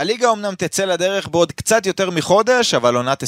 [0.00, 3.26] הליגה אמנם תצא לדרך בעוד קצת יותר מחודש, אבל עונת 22-23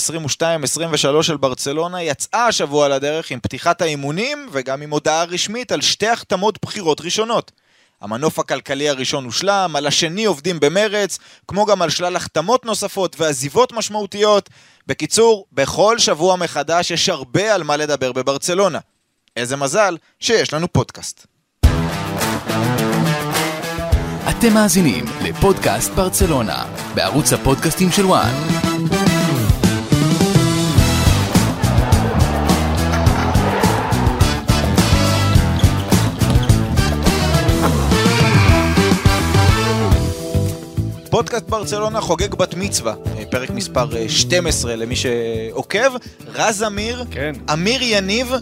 [1.22, 6.58] של ברצלונה יצאה השבוע לדרך עם פתיחת האימונים וגם עם הודעה רשמית על שתי החתמות
[6.62, 7.52] בחירות ראשונות.
[8.00, 11.18] המנוף הכלכלי הראשון הושלם, על השני עובדים במרץ,
[11.48, 14.50] כמו גם על שלל החתמות נוספות ועזיבות משמעותיות.
[14.86, 18.78] בקיצור, בכל שבוע מחדש יש הרבה על מה לדבר בברצלונה.
[19.36, 21.31] איזה מזל שיש לנו פודקאסט.
[24.44, 26.64] אתם מאזינים לפודקאסט ברצלונה,
[26.94, 28.32] בערוץ הפודקאסטים של וואן.
[41.10, 45.96] פודקאסט ברצלונה חוגג בת מצווה, אה, פרק מספר 12 למי שעוקב.
[46.34, 47.32] רז אמיר, כן.
[47.52, 48.32] אמיר יניב,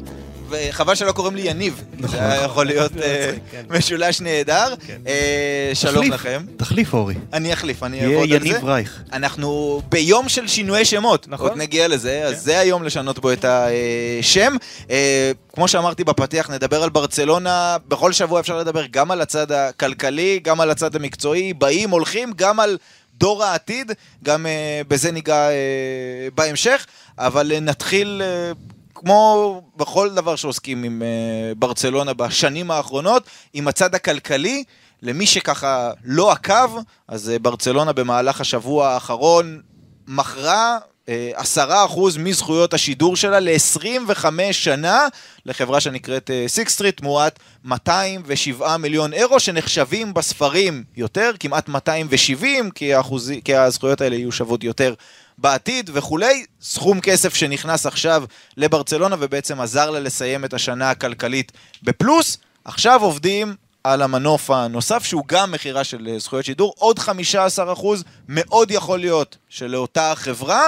[0.50, 3.62] וחבל שלא קוראים לי יניב, זה היה יכול להיות אה, כן.
[3.70, 4.74] משולש נהדר.
[5.06, 6.42] אה, שלום לכם.
[6.56, 7.14] תחליף אורי.
[7.32, 8.48] אני אחליף, אני יהיה אעבוד על זה.
[8.48, 9.02] יניב רייך.
[9.12, 11.48] אנחנו ביום של שינויי שמות, נכון.
[11.48, 12.26] עוד נגיע לזה, כן.
[12.26, 14.56] אז זה היום לשנות בו את השם.
[14.90, 20.40] אה, כמו שאמרתי בפתיח, נדבר על ברצלונה, בכל שבוע אפשר לדבר גם על הצד הכלכלי,
[20.42, 22.76] גם על הצד המקצועי, באים, הולכים, גם על
[23.14, 23.92] דור העתיד,
[24.24, 26.86] גם אה, בזה ניגע אה, בהמשך,
[27.18, 28.22] אבל אה, נתחיל...
[28.24, 28.52] אה,
[29.00, 34.64] כמו בכל דבר שעוסקים עם אה, ברצלונה בשנים האחרונות, עם הצד הכלכלי,
[35.02, 36.70] למי שככה לא עקב,
[37.08, 39.60] אז אה, ברצלונה במהלך השבוע האחרון
[40.08, 40.78] מכרה
[41.08, 45.06] אה, עשרה אחוז מזכויות השידור שלה ל-25 שנה
[45.46, 53.40] לחברה שנקראת Sixth Street תמורת 207 מיליון אירו שנחשבים בספרים יותר, כמעט 270, כי, האחוזי,
[53.44, 54.94] כי הזכויות האלה יהיו שוות יותר
[55.40, 56.44] בעתיד וכולי.
[56.62, 58.24] סכום כסף שנכנס עכשיו
[58.56, 62.38] לברצלונה ובעצם עזר לה לסיים את השנה הכלכלית בפלוס.
[62.64, 68.04] עכשיו עובדים על המנוף הנוסף, שהוא גם מכירה של אה, זכויות שידור, עוד 15 אחוז,
[68.28, 70.62] מאוד יכול להיות שלאותה חברה,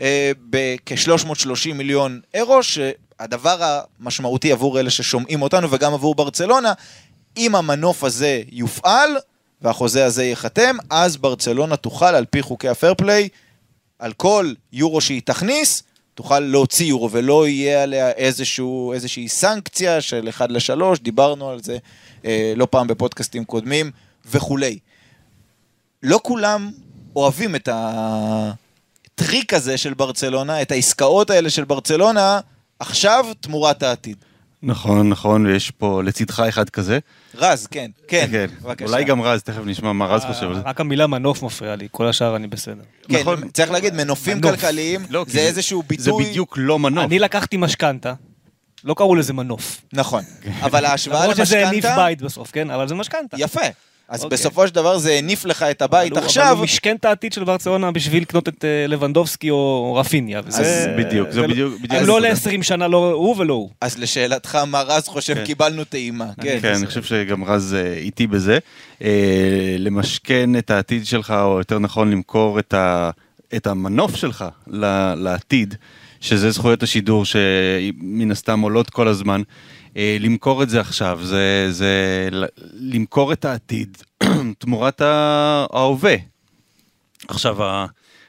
[0.00, 6.72] אה, בכ-330 מיליון אירו, שהדבר המשמעותי עבור אלה ששומעים אותנו וגם עבור ברצלונה,
[7.36, 9.10] אם המנוף הזה יופעל
[9.62, 13.28] והחוזה הזה ייחתם, אז ברצלונה תוכל על פי חוקי הפייר פליי,
[13.98, 15.82] על כל יורו שהיא תכניס,
[16.14, 21.78] תוכל להוציא יורו ולא יהיה עליה איזשהו, איזושהי סנקציה של 1 ל-3, דיברנו על זה
[22.24, 23.90] אה, לא פעם בפודקאסטים קודמים
[24.30, 24.78] וכולי.
[26.02, 26.70] לא כולם
[27.16, 32.40] אוהבים את הטריק הזה של ברצלונה, את העסקאות האלה של ברצלונה,
[32.78, 34.16] עכשיו תמורת העתיד.
[34.66, 36.98] נכון, נכון, ויש פה לצדך אחד כזה.
[37.34, 38.46] רז, כן, כן, כן.
[38.62, 38.86] בבקשה.
[38.86, 40.60] אולי גם רז, תכף נשמע מה רז חושב על זה.
[40.60, 42.82] רק המילה מנוף מפריעה לי, כל השאר אני בסדר.
[43.08, 43.48] כן, נכון.
[43.50, 44.50] צריך להגיד, מנופים מנוף.
[44.50, 46.24] כלכליים, לא, זה איזשהו זה ביטוי...
[46.24, 47.04] בדיוק לא מנוף.
[47.04, 48.14] אני לקחתי משכנתה,
[48.84, 49.82] לא קראו לזה מנוף.
[49.92, 50.22] נכון,
[50.62, 51.96] אבל ההשוואה למרות שזה הניף למשכנתה...
[52.04, 52.70] בית בסוף, כן?
[52.70, 53.36] אבל זה משכנתה.
[53.40, 53.60] יפה.
[54.08, 54.38] אז אוקיי.
[54.38, 57.32] בסופו של דבר זה הניף לך את הבית אבל עכשיו, אבל הוא משכן את העתיד
[57.32, 60.40] של ברצלונה בשביל לקנות את אה, לבנדובסקי או רפיניה.
[60.46, 62.50] וזה- בדיוק, זה לא- בדיוק- בדיוק הם לא הנקודה.
[62.58, 63.70] ל-20 שנה, לא הוא ולא הוא.
[63.80, 65.44] אז לשאלתך מה רז חושב, כן.
[65.44, 66.26] קיבלנו טעימה.
[66.42, 68.58] כן, כן, אני חושב שגם רז אה, איתי בזה.
[69.02, 69.08] אה,
[69.78, 73.10] למשכן את העתיד שלך, או יותר נכון למכור את, ה,
[73.56, 75.74] את המנוף שלך ל- לעתיד,
[76.20, 79.42] שזה זכויות השידור שמן הסתם עולות כל הזמן.
[79.96, 82.28] אה, למכור את זה עכשיו, זה, זה
[82.72, 83.98] למכור את העתיד
[84.58, 86.14] תמורת ההווה.
[87.28, 87.56] עכשיו,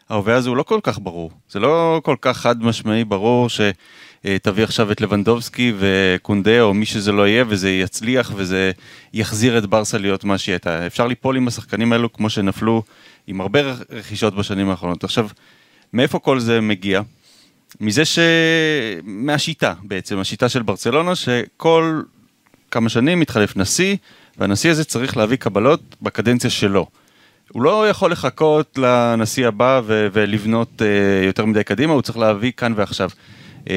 [0.09, 1.31] ההווה הזה הוא לא כל כך ברור.
[1.49, 7.11] זה לא כל כך חד משמעי ברור שתביא עכשיו את לבנדובסקי וקונדה או מי שזה
[7.11, 8.71] לא יהיה וזה יצליח וזה
[9.13, 10.87] יחזיר את ברסה להיות מה שהיא הייתה.
[10.87, 12.83] אפשר ליפול עם השחקנים האלו כמו שנפלו
[13.27, 15.03] עם הרבה רכישות בשנים האחרונות.
[15.03, 15.27] עכשיו,
[15.93, 17.01] מאיפה כל זה מגיע?
[17.81, 18.19] מזה ש...
[19.03, 22.01] מהשיטה בעצם, השיטה של ברצלונה, שכל
[22.71, 23.95] כמה שנים מתחלף נשיא,
[24.37, 26.87] והנשיא הזה צריך להביא קבלות בקדנציה שלו.
[27.51, 32.51] הוא לא יכול לחכות לנשיא הבא ו- ולבנות uh, יותר מדי קדימה, הוא צריך להביא
[32.57, 33.09] כאן ועכשיו.
[33.65, 33.69] Um,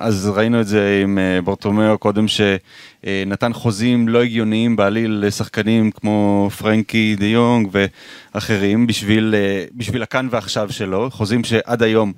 [0.00, 6.48] אז ראינו את זה עם uh, ברטומיאו קודם שנתן חוזים לא הגיוניים בעליל לשחקנים כמו
[6.58, 12.12] פרנקי דה יונג ואחרים בשביל, uh, בשביל הכאן ועכשיו שלו, חוזים שעד היום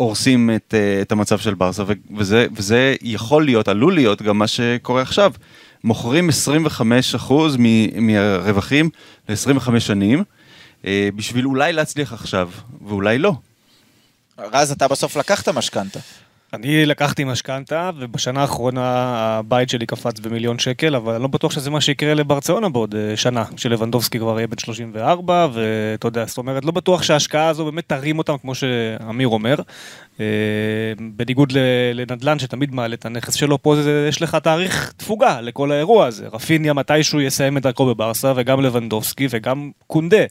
[0.00, 1.82] הורסים את, uh, את המצב של ברסה
[2.16, 5.32] וזה, וזה יכול להיות, עלול להיות גם מה שקורה עכשיו.
[5.84, 8.90] מוכרים 25% מ- מהרווחים
[9.28, 10.24] ל-25 שנים,
[10.86, 12.50] אה, בשביל אולי להצליח עכשיו,
[12.86, 13.32] ואולי לא.
[14.38, 16.00] רז, אתה בסוף לקחת משכנתה.
[16.52, 21.70] אני לקחתי משכנתה, ובשנה האחרונה הבית שלי קפץ במיליון שקל, אבל אני לא בטוח שזה
[21.70, 26.64] מה שיקרה לברצלונה בעוד אה, שנה, שלבנדובסקי כבר יהיה בן 34, ואתה יודע, זאת אומרת,
[26.64, 29.54] לא בטוח שההשקעה הזו באמת תרים אותם, כמו שאמיר אומר.
[30.20, 30.24] אה,
[31.16, 31.52] בניגוד
[31.94, 36.28] לנדל"ן שתמיד מעלה את הנכס שלו, פה זה, יש לך תאריך תפוגה לכל האירוע הזה.
[36.32, 40.24] רפיניה מתישהו יסיים את דרכו בברסה, וגם לבנדובסקי, וגם קונדה.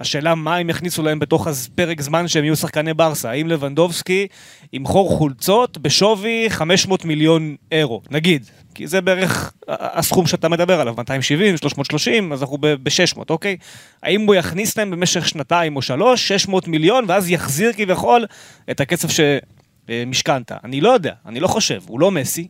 [0.00, 3.30] השאלה מה הם יכניסו להם בתוך פרק זמן שהם יהיו שחקני ברסה.
[3.30, 4.26] האם לבנדובסקי
[4.72, 8.46] ימכור חולצות בשווי 500 מיליון אירו, נגיד.
[8.74, 13.56] כי זה בערך הסכום שאתה מדבר עליו, 270, 330, אז אנחנו ב-600, אוקיי?
[14.02, 18.26] האם הוא יכניס להם במשך שנתיים או שלוש, 600 מיליון, ואז יחזיר כביכול
[18.70, 20.52] את הכסף שמשכנת?
[20.64, 22.48] אני לא יודע, אני לא חושב, הוא לא מסי,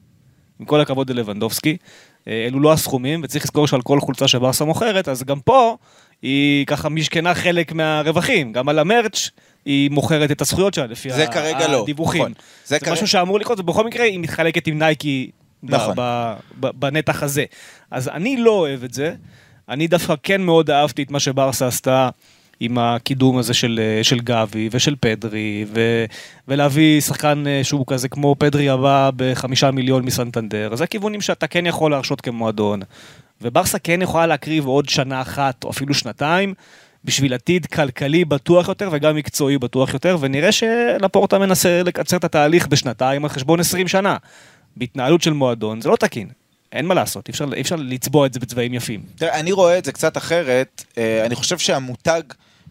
[0.61, 1.77] עם כל הכבוד ללבנדובסקי.
[2.29, 5.77] אה, אלו לא הסכומים, וצריך לזכור שעל כל חולצה שברסה מוכרת, אז גם פה
[6.23, 8.53] היא ככה משכנה חלק מהרווחים.
[8.53, 9.31] גם על המרץ'
[9.65, 12.21] היא מוכרת את הזכויות שלה לפי זה כרגע לא, הדיווחים.
[12.23, 12.33] נכון.
[12.35, 15.31] זה, זה כרגע- משהו שאמור לקרות, ובכל מקרה היא מתחלקת עם נייקי
[15.63, 15.95] נכון.
[15.97, 17.45] ב- ב- בנתח הזה.
[17.91, 19.15] אז אני לא אוהב את זה.
[19.69, 22.09] אני דווקא כן מאוד אהבתי את מה שברסה עשתה
[22.61, 26.05] עם הקידום הזה של, אה, של גבי ושל פדרי, ו,
[26.49, 30.77] ולהביא שחקן אה, שהוא כזה כמו פדרי הבא בחמישה מיליון מסנטנדר.
[30.77, 32.81] זה כיוונים שאתה כן יכול להרשות כמועדון.
[33.43, 36.55] וברסה כן יכולה להקריב עוד שנה אחת או אפילו שנתיים.
[37.05, 42.67] בשביל עתיד כלכלי בטוח יותר וגם מקצועי בטוח יותר, ונראה שלפורטה מנסה לקצר את התהליך
[42.67, 44.17] בשנתיים על חשבון 20 שנה.
[44.77, 46.29] בהתנהלות של מועדון זה לא תקין,
[46.73, 49.01] אין מה לעשות, אי אפשר, אי אפשר לצבוע את זה בצבעים יפים.
[49.17, 50.85] תראה, אני רואה את זה קצת אחרת.
[50.99, 52.23] אה, אני חושב שהמותג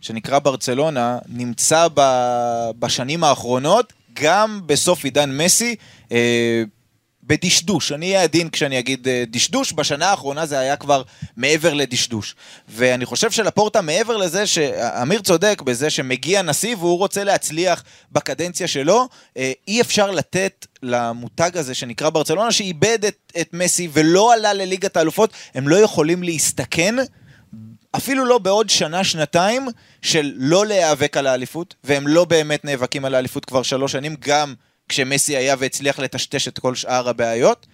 [0.01, 5.75] שנקרא ברצלונה נמצא ב- בשנים האחרונות, גם בסוף עידן מסי,
[6.12, 6.63] אה,
[7.30, 7.92] בדשדוש.
[7.92, 11.04] אני אהיה עדין כשאני אגיד אה, דשדוש, בשנה האחרונה זה היה כבר
[11.38, 12.36] מעבר לדשדוש.
[12.70, 19.08] ואני חושב שלפורטה, מעבר לזה שאמיר צודק בזה שמגיע נשיא והוא רוצה להצליח בקדנציה שלו,
[19.38, 24.98] אה, אי אפשר לתת למותג הזה שנקרא ברצלונה, שאיבד את, את מסי ולא עלה לליגת
[24.98, 26.96] האלופות, הם לא יכולים להסתכן
[27.92, 29.68] אפילו לא בעוד שנה, שנתיים,
[30.02, 34.54] של לא להיאבק על האליפות, והם לא באמת נאבקים על האליפות כבר שלוש שנים, גם
[34.90, 37.68] כשמסי היה והצליח לטשטש את כל שאר הבעיות.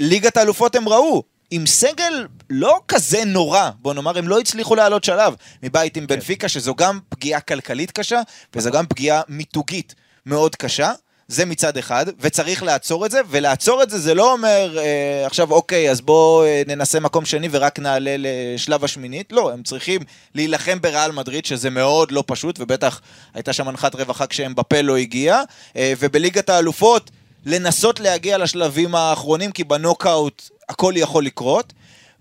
[0.00, 5.04] ליגת האלופות הם ראו, עם סגל לא כזה נורא, בוא נאמר, הם לא הצליחו לעלות
[5.04, 8.20] שלב מבית עם בנפיקה, שזו גם פגיעה כלכלית קשה,
[8.54, 9.94] וזו גם פגיעה מיתוגית
[10.26, 10.92] מאוד קשה.
[11.28, 15.52] זה מצד אחד, וצריך לעצור את זה, ולעצור את זה זה לא אומר אה, עכשיו
[15.52, 20.00] אוקיי, אז בואו אה, ננסה מקום שני ורק נעלה לשלב השמינית, לא, הם צריכים
[20.34, 23.00] להילחם בריאל מדריד, שזה מאוד לא פשוט, ובטח
[23.34, 25.42] הייתה שם הנחת רווחה כשהם בפה לא הגיע,
[25.76, 27.10] אה, ובליגת האלופות
[27.46, 31.72] לנסות להגיע לשלבים האחרונים, כי בנוקאוט הכל יכול לקרות,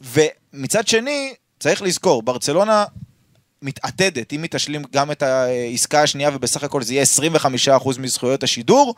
[0.02, 2.86] ומצד שני, צריך לזכור, ברצלונה
[3.62, 7.06] מתעתדת, אם היא תשלים גם את העסקה השנייה ובסך הכל זה יהיה
[7.68, 8.96] 25% מזכויות השידור,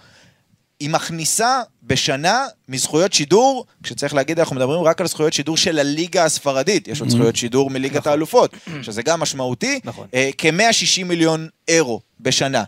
[0.79, 6.25] היא מכניסה בשנה מזכויות שידור, כשצריך להגיד, אנחנו מדברים רק על זכויות שידור של הליגה
[6.25, 10.07] הספרדית, יש עוד זכויות שידור מליגת האלופות, שזה גם משמעותי, נכון.
[10.13, 12.63] אה, כ-160 מיליון אירו בשנה.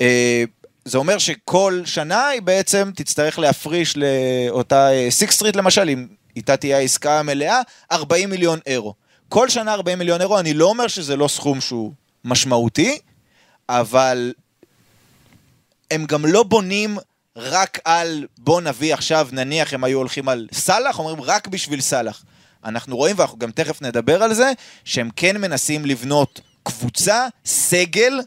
[0.00, 0.44] אה,
[0.84, 6.76] זה אומר שכל שנה היא בעצם תצטרך להפריש לאותה Sixth Street למשל, אם איתה תהיה
[6.76, 7.60] העסקה המלאה,
[7.92, 8.94] 40 מיליון אירו.
[9.30, 11.92] כל שנה 40 מיליון אירו, אני לא אומר שזה לא סכום שהוא
[12.24, 12.98] משמעותי,
[13.68, 14.32] אבל
[15.90, 16.98] הם גם לא בונים
[17.36, 22.24] רק על בוא נביא עכשיו, נניח הם היו הולכים על סאלח, אומרים רק בשביל סאלח.
[22.64, 24.52] אנחנו רואים, ואנחנו גם תכף נדבר על זה,
[24.84, 28.20] שהם כן מנסים לבנות קבוצה, סגל,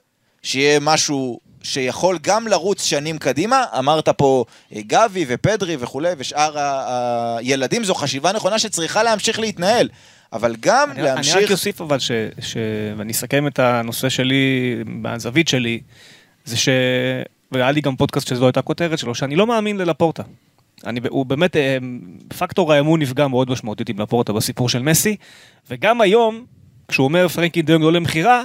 [0.43, 3.65] שיהיה משהו שיכול גם לרוץ שנים קדימה.
[3.79, 4.45] אמרת פה
[4.75, 6.57] אה, גבי ופדרי וכולי, ושאר
[7.37, 9.89] הילדים, זו חשיבה נכונה שצריכה להמשיך להתנהל.
[10.33, 11.35] אבל גם אני, להמשיך...
[11.35, 12.57] אני רק אוסיף אבל, ש, ש,
[12.97, 15.81] ואני אסכם את הנושא שלי, מהזווית שלי,
[16.45, 16.69] זה ש...
[17.51, 20.23] והיה לי גם פודקאסט שזו הייתה כותרת שלו, שאני לא מאמין ללפורטה.
[20.85, 21.77] אני, הוא באמת, אה,
[22.37, 25.15] פקטור האמון נפגע מאוד משמעותית עם לפורטה בסיפור של מסי,
[25.69, 26.45] וגם היום,
[26.87, 28.43] כשהוא אומר פרנקי דיונג לא למכירה,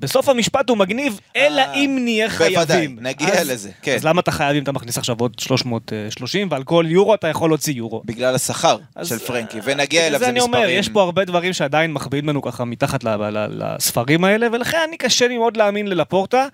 [0.00, 2.98] בסוף המשפט הוא מגניב, אלא אה, אם נהיה בוודאי, חייבים.
[3.00, 3.94] נגיע אז- לזה, כן.
[3.94, 7.50] אז למה אתה חייב אם אתה מכניס עכשיו עוד 330, ועל כל יורו אתה יכול
[7.50, 8.02] להוציא יורו.
[8.04, 10.54] בגלל השכר של פרנקי, אה, ונגיע אליו, בגלל זה אני מספרים.
[10.54, 13.04] אומר, יש פה הרבה דברים שעדיין מחביאים לנו ככה מתחת
[13.50, 16.46] לספרים האלה, ולכן אני קשה לי מאוד להאמין ללפורטה.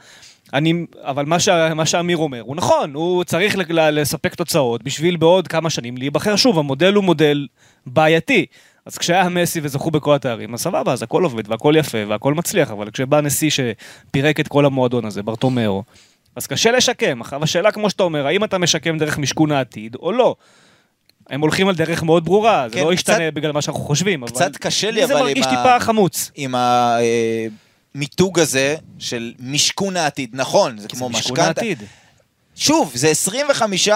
[0.54, 0.72] אני,
[1.02, 5.70] אבל מה, שה, מה שאמיר אומר הוא נכון, הוא צריך לספק תוצאות בשביל בעוד כמה
[5.70, 7.46] שנים להיבחר שוב, המודל הוא מודל
[7.86, 8.46] בעייתי.
[8.86, 12.70] אז כשהיה מסי וזכו בכל התארים, אז סבבה, אז הכל עובד והכל יפה והכל מצליח,
[12.70, 15.82] אבל כשבא נשיא שפירק את כל המועדון הזה, ברטומאו,
[16.36, 17.20] אז קשה לשקם.
[17.20, 20.34] עכשיו השאלה, כמו שאתה אומר, האם אתה משקם דרך משכון העתיד או לא?
[21.30, 24.22] הם הולכים על דרך מאוד ברורה, זה כן, לא קצת- ישתנה בגלל מה שאנחנו חושבים,
[24.22, 24.32] אבל...
[24.32, 26.30] קצת קשה לי, לי זה אבל מרגיש ה- טיפה חמוץ.
[26.34, 26.54] עם
[27.94, 30.30] המיתוג הזה של משכון העתיד.
[30.32, 31.60] נכון, זה כמו זה משכון משכנתה.
[32.56, 33.12] שוב, זה
[33.88, 33.90] 25%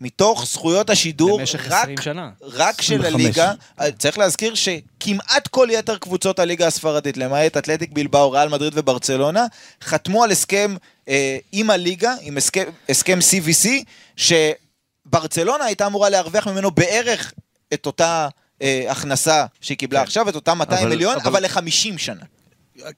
[0.00, 2.30] מתוך זכויות השידור, במשך רק, 20 שנה.
[2.42, 3.14] רק של 25.
[3.24, 3.52] הליגה.
[3.80, 9.46] אה, צריך להזכיר שכמעט כל יתר קבוצות הליגה הספרדית, למעט אתלטיק בלבאו, ריאל מדריד וברצלונה,
[9.84, 10.76] חתמו על הסכם
[11.08, 13.68] אה, עם הליגה, עם הסכם, הסכם CVC,
[14.16, 17.32] שברצלונה הייתה אמורה להרוויח ממנו בערך
[17.74, 18.28] את אותה
[18.62, 20.04] אה, הכנסה שהיא קיבלה כן.
[20.06, 22.22] עכשיו, את אותם 200 אבל- מיליון, אבל- אבל ל-50 שנה.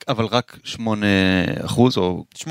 [0.08, 1.06] אבל רק 8
[1.64, 2.24] אחוז, או...
[2.38, 2.48] 8-10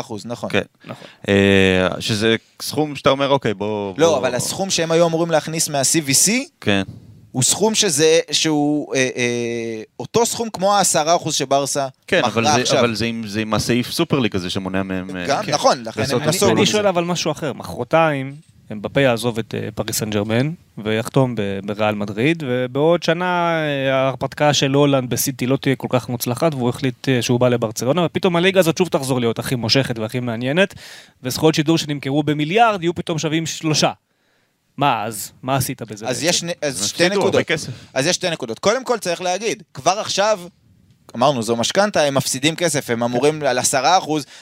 [0.00, 0.50] אחוז, נכון.
[0.50, 0.62] כן.
[0.84, 1.04] נכון.
[1.28, 3.94] אה, שזה סכום שאתה אומר, אוקיי, בוא...
[3.98, 6.82] לא, בוא- אבל הסכום שהם היו אמורים להכניס מה-CVC, כן.
[7.32, 10.84] הוא סכום שזה, שהוא אה, אה, אותו סכום כמו ה-10
[11.16, 12.78] אחוז שברסה כן, אבל מכרה זה, עכשיו.
[12.80, 15.16] אבל זה עם, זה עם הסעיף סופרליג הזה שמונע מהם...
[15.16, 15.52] אה, גם, כן.
[15.52, 16.72] נכון, לכן הם נסוגו אני מזה.
[16.72, 18.34] שואל אבל משהו אחר, מחרתיים
[18.72, 24.72] אמבפה יעזוב את אה, פריס סן ג'רמן ויחתום בריאל מדריד ובעוד שנה אה, ההרפתקה של
[24.72, 28.60] הולנד בסיטי לא תהיה כל כך מוצלחת והוא החליט אה, שהוא בא לברצלונה ופתאום הליגה
[28.60, 30.74] הזאת שוב תחזור להיות הכי מושכת והכי מעניינת
[31.22, 33.92] וזכויות שידור שנמכרו במיליארד יהיו פתאום שווים שלושה.
[34.76, 35.32] מה אז?
[35.42, 36.08] מה עשית בזה?
[36.08, 36.46] אז בעצם?
[36.46, 37.44] יש אז שתי נקודות.
[37.94, 38.58] אז יש שתי נקודות.
[38.58, 40.40] קודם כל צריך להגיד, כבר עכשיו,
[41.14, 43.62] אמרנו, זו משכנתה, הם מפסידים כסף, הם אמורים על 10%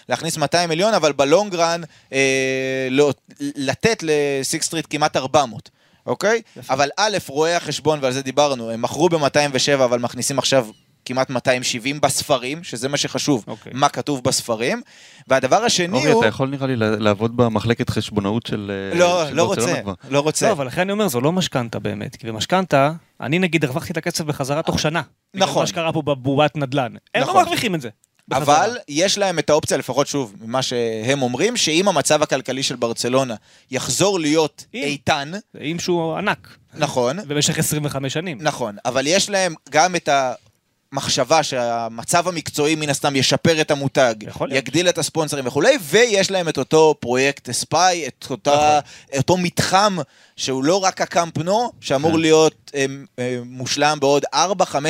[0.09, 1.81] להכניס 200 מיליון, אבל בלונגרן
[2.13, 5.71] אה, לא, לתת לסיקסטריט כמעט 400,
[6.07, 6.43] אוקיי?
[6.71, 10.67] אבל א', רואי החשבון, ועל זה דיברנו, הם מכרו ב-207, אבל מכניסים עכשיו
[11.05, 13.73] כמעט 270 בספרים, שזה מה שחשוב, אוקיי.
[13.75, 14.83] מה כתוב בספרים.
[15.29, 16.21] והדבר השני אורי, הוא...
[16.21, 18.73] אתה יכול נראה לי לעבוד במחלקת חשבונאות של...
[18.93, 19.95] אה, לא, של לא רוצה, כבר.
[20.11, 20.47] לא רוצה.
[20.47, 23.97] לא, אבל לכן אני אומר, זו לא משכנתה באמת, כי במשכנתה, אני נגיד הרווחתי את
[23.97, 25.03] הכסף בחזרה תוך שנה.
[25.35, 25.63] נכון.
[25.63, 26.93] מה שקרה פה בבועת נדל"ן.
[27.15, 27.43] הם לא נכון.
[27.43, 27.89] מרוויחים את זה.
[28.29, 28.65] בחזרה.
[28.65, 33.35] אבל יש להם את האופציה, לפחות שוב, ממה שהם אומרים, שאם המצב הכלכלי של ברצלונה
[33.71, 34.83] יחזור להיות אם.
[34.83, 38.39] איתן, עם שהוא ענק, נכון, במשך 25 שנים.
[38.41, 40.09] נכון, אבל יש להם גם את
[40.93, 44.15] המחשבה שהמצב המקצועי מן הסתם ישפר את המותג.
[44.51, 48.81] יגדיל את הספונסרים וכולי, ויש להם את אותו פרויקט אספאי, את אותה,
[49.11, 49.19] נכון.
[49.19, 49.97] אותו מתחם
[50.37, 52.19] שהוא לא רק הקאמפ נו, שאמור כן.
[52.19, 52.87] להיות אה,
[53.19, 54.39] אה, מושלם בעוד 4-5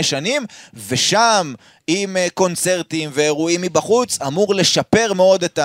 [0.02, 0.46] שנים,
[0.88, 1.54] ושם
[1.86, 5.58] עם אה, קונצרטים ואירועים מבחוץ, אמור לשפר מאוד את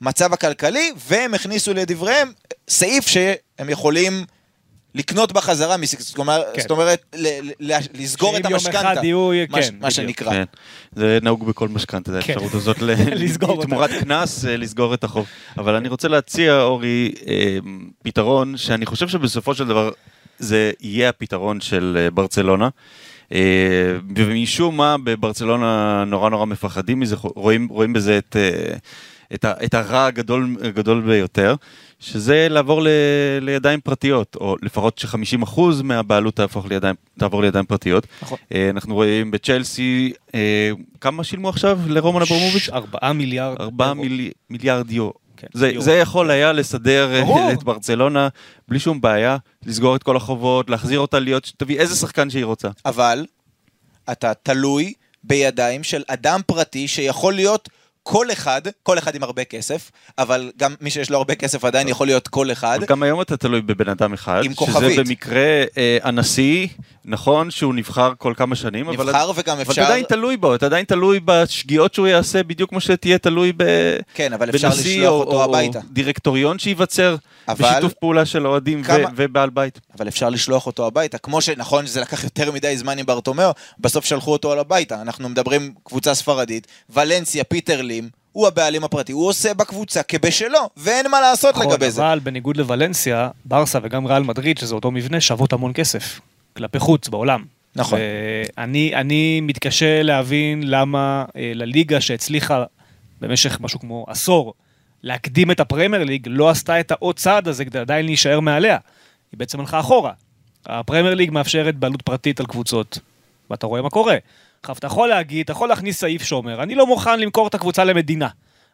[0.00, 2.32] המצב הכלכלי, והם הכניסו לדבריהם
[2.68, 4.24] סעיף שהם יכולים...
[4.94, 5.76] לקנות בחזרה,
[6.18, 6.60] אומרת- כן.
[6.60, 9.90] זאת אומרת, ל- ל- לסגור את שאם יום המשכנתה, אחד יהיו- מה ש- כן, מה.
[9.90, 10.32] שנקרא.
[10.32, 10.44] כן,
[10.96, 12.32] זה נהוג בכל משכנתה, כן.
[12.32, 12.90] האפשרות הזאת ל-
[13.24, 13.62] לסגור.
[13.64, 15.26] תמורת קנס, אה, לסגור את החוב.
[15.58, 17.58] אבל אני רוצה להציע, אורי, אה,
[18.02, 19.90] פתרון שאני חושב שבסופו של דבר
[20.38, 22.68] זה יהיה הפתרון של אה, ברצלונה.
[24.16, 28.36] ומשום מה בברצלונה נורא נורא מפחדים מזה, רואים, רואים בזה את,
[29.34, 31.54] את, את הרע הגדול, הגדול ביותר,
[32.00, 32.88] שזה לעבור ל,
[33.40, 38.06] לידיים פרטיות, או לפחות ש-50% מהבעלות תהפוך לידיים, תעבור לידיים פרטיות.
[38.22, 38.38] נכון.
[38.54, 42.68] אה, אנחנו רואים בצ'לסי, אה, כמה שילמו עכשיו לרומן אברמוביץ'?
[42.72, 43.60] ארבעה מיליארד.
[43.60, 43.94] 4 אירו.
[43.94, 44.30] מיל...
[44.50, 45.12] מיליארד יורו.
[45.36, 45.82] כן, זה, יורו.
[45.82, 47.52] זה יכול היה לסדר אה, ברור.
[47.52, 48.28] את ברצלונה
[48.68, 49.36] בלי שום בעיה,
[49.66, 52.68] לסגור את כל החובות, להחזיר אותה להיות, תביא איזה שחקן שהיא רוצה.
[52.84, 53.26] אבל
[54.12, 54.92] אתה תלוי
[55.24, 57.68] בידיים של אדם פרטי שיכול להיות
[58.10, 61.88] כל אחד, כל אחד עם הרבה כסף, אבל גם מי שיש לו הרבה כסף עדיין
[61.88, 62.76] יכול להיות כל אחד.
[62.76, 64.98] אבל גם היום אתה תלוי בבן אדם אחד, עם שזה כוכבית.
[64.98, 65.40] במקרה
[65.76, 66.66] אה, הנשיא,
[67.04, 69.72] נכון שהוא נבחר כל כמה שנים, אבל, נבחר וגם אבל אפשר...
[69.82, 73.62] אתה עדיין תלוי בו, אתה עדיין תלוי בשגיאות שהוא יעשה, בדיוק כמו שתהיה תלוי ב...
[74.14, 75.78] כן, אבל אפשר בנשיא לשלוח או- אותו או- הביתה.
[75.78, 77.16] או דירקטוריון שייווצר
[77.48, 79.80] אבל- בשיתוף פעולה של אוהדים ו- כמה- ובעל בית.
[79.98, 81.18] אבל אפשר לשלוח אותו הביתה.
[81.18, 85.02] כמו שנכון שזה לקח יותר מדי זמן עם ברטומיאו, בסוף שלחו אותו על הביתה.
[85.02, 87.97] אנחנו מדברים קבוצה ספרדית, ולנסיה, פיטר לים,
[88.38, 92.02] הוא הבעלים הפרטי, הוא עושה בקבוצה כבשלו, ואין מה לעשות נכון, לגבי זה.
[92.06, 96.20] אבל בניגוד לוולנסיה, ברסה וגם ריאל מדריד, שזה אותו מבנה, שוות המון כסף.
[96.56, 97.44] כלפי חוץ, בעולם.
[97.76, 97.98] נכון.
[98.56, 102.64] ואני אני מתקשה להבין למה אה, לליגה שהצליחה
[103.20, 104.54] במשך משהו כמו עשור
[105.02, 108.78] להקדים את הפרמייר ליג, לא עשתה את העוד צעד הזה כדי עדיין להישאר מעליה.
[109.32, 110.12] היא בעצם הלכה אחורה.
[110.66, 112.98] הפרמייר ליג מאפשרת בעלות פרטית על קבוצות,
[113.50, 114.16] ואתה רואה מה קורה.
[114.62, 117.84] עכשיו, אתה יכול להגיד, אתה יכול להכניס סעיף שאומר, אני לא מוכן למכור את הקבוצה
[117.84, 118.28] למדינה.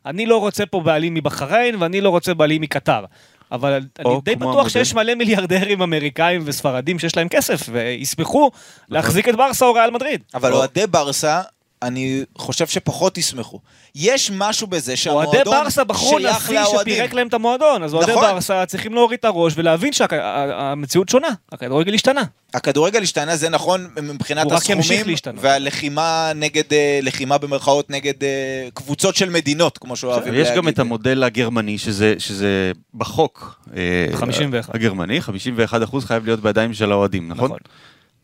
[0.06, 3.04] אני לא רוצה פה בעלים מבחריין, ואני לא רוצה בעלים מקטר.
[3.52, 4.68] אבל אני די בטוח המודל.
[4.68, 8.50] שיש מלא מיליארדרים אמריקאים וספרדים שיש להם כסף, וישמחו
[8.88, 10.22] להחזיק את ברסה או ריאל מדריד.
[10.34, 11.42] אבל או- אוהדי ברסה,
[11.84, 13.60] אני חושב שפחות ישמחו.
[13.94, 16.94] יש משהו בזה שהמועדון אוהדי ברסה בחרו שייך נשיא לאוהדים.
[16.94, 18.24] שפירק להם את המועדון, אז אוהדי נכון.
[18.24, 22.22] ברסה צריכים להוריד את הראש ולהבין שהמציאות שונה, הכדורגל השתנה.
[22.54, 25.06] הכדורגל השתנה, זה נכון מבחינת הסכומים.
[25.36, 30.56] והלחימה נגד, אה, לחימה במרכאות נגד אה, קבוצות של מדינות, כמו שאוהבים להגיד.
[30.56, 33.60] גם את המודל הגרמני, שזה, שזה בחוק.
[33.76, 34.74] אה, 51.
[34.74, 37.44] הגרמני, 51% חייב להיות בידיים של האוהדים, נכון?
[37.44, 37.58] נכון.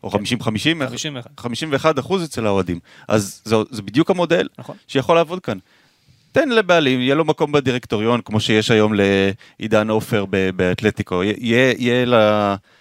[0.03, 0.13] או 50-50?
[0.89, 1.39] 51.
[2.05, 2.79] 51% אצל האוהדים.
[3.07, 4.75] אז זה, זה בדיוק המודל נכון.
[4.87, 5.57] שיכול לעבוד כאן.
[6.31, 11.23] תן לבעלים, יהיה לו מקום בדירקטוריון, כמו שיש היום לעידן עופר באתלטיקו.
[11.23, 12.05] יהיה, יהיה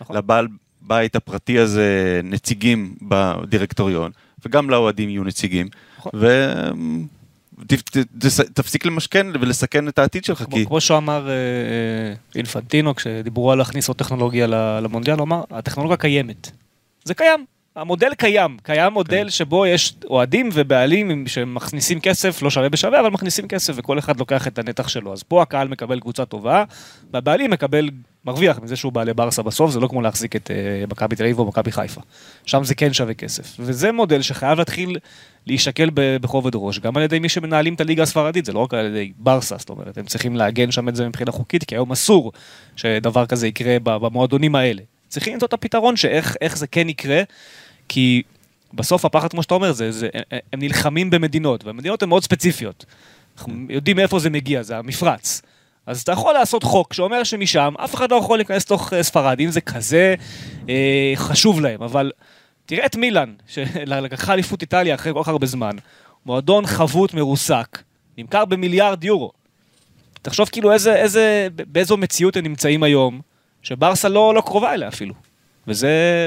[0.01, 0.17] נכון.
[0.17, 0.49] לבעל
[0.83, 4.11] בית הפרטי הזה נציגים בדירקטוריון,
[4.47, 5.69] וגם לאוהדים יהיו נציגים.
[5.99, 6.13] נכון.
[7.59, 10.67] ותפסיק למשכן ולסכן את העתיד שלך, כמו, כי...
[10.67, 14.47] כמו שאמר אה, אה, אינפנטינו, כשדיברו על להכניס עוד טכנולוגיה
[14.83, 16.51] למונדיאל, הוא אמר, הטכנולוגיה קיימת.
[17.05, 17.45] זה קיים.
[17.77, 19.31] המודל קיים, קיים מודל כן.
[19.31, 24.47] שבו יש אוהדים ובעלים שמכניסים כסף, לא שווה בשווה, אבל מכניסים כסף וכל אחד לוקח
[24.47, 25.13] את הנתח שלו.
[25.13, 26.65] אז פה הקהל מקבל קבוצה טובה,
[27.13, 27.91] והבעלים מקבל,
[28.25, 31.39] מרוויח מזה שהוא בעלי ברסה בסוף, זה לא כמו להחזיק את אה, מכבי תל אביב
[31.39, 32.01] או מכבי חיפה.
[32.47, 33.57] שם זה כן שווה כסף.
[33.59, 34.99] וזה מודל שחייב להתחיל
[35.47, 38.87] להישקל בכובד ראש, גם על ידי מי שמנהלים את הליגה הספרדית, זה לא רק על
[38.87, 42.33] ידי ברסה, זאת אומרת, הם צריכים לעגן שם את זה מבחינה חוקית, כי היום אסור
[42.77, 44.83] שדבר כזה יקרה במועדונים האלה.
[45.11, 47.23] צריכים למצוא את הפתרון שאיך איך זה כן יקרה,
[47.89, 48.23] כי
[48.75, 52.85] בסוף הפחד, כמו שאתה אומר, זה, זה, הם- הם נלחמים במדינות, והמדינות הן מאוד ספציפיות.
[53.39, 55.43] אנחנו יודעים מאיפה זה מגיע, זה המפרץ.
[55.87, 59.41] אז אתה יכול לעשות חוק שאומר שמשם אף אחד לא יכול להיכנס לתוך אה, ספרד,
[59.41, 60.15] אם זה כזה
[60.69, 62.13] אה, חשוב להם, אבל
[62.67, 65.77] תראה את מילאן, שלקחה אליפות איטליה אחרי כל כך הרבה זמן,
[66.27, 67.83] מועדון חבוט מרוסק,
[68.19, 69.33] נמכר במיליארד יורו.
[70.23, 73.21] תחשוב כאילו איזה, איזה, באיזו מציאות הם נמצאים היום,
[73.63, 75.15] שברסה לא, לא קרובה אליה אפילו.
[75.69, 76.27] וזה,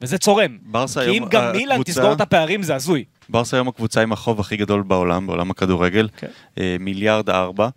[0.00, 0.58] וזה צורם.
[0.62, 3.04] ברסה כי אם היום, גם מילאן הקבוצה- תסגור את הפערים זה הזוי.
[3.28, 6.26] ברסה היום הקבוצה עם החוב הכי גדול בעולם, בעולם הכדורגל, כן.
[6.58, 7.68] אה, מיליארד ארבע.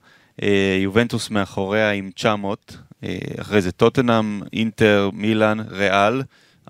[0.43, 6.21] אה, יובנטוס מאחוריה עם 900, אה, אחרי זה טוטנאם, אינטר, מילאן, ריאל,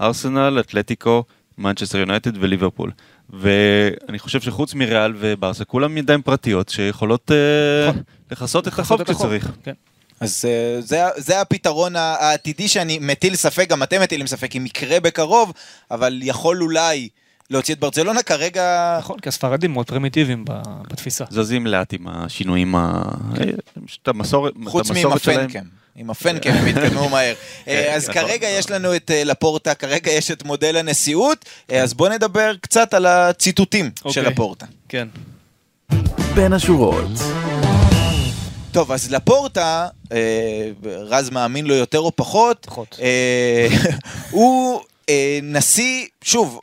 [0.01, 1.23] ארסנל, אתלטיקו,
[1.57, 2.91] מנצ'סטר יונייטד וליברפול.
[3.29, 8.03] ואני חושב שחוץ מריאל וברסה, כולם ידיים פרטיות שיכולות אה, נכון.
[8.31, 9.03] לכסות את החוב.
[9.03, 9.51] כשצריך.
[9.63, 9.73] כן.
[10.19, 14.99] אז אה, זה, זה הפתרון העתידי שאני מטיל ספק, גם אתם מטילים ספק אם יקרה
[14.99, 15.51] בקרוב,
[15.91, 17.09] אבל יכול אולי
[17.49, 18.95] להוציא את ברצלונה כרגע...
[18.99, 20.51] נכון, כי הספרדים מאוד פרימיטיביים ב-
[20.91, 21.25] בתפיסה.
[21.29, 23.01] זזים לאט עם השינויים, ה-
[23.39, 23.45] אה,
[24.03, 25.39] את המסורת את חוץ מעם שלהם.
[25.39, 25.65] הפנקם.
[25.95, 27.33] עם הפנקם הם התקדמו מהר.
[27.67, 28.21] אה, אז נכון.
[28.21, 32.93] כרגע יש לנו את אה, לפורטה, כרגע יש את מודל הנשיאות, אז בואו נדבר קצת
[32.93, 34.23] על הציטוטים של אוקיי.
[34.23, 34.65] לפורטה.
[34.89, 35.07] כן.
[36.35, 37.05] בין השורות.
[38.75, 42.99] טוב, אז לפורטה, אה, רז מאמין לו יותר או פחות, פחות.
[43.01, 43.67] אה,
[44.31, 46.59] הוא אה, נשיא, שוב,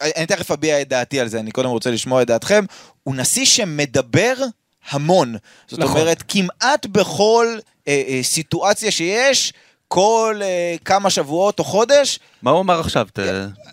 [0.00, 2.64] אני תכף אביע את דעתי על זה, אני קודם רוצה לשמוע את דעתכם,
[3.02, 4.34] הוא נשיא שמדבר
[4.90, 5.36] המון.
[5.68, 6.00] זאת נכון.
[6.00, 9.52] אומרת, כמעט בכל אה, אה, סיטואציה שיש,
[9.88, 13.06] כל אה, כמה שבועות או חודש, מה הוא אמר עכשיו?
[13.12, 13.18] ת-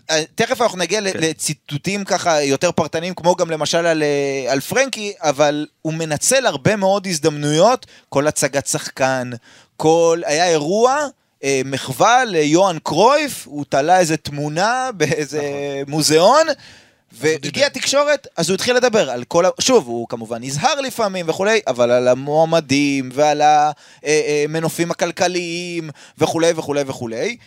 [0.10, 1.12] אה, תכף אנחנו נגיע כן.
[1.12, 1.20] כן.
[1.20, 6.76] לציטוטים ככה יותר פרטניים, כמו גם למשל על, אה, על פרנקי, אבל הוא מנצל הרבה
[6.76, 9.30] מאוד הזדמנויות, כל הצגת שחקן,
[9.78, 10.22] כל...
[10.26, 11.08] היה אירוע,
[11.44, 15.92] אה, מחווה ליוהאן קרויף, הוא תלה איזה תמונה באיזה נכון.
[15.94, 16.48] מוזיאון.
[17.14, 19.50] והגיעה תקשורת, אז הוא התחיל לדבר על כל ה...
[19.60, 23.42] שוב, הוא כמובן נזהר לפעמים וכולי, אבל על המועמדים ועל
[24.04, 27.38] המנופים הכלכליים וכולי וכולי וכולי.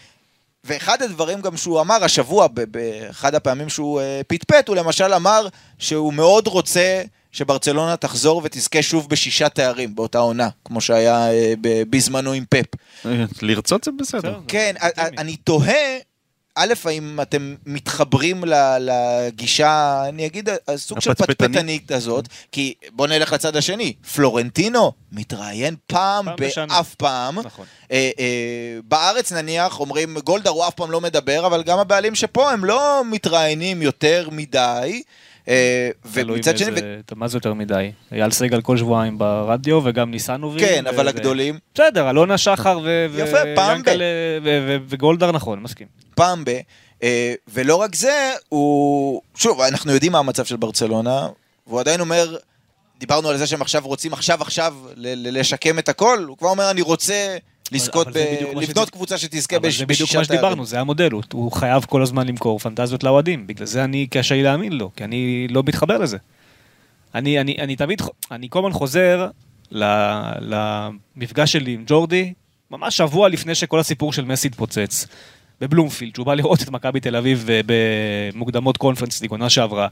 [0.64, 5.48] ואחד הדברים גם שהוא אמר השבוע, באחד הפעמים שהוא אה, פטפט, הוא למשל אמר
[5.78, 7.02] שהוא מאוד רוצה
[7.32, 11.52] שברצלונה תחזור ותזכה שוב בשישה תארים באותה עונה, כמו שהיה אה,
[11.90, 12.66] בזמנו עם פפ.
[13.42, 14.40] לרצות זה בסדר.
[14.48, 14.74] כן.
[15.18, 15.98] אני תוהה,
[16.58, 21.14] א', האם אתם מתחברים ל- לגישה, אני אגיד, הסוג של.
[21.14, 26.28] פטפטנית הזאת, כי בוא נלך לצד השני, פלורנטינו מתראיין פעם.
[26.68, 27.38] באף פעם.
[27.38, 27.66] נכון.
[27.92, 28.24] אה, אה,
[28.84, 33.02] בארץ נניח אומרים גולדהר הוא אף פעם לא מדבר, אבל גם הבעלים שפה הם לא
[33.10, 35.02] מתראיינים יותר מדי.
[35.48, 36.80] אה, ומצד שני,
[37.16, 37.90] מה זה יותר מדי?
[38.12, 40.62] אייל סגל כל שבועיים ברדיו, וגם ניסנוביץ'.
[40.62, 42.78] כן, אבל הגדולים, בסדר, אלונה שחר
[44.88, 45.86] וגולדהר, נכון, מסכים.
[46.14, 46.50] פעם ב...
[47.02, 49.22] אה, ולא רק זה, הוא...
[49.34, 51.28] שוב, אנחנו יודעים מה המצב של ברצלונה,
[51.66, 52.36] והוא עדיין אומר,
[52.98, 56.82] דיברנו על זה שהם עכשיו רוצים עכשיו עכשיו לשקם את הכל, הוא כבר אומר, אני
[56.82, 57.36] רוצה
[57.72, 58.20] לזכות, אבל
[58.54, 58.58] ב...
[58.58, 59.78] לבנות קבוצה שתזכה אבל בש...
[59.78, 60.38] זה בדיוק בשישה מה תארים.
[60.40, 64.42] שדיברנו, זה המודל, הוא- חייב כל הזמן למכור פנטזיות לאוהדים, בגלל זה אני קשה לי
[64.42, 66.16] להאמין לו, כי אני לא מתחבר לזה.
[67.14, 69.28] אני, אני, אני תמיד, אני כל הזמן חוזר
[70.40, 72.32] למפגש שלי עם ג'ורדי,
[72.70, 75.06] ממש שבוע לפני שכל הסיפור של מסי התפוצץ,
[75.60, 79.88] בבלומפילד, שהוא בא לראות את מכבי תל אביב אה, במוקדמות קונפרנס ליג עונה שעברה.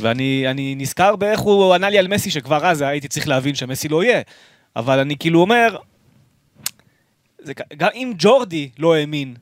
[0.00, 3.88] ואני אני נזכר באיך הוא ענה לי על מסי, שכבר אז הייתי צריך להבין שמסי
[3.88, 4.20] לא יהיה.
[4.76, 5.76] אבל אני כאילו אומר,
[7.42, 9.34] זה, גם אם ג'ורדי לא האמין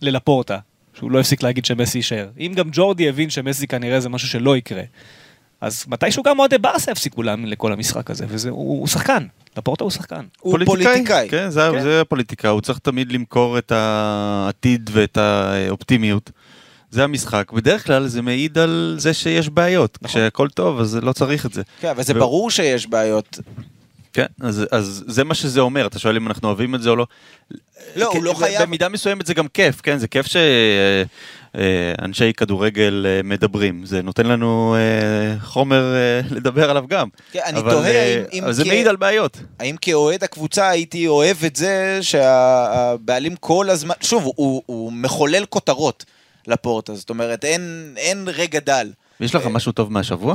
[0.00, 0.58] ללפורטה,
[0.94, 4.56] שהוא לא הפסיק להגיד שמסי יישאר, אם גם ג'ורדי הבין שמסי כנראה זה משהו שלא
[4.56, 4.82] יקרה,
[5.60, 9.84] אז מתישהו גם אוהדי ברסה יפסיקו להאמין לכל המשחק הזה, וזה, הוא, הוא שחקן, לפורטה
[9.84, 10.24] הוא שחקן.
[10.40, 11.28] הוא פוליטיקאי.
[11.28, 11.82] כן, זה, כן.
[11.82, 16.30] זה הפוליטיקה, הוא צריך תמיד למכור את העתיד ואת האופטימיות.
[16.90, 19.98] זה המשחק, בדרך כלל זה מעיד על זה שיש בעיות.
[20.02, 20.20] נכון.
[20.20, 21.62] כשהכל טוב, אז לא צריך את זה.
[21.80, 23.38] כן, אבל זה ו- ברור שיש בעיות.
[24.14, 26.96] כן, אז, אז זה מה שזה אומר, אתה שואל אם אנחנו אוהבים את זה או
[26.96, 27.06] לא.
[27.96, 28.62] לא, הוא כן, לא ב- חייב...
[28.62, 29.98] במידה מסוימת זה גם כיף, כן?
[29.98, 30.26] זה כיף
[31.54, 37.08] שאנשי כדורגל אה, מדברים, זה נותן לנו אה, חומר אה, לדבר עליו גם.
[37.32, 39.38] כן, אני אבל, תוהה אה, אם- אם אבל זה כ- מעיד על בעיות.
[39.58, 46.04] האם כאוהד הקבוצה הייתי אוהב את זה שהבעלים כל הזמן, שוב, הוא, הוא מחולל כותרות.
[46.46, 48.90] לפורטה, זאת אומרת, אין, אין רגע דל.
[49.20, 50.34] יש לך אה, משהו טוב מהשבוע?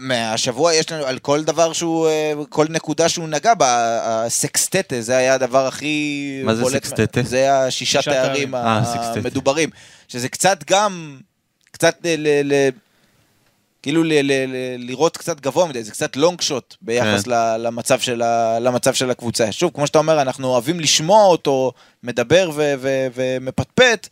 [0.00, 5.16] מהשבוע יש לנו, על כל דבר שהוא, אה, כל נקודה שהוא נגע בה, הסקסטטה, זה
[5.16, 6.42] היה הדבר הכי...
[6.44, 6.64] מה זה.
[6.64, 7.22] סקסטטה?
[7.22, 8.54] זה השישה שישה תארים.
[8.54, 8.82] אה.
[9.16, 9.70] המדוברים.
[10.08, 11.18] שזה קצת גם,
[11.70, 12.52] קצת ל...
[13.82, 17.30] כאילו ל, ל, ל, לראות קצת גבוה מדי, זה קצת לונג שוט ביחס כן.
[17.58, 19.52] למצב, של ה, למצב של הקבוצה.
[19.52, 24.08] שוב, כמו שאתה אומר, אנחנו אוהבים לשמוע אותו מדבר ו, ו, ומפטפט,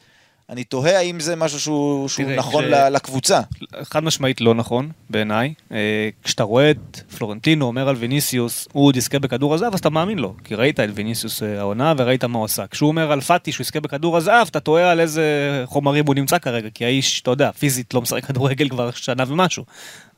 [0.51, 3.41] אני תוהה האם זה משהו שהוא, שהוא תראה, נכון ל- לקבוצה.
[3.83, 5.55] חד משמעית לא נכון, בעיניי.
[5.73, 9.91] אה, כשאתה רואה את פלורנטינו אומר על ויניסיוס, הוא עוד יזכה בכדור הזהב, אז אתה
[9.91, 10.35] מאמין לו.
[10.45, 12.67] כי ראית את ויניסיוס אה, העונה וראית מה הוא עשה.
[12.67, 15.23] כשהוא אומר על פאטי שהוא יזכה בכדור הזהב, אתה תוהה על איזה
[15.67, 19.65] חומרים הוא נמצא כרגע, כי האיש, אתה יודע, פיזית לא משחק כדורגל כבר שנה ומשהו.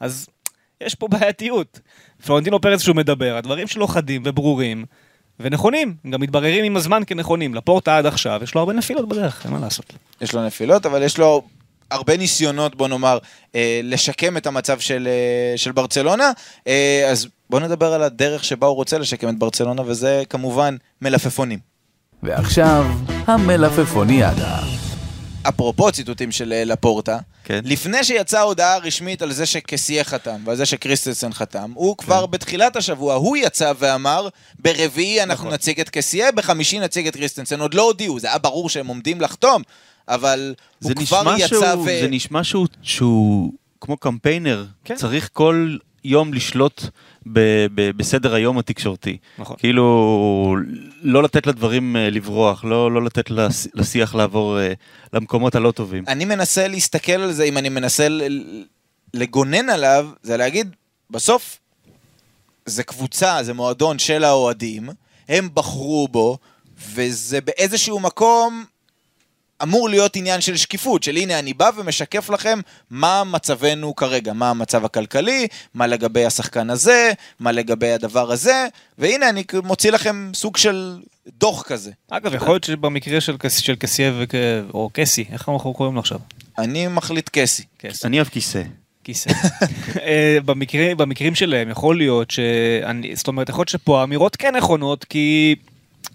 [0.00, 0.28] אז
[0.80, 1.80] יש פה בעייתיות.
[2.26, 4.84] פלורנטינו פרץ שהוא מדבר, הדברים שלו חדים וברורים.
[5.40, 7.54] ונכונים, גם מתבררים עם הזמן כנכונים.
[7.54, 9.92] לפורטה עד עכשיו, יש לו הרבה נפילות בדרך, אין מה לעשות.
[10.20, 11.42] יש לו נפילות, אבל יש לו
[11.90, 13.18] הרבה ניסיונות, בוא נאמר,
[13.54, 16.32] אה, לשקם את המצב של, אה, של ברצלונה.
[16.66, 21.58] אה, אז בוא נדבר על הדרך שבה הוא רוצה לשקם את ברצלונה, וזה כמובן מלפפונים.
[22.22, 22.86] ועכשיו,
[23.26, 24.58] המלפפוניאדה.
[25.48, 27.18] אפרופו ציטוטים של אה, לפורטה,
[27.50, 27.60] כן.
[27.64, 32.30] לפני שיצאה הודעה רשמית על זה שקסיה חתם ועל זה שקריסטנסן חתם, הוא כבר כן.
[32.30, 35.54] בתחילת השבוע, הוא יצא ואמר, ברביעי אנחנו נכון.
[35.54, 37.60] נציג את קסיה, בחמישי נציג את קריסטנסן.
[37.60, 39.62] עוד לא הודיעו, זה היה ברור שהם עומדים לחתום,
[40.08, 41.84] אבל הוא כבר יצא שהוא, ו...
[41.84, 44.94] זה נשמע שהוא, שהוא כמו קמפיינר, כן.
[44.94, 46.82] צריך כל יום לשלוט
[47.26, 47.40] ב,
[47.74, 49.16] ב, בסדר היום התקשורתי.
[49.38, 49.56] נכון.
[49.58, 50.56] כאילו,
[51.02, 54.72] לא לתת לדברים אה, לברוח, לא, לא לתת לש- לשיח לעבור אה,
[55.12, 56.04] למקומות הלא טובים.
[56.08, 58.06] אני מנסה להסתכל על זה, אם אני מנסה
[59.14, 60.76] לגונן עליו, זה להגיד,
[61.10, 61.58] בסוף
[62.66, 64.88] זה קבוצה, זה מועדון של האוהדים,
[65.28, 66.38] הם בחרו בו,
[66.94, 68.64] וזה באיזשהו מקום
[69.62, 74.50] אמור להיות עניין של שקיפות, של הנה אני בא ומשקף לכם מה מצבנו כרגע, מה
[74.50, 78.66] המצב הכלכלי, מה לגבי השחקן הזה, מה לגבי הדבר הזה,
[78.98, 80.98] והנה אני מוציא לכם סוג של
[81.38, 81.90] דוח כזה.
[82.10, 84.34] אגב, יכול להיות שבמקרה של קס- של קסיה וכ...
[84.74, 86.18] או קסי, איך אנחנו קוראים לו עכשיו?
[86.58, 87.62] אני מחליט קסי.
[87.78, 88.06] קסי.
[88.06, 88.62] אני אוהב כיסא.
[89.04, 89.30] כיסא.
[90.02, 95.04] אה, במקרה- במקרים שלהם יכול להיות שאני, זאת אומרת, יכול להיות שפה האמירות כן נכונות,
[95.04, 95.54] כי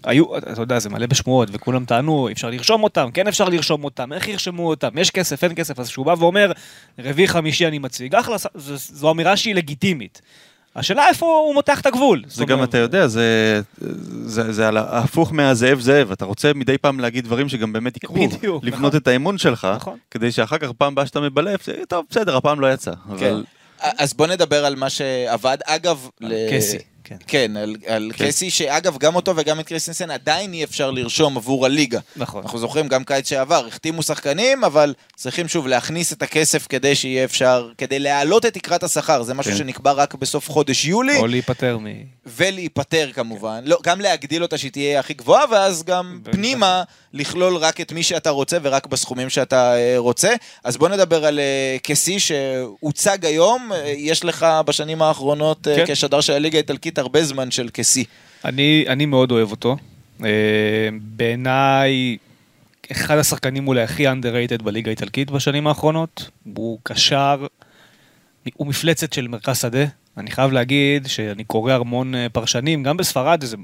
[0.04, 4.12] היו, אתה יודע, זה מלא בשמועות, וכולם טענו, אפשר לרשום אותם, כן אפשר לרשום אותם,
[4.12, 6.52] איך ירשמו אותם, יש כסף, אין כסף, אז כשהוא בא ואומר,
[6.98, 10.22] רביעי חמישי אני מציג, אחלה, זו- זו אמירה שהיא לגיטימית.
[10.76, 12.22] השאלה איפה הוא מותח את הגבול.
[12.28, 13.60] זה גם, אומרת, אתה יודע, זה,
[14.24, 18.14] זה, זה על ההפוך מהזאב זאב, אתה רוצה מדי פעם להגיד דברים שגם באמת יקרו,
[18.28, 19.00] בדיוק, לבנות נכון.
[19.00, 19.98] את האמון שלך, נכון.
[20.10, 22.90] כדי שאחר כך פעם הבאה שאתה מבלף, זה, טוב, בסדר, הפעם לא יצא.
[23.18, 23.26] כן.
[23.32, 23.44] אבל
[23.80, 25.58] אז בוא נדבר על מה שעבד.
[25.66, 27.16] אגב, ל- קסי, כן.
[27.26, 28.26] כן, על, על כן.
[28.26, 32.00] קסי, שאגב, גם אותו וגם את קריסטנסן עדיין אי אפשר לרשום עבור הליגה.
[32.16, 32.42] נכון.
[32.42, 37.24] אנחנו זוכרים, גם קיץ שעבר, החתימו שחקנים, אבל צריכים שוב להכניס את הכסף כדי שיהיה
[37.24, 39.22] אפשר, כדי להעלות את תקרת השכר.
[39.22, 39.58] זה משהו כן.
[39.58, 41.86] שנקבע רק בסוף חודש יולי, או להיפטר מ...
[42.26, 43.60] ולהיפטר כמובן.
[43.64, 47.92] לא, גם להגדיל אותה שהיא תהיה הכי גבוהה, ואז גם ו- פנימה לכלול רק את
[47.92, 50.34] מי שאתה רוצה ורק בסכומים שאתה אה, רוצה.
[50.64, 53.72] אז בוא נדבר על אה, קסי שהוצג היום.
[53.72, 55.84] אה, יש לך בשנים האחרונות, כן.
[55.86, 58.04] כשדר של הליגה האיטלקית, הרבה זמן של קסי.
[58.44, 59.76] אני, אני מאוד אוהב אותו.
[60.24, 62.16] אה, בעיניי,
[62.92, 66.30] אחד השחקנים אולי הכי underrated בליגה האיטלקית בשנים האחרונות.
[66.56, 67.46] הוא קשר,
[68.54, 69.84] הוא מפלצת של מרכז שדה.
[70.16, 73.56] אני חייב להגיד שאני קורא המון אה, פרשנים, גם בספרד, זה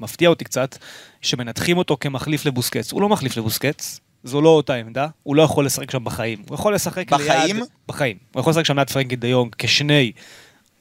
[0.00, 0.78] מפתיע אותי קצת,
[1.20, 2.92] שמנתחים אותו כמחליף לבוסקץ.
[2.92, 6.42] הוא לא מחליף לבוסקץ, זו לא אותה עמדה, הוא לא יכול לשחק שם בחיים.
[6.48, 7.56] הוא יכול לשחק בחיים?
[7.56, 7.64] ליד...
[7.88, 8.16] בחיים.
[8.34, 10.12] הוא יכול לשחק שם ליד פרנקי דה יונג כשני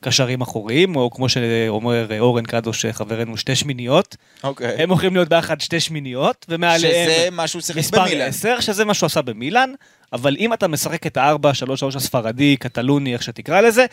[0.02, 4.16] קשרים אחוריים, או כמו שאומר אורן קדוש חברנו, שתי שמיניות.
[4.44, 4.84] אוקיי.
[4.84, 8.28] הם הולכים להיות ביחד שתי שמיניות, ומעליהם שזה מה שהוא שיחק מספר במילאן.
[8.28, 9.70] 10, שזה מה שהוא עשה במילאן,
[10.14, 13.86] אבל אם אתה משחק את ה-4, 3, 3 הספרדי, קטלוני, איך שתקרא לזה,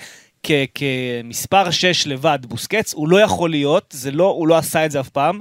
[0.42, 4.90] כ- כמספר 6 לבד, בוסקץ, הוא לא יכול להיות, זה לא, הוא לא עשה את
[4.90, 5.40] זה אף פעם,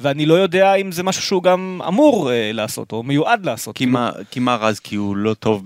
[0.00, 3.76] ואני לא יודע אם זה משהו שהוא גם אמור אה, לעשות, או מיועד לעשות.
[3.76, 4.80] כי מה, כי מה רז?
[4.80, 5.64] כי הוא לא טוב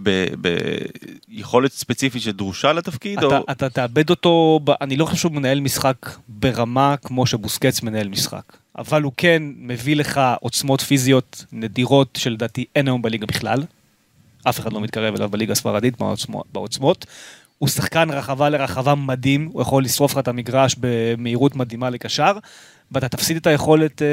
[1.28, 3.18] ביכולת ספציפית שדרושה לתפקיד?
[3.18, 3.44] אתה, או...
[3.50, 4.70] אתה תאבד אותו, ב...
[4.80, 5.96] אני לא חושב שהוא מנהל משחק
[6.28, 8.56] ברמה כמו שבוסקץ מנהל משחק.
[8.78, 13.62] אבל הוא כן מביא לך עוצמות פיזיות נדירות שלדעתי אין היום בליגה בכלל.
[14.48, 16.46] אף אחד לא מתקרב אליו בליגה הספרדית בעוצמות.
[16.52, 17.06] בעוצמות.
[17.58, 22.32] הוא שחקן רחבה לרחבה מדהים, הוא יכול לשרוף לך את המגרש במהירות מדהימה לקשר,
[22.92, 24.06] ואתה תפסיד את היכולת אה,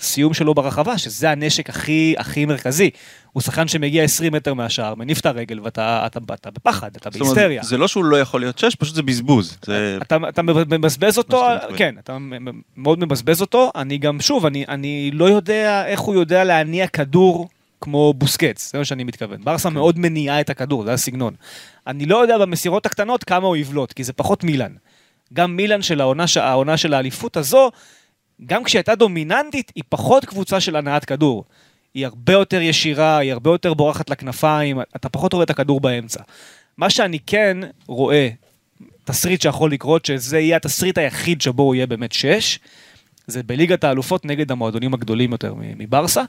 [0.00, 2.90] סיום שלו ברחבה, שזה הנשק הכי הכי מרכזי.
[3.32, 7.20] הוא שחקן שמגיע 20 מטר מהשער, מניף את הרגל, ואתה אתה, אתה בפחד, אתה זאת
[7.20, 7.62] אומרת, בהיסטריה.
[7.62, 9.58] זה לא שהוא לא יכול להיות שש, פשוט זה בזבוז.
[9.64, 9.98] זה...
[10.02, 11.44] אתה, אתה מבזבז אותו.
[11.76, 12.16] כן, אתה
[12.76, 13.70] מאוד מבזבז אותו.
[13.74, 17.48] אני גם, שוב, אני, אני לא יודע איך הוא יודע להניע כדור
[17.80, 19.44] כמו בוסקץ, זה מה שאני מתכוון.
[19.44, 21.34] ברסה מאוד מניעה את הכדור, זה הסגנון.
[21.86, 24.72] אני לא יודע במסירות הקטנות כמה הוא יבלוט, כי זה פחות מילאן.
[25.32, 27.70] גם מילאן של העונה, העונה של האליפות הזו,
[28.46, 31.44] גם כשהייתה דומיננטית, היא פחות קבוצה של הנעת כדור.
[31.94, 36.22] היא הרבה יותר ישירה, היא הרבה יותר בורחת לכנפיים, אתה פחות רואה את הכדור באמצע.
[36.76, 38.28] מה שאני כן רואה,
[39.04, 42.58] תסריט שיכול לקרות, שזה יהיה התסריט היחיד שבו הוא יהיה באמת שש,
[43.26, 46.22] זה בליגת האלופות נגד המועדונים הגדולים יותר מברסה,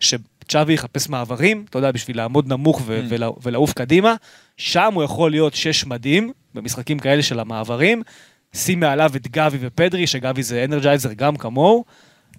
[0.00, 3.22] שצ'אבי יחפש מעברים, אתה יודע, בשביל לעמוד נמוך ו- Mm.
[3.42, 4.14] ולעוף קדימה,
[4.56, 8.02] שם הוא יכול להיות שש מדהים, במשחקים כאלה של המעברים,
[8.54, 11.84] שים מעליו את גבי ופדרי, שגבי זה אנרג'ייזר גם כמוהו,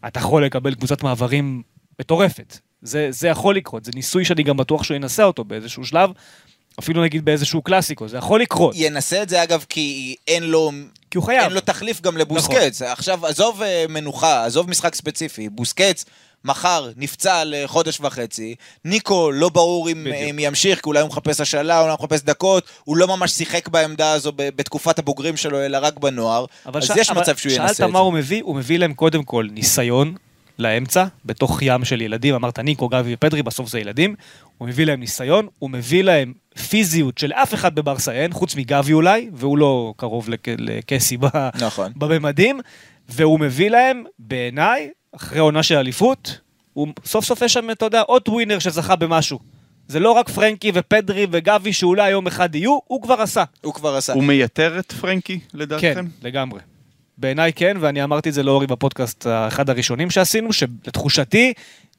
[0.08, 1.62] אתה יכול לקבל קבוצת מעברים
[2.00, 2.58] מטורפת.
[2.82, 6.10] זה, זה יכול לקרות, זה ניסוי שאני גם בטוח שהוא ינסה אותו באיזשהו שלב,
[6.80, 8.76] אפילו נגיד באיזשהו קלאסיקו, זה יכול לקרות.
[8.78, 10.72] ינסה את זה אגב כי אין לו...
[11.12, 11.44] כי הוא חייב.
[11.44, 12.82] אין לו תחליף גם לבוסקץ.
[12.82, 15.50] עכשיו, עזוב אה, מנוחה, עזוב משחק ספציפי.
[15.50, 16.06] בוסקץ
[16.46, 18.56] מחר נפצע לחודש וחצי,
[18.86, 20.16] ניקו לא ברור אם, בדיוק.
[20.30, 23.68] אם ימשיך, כי אולי הוא מחפש השאלה, אולי הוא מחפש דקות, הוא לא ממש שיחק
[23.68, 26.46] בעמדה הזו בתקופת הבוגרים שלו, אלא רק בנוער.
[26.66, 27.94] אז ש- יש אבל מצב שהוא ינסה את שאלת זה.
[27.94, 28.44] מה הוא מביא?
[28.44, 30.16] הוא מביא להם קודם כל ניסיון
[30.60, 34.16] לאמצע, בתוך ים של ילדים, אמרת ניקו, גבי ופדרי, בסוף זה ילדים.
[34.58, 36.34] הוא מביא להם ניסיון, הוא מביא להם
[36.70, 41.26] פיזיות שלאף אחד בברסה אין, חוץ מגבי אולי, והוא לא קרוב לק- לקסי ב-
[41.62, 41.92] נכון.
[41.96, 42.60] בממדים,
[43.10, 46.40] והוא מביא להם, בעיניי, אחרי עונה של אליפות,
[46.74, 49.40] הוא סוף סוף יש שם, אתה יודע, עוד ווינר שזכה במשהו.
[49.88, 53.44] זה לא רק פרנקי ופדרי וגבי שאולי יום אחד יהיו, הוא כבר עשה.
[53.62, 54.14] הוא כבר עשה.
[54.14, 56.06] הוא מייתר את פרנקי, כן, לדעתכם?
[56.22, 56.60] לגמרי.
[57.18, 61.54] בעיניי כן, ואני אמרתי את זה לאורי בפודקאסט האחד הראשונים שעשינו, שלתחושתי,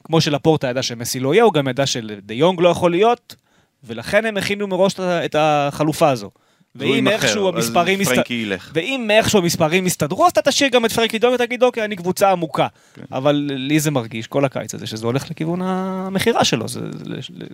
[0.04, 3.34] כמו שלפורטה ידע שמסי לא יהיה, הוא גם ידע שדה יונג לא יכול להיות,
[3.84, 6.30] ולכן הם הכינו מראש את החלופה הזו.
[6.78, 8.70] ואם איכשהו אז המספרים פרנקי ילך.
[8.74, 12.30] ואם איכשהו המספרים יסתדרו, אז אתה תשאיר גם את פרנקי דונג ותגיד, אוקיי, אני קבוצה
[12.30, 12.66] עמוקה.
[13.12, 16.68] אבל לי זה מרגיש, כל הקיץ הזה, שזה הולך לכיוון המכירה שלו.
[16.68, 16.80] זה,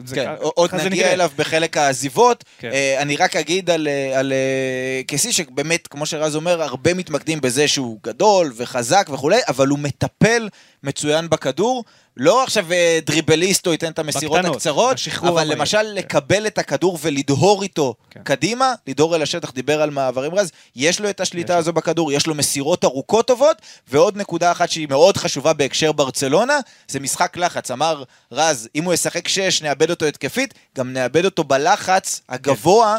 [0.04, 1.12] זה, כן, עוד נגיע.
[1.12, 2.44] אליו בחלק העזיבות.
[2.58, 2.70] כן.
[2.72, 7.40] אה, אני רק אגיד על, אה, על אה, קסי, שבאמת, כמו שרז אומר, הרבה מתמקדים
[7.40, 10.48] בזה שהוא גדול וחזק וכולי, אבל הוא מטפל
[10.82, 11.84] מצוין בכדור.
[12.16, 15.58] לא עכשיו אה, דריבליסט או ייתן את המסירות בקטנות, הקצרות, אבל המהיר.
[15.58, 18.20] למשל לקבל את הכדור ולדהור איתו כן.
[18.22, 21.56] קדימה, לדהור אל השטח, דיבר על מעברים רז, יש לו את השליטה.
[21.56, 23.56] הזו בכדור, יש לו מסירות ארוכות טובות,
[23.88, 27.70] ועוד נקודה אחת שהיא מאוד חשובה בהקשר ברצלונה, זה משחק לחץ.
[27.70, 32.96] אמר רז, אם הוא ישחק שש, נאבד אותו התקפית, גם נאבד אותו בלחץ הגבוה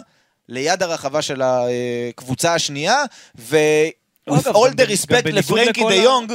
[0.49, 3.03] ליד הרחבה של הקבוצה השנייה,
[3.39, 3.57] ו...
[4.29, 6.31] with all the respect לפרנקי דה יונג.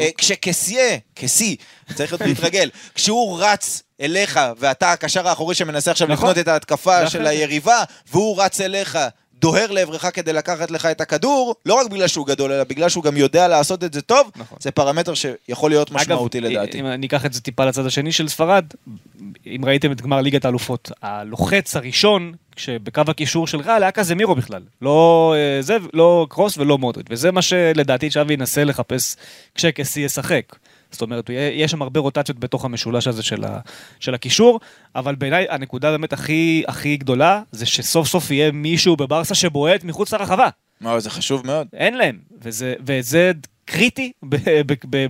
[0.00, 1.56] אה, כשקסיה, קסי,
[1.94, 6.28] צריך להיות להתרגל, כשהוא רץ אליך, ואתה הקשר האחורי שמנסה עכשיו נכון.
[6.28, 7.26] לבנות את ההתקפה של.
[7.26, 8.98] היריבה, והוא רץ אליך,
[9.42, 13.04] דוהר לעברך כדי לקחת לך את הכדור, לא רק בגלל שהוא גדול, אלא בגלל שהוא
[13.04, 14.58] גם יודע לעשות את זה טוב, נכון.
[14.60, 16.80] זה פרמטר שיכול להיות משמעותי אגב, לדעתי.
[16.80, 18.64] אם אני אקח את זה טיפה לצד השני של ספרד,
[19.46, 24.34] אם ראיתם את גמר ליגת האלופות, הלוחץ הראשון, שבקו הקישור של ריאל היה כזה מירו
[24.34, 24.62] בכלל.
[24.82, 29.16] לא אה, זה, לא קרוס ולא מודריץ', וזה מה שלדעתי שווי ינסה לחפש
[29.54, 30.56] כשקסי ישחק.
[30.92, 33.60] זאת אומרת, יש שם הרבה רוטציות בתוך המשולש הזה של, ה,
[34.00, 34.60] של הקישור,
[34.96, 40.12] אבל בעיניי הנקודה באמת הכי, הכי גדולה, זה שסוף סוף יהיה מישהו בברסה שבועט מחוץ
[40.12, 40.48] לרחבה.
[40.80, 41.66] מה, זה חשוב מאוד.
[41.72, 43.32] אין להם, וזה, וזה
[43.64, 44.12] קריטי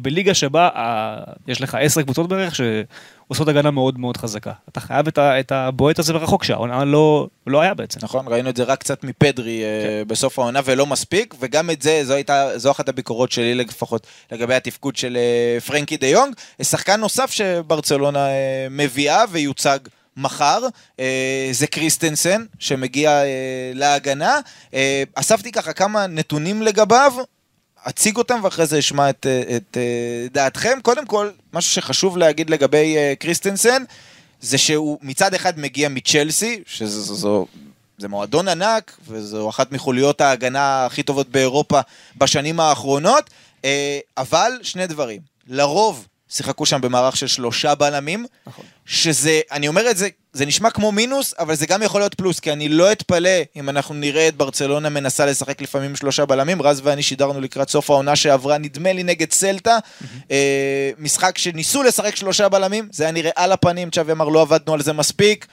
[0.03, 1.17] בליגה שבה ה,
[1.49, 4.53] יש לך עשר קבוצות בערך שעושות הגנה מאוד מאוד חזקה.
[4.69, 8.01] אתה חייב את, את הבועט הזה ברחוק שהעונה לא, לא היה בעצם.
[8.03, 12.01] נכון, ראינו את זה רק קצת מפדרי אה, בסוף העונה ולא מספיק, וגם את זה,
[12.05, 16.35] זו הייתה, זו אחת הביקורות שלי לפחות לגבי התפקוד של אה, פרנקי דה יונג.
[16.63, 19.79] שחקן נוסף שברצלונה אה, מביאה ויוצג
[20.17, 20.61] מחר,
[21.01, 23.27] אה, זה קריסטנסן, שמגיע אה,
[23.75, 24.39] להגנה.
[24.75, 27.13] אה, אספתי ככה כמה נתונים לגביו.
[27.89, 30.79] אציג אותם ואחרי זה אשמע את, אה, את אה, דעתכם.
[30.83, 33.85] קודם כל, משהו שחשוב להגיד לגבי אה, קריסטנסן,
[34.41, 37.47] זה שהוא מצד אחד מגיע מצ'לסי, שזו
[37.99, 41.81] זה מועדון ענק, וזו אחת מחוליות ההגנה הכי טובות באירופה
[42.17, 43.31] בשנים האחרונות,
[44.17, 45.21] אבל שני דברים.
[45.47, 48.65] לרוב שיחקו שם במערך של שלושה בלמים, נכון.
[48.87, 52.41] שזה, אני אומר את זה, זה נשמע כמו מינוס, אבל זה גם יכול להיות פלוס,
[52.41, 56.63] כי אני לא אתפלא אם אנחנו נראה את ברצלונה מנסה לשחק לפעמים שלושה בלמים.
[56.63, 59.79] רז ואני שידרנו לקראת סוף העונה שעברה, נדמה לי נגד סלטה,
[60.31, 64.75] אה, משחק שניסו לשחק שלושה בלמים, זה היה נראה על הפנים, צ'אבי אמר לא עבדנו
[64.75, 65.47] על זה מספיק,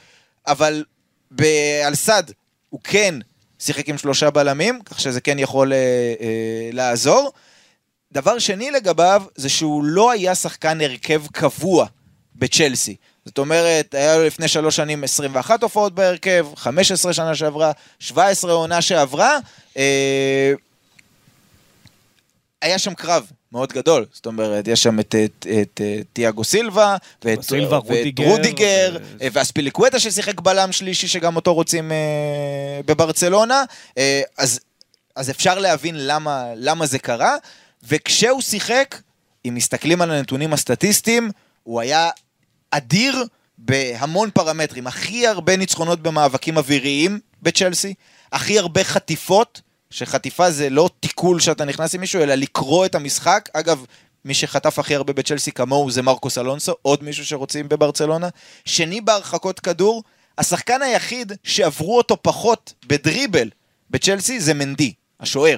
[0.48, 0.84] אבל
[1.32, 2.24] באלסד
[2.70, 3.16] הוא כן
[3.60, 5.78] שיחק עם שלושה בלמים, כך שזה כן יכול אה,
[6.22, 7.32] אה, לעזור.
[8.12, 11.86] דבר שני לגביו, זה שהוא לא היה שחקן הרכב קבוע
[12.36, 12.96] בצ'לסי.
[13.30, 18.82] זאת אומרת, היה לו לפני שלוש שנים 21 הופעות בהרכב, 15 שנה שעברה, 17 עונה
[18.82, 19.38] שעברה.
[19.78, 20.54] אה,
[22.62, 26.96] היה שם קרב מאוד גדול, זאת אומרת, יש שם את, את, את, את תיאגו סילבה,
[27.24, 33.64] ואת, סילבה, ואת רודיגר, רודיגר, ו- ואספיליקווטה ששיחק בלם שלישי, שגם אותו רוצים אה, בברצלונה,
[33.98, 34.60] אה, אז,
[35.16, 37.36] אז אפשר להבין למה, למה זה קרה,
[37.84, 38.96] וכשהוא שיחק,
[39.46, 41.32] אם מסתכלים על הנתונים הסטטיסטיים,
[41.64, 42.10] הוא היה
[42.72, 43.24] אדיר
[43.58, 44.88] בהמון פרמטרים.
[44.88, 47.94] הכי הרבה ניצחונות במאבקים אוויריים בצ'לסי,
[48.32, 53.50] הכי הרבה חטיפות, שחטיפה זה לא תיקול שאתה נכנס עם מישהו, אלא לקרוא את המשחק.
[53.54, 53.86] אגב,
[54.26, 58.30] מי שחטף הכי הרבה בצ'לסי כמוהו זה מרקוס אלונסו, עוד מישהו שרוצים בברצלונה.
[58.66, 60.04] שני בהרחקות כדור,
[60.38, 63.50] השחקן היחיד שעברו אותו פחות בדריבל
[63.90, 65.58] בצ'לסי זה מנדי, השוער.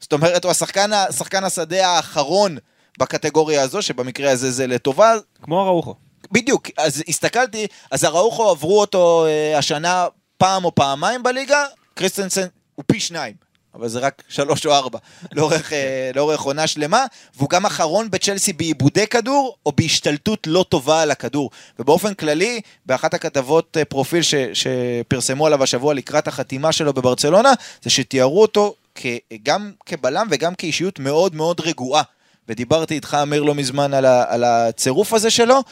[0.00, 2.56] זאת אומרת, הוא השחקן, ה- שחקן השדה האחרון
[2.98, 5.14] בקטגוריה הזו, שבמקרה הזה זה לטובה.
[5.42, 5.94] כמו אראוחו.
[6.32, 11.64] בדיוק, אז הסתכלתי, אז אראוחו עברו אותו אה, השנה פעם או פעמיים בליגה,
[11.94, 13.48] קריסטנסן הוא פי שניים.
[13.74, 14.98] אבל זה רק שלוש או ארבע,
[15.36, 17.04] לאורך, אה, לאורך עונה שלמה,
[17.36, 21.50] והוא גם אחרון בצ'לסי בעיבודי כדור, או בהשתלטות לא טובה על הכדור.
[21.78, 27.90] ובאופן כללי, באחת הכתבות אה, פרופיל ש, שפרסמו עליו השבוע לקראת החתימה שלו בברצלונה, זה
[27.90, 29.06] שתיארו אותו כ,
[29.42, 32.02] גם כבלם וגם כאישיות מאוד מאוד רגועה.
[32.48, 35.62] ודיברתי איתך, אמיר, לא מזמן על, ה, על הצירוף הזה שלו,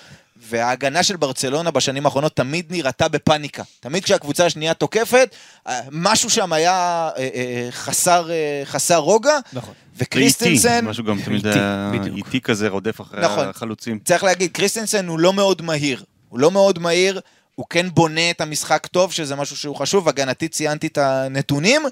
[0.41, 3.63] וההגנה של ברצלונה בשנים האחרונות תמיד נראתה בפאניקה.
[3.81, 5.35] תמיד כשהקבוצה השנייה תוקפת,
[5.67, 8.29] אה, משהו שם היה אה, אה, חסר,
[8.65, 9.75] חסר רוגע, נכון.
[9.97, 10.69] וקריסטנסן...
[10.69, 11.93] ואיטי, משהו גם תמיד היה.
[12.17, 13.49] איטי כזה רודף אחרי נכון.
[13.49, 13.99] החלוצים.
[14.05, 16.05] צריך להגיד, קריסטנסן הוא לא מאוד מהיר.
[16.29, 17.21] הוא לא מאוד מהיר,
[17.55, 20.09] הוא כן בונה את המשחק טוב, שזה משהו שהוא חשוב.
[20.09, 21.83] הגנתית ציינתי את הנתונים,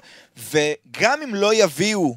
[0.51, 2.15] וגם אם לא יביאו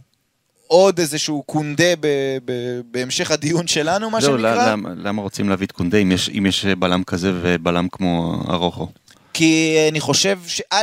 [0.68, 2.06] עוד איזשהו קונדה ב-
[2.44, 2.52] ב-
[2.90, 6.46] בהמשך הדיון שלנו, מה זהו, שנקרא, למה- למה רוצים להביא את קונדה אם יש- אם
[6.46, 8.88] יש בלם כזה ובלם כמו ארוחו?
[9.34, 10.74] כי אני חושב שא',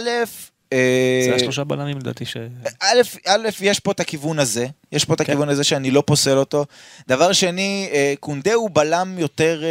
[0.74, 2.38] אה, זה השלושה בלמים לדעתי ש...
[2.82, 6.38] א', א', יש פה את הכיוון הזה, יש פה את הכיוון הזה שאני לא פוסל
[6.38, 6.66] אותו.
[7.08, 9.70] דבר שני, אה, קונדה הוא בלם יותר אה,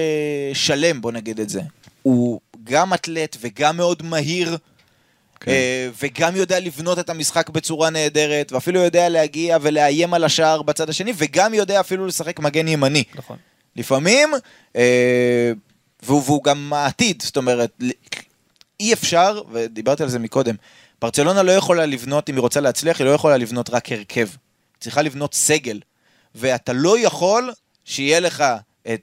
[0.55, 1.61] שלם, בוא נגיד את זה.
[2.03, 4.57] הוא גם אתלט וגם מאוד מהיר,
[5.41, 5.51] כן.
[5.51, 10.91] אה, וגם יודע לבנות את המשחק בצורה נהדרת, ואפילו יודע להגיע ולאיים על השער בצד
[10.91, 13.05] השני, וגם יודע אפילו לשחק מגן ימני.
[13.15, 13.37] נכון.
[13.77, 14.31] לפעמים,
[14.77, 15.53] אה,
[16.03, 17.71] והוא, והוא גם העתיד, זאת אומרת,
[18.81, 20.55] אי אפשר, ודיברתי על זה מקודם,
[21.03, 24.29] ברצלונה לא יכולה לבנות, אם היא רוצה להצליח, היא לא יכולה לבנות רק הרכב.
[24.29, 25.81] היא צריכה לבנות סגל.
[26.35, 27.53] ואתה לא יכול
[27.85, 28.45] שיהיה לך
[28.95, 29.01] את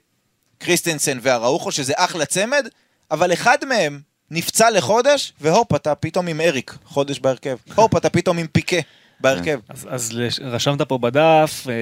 [0.58, 2.68] קריסטנסן והראוכו, שזה אחלה צמד,
[3.10, 4.00] אבל אחד מהם
[4.34, 7.56] נפצע לחודש, והופ, אתה פתאום עם אריק, חודש בהרכב.
[7.74, 8.76] הופ, אתה פתאום עם פיקה
[9.20, 9.58] בהרכב.
[9.68, 11.74] אז, אז לש- רשמת פה בדף אה,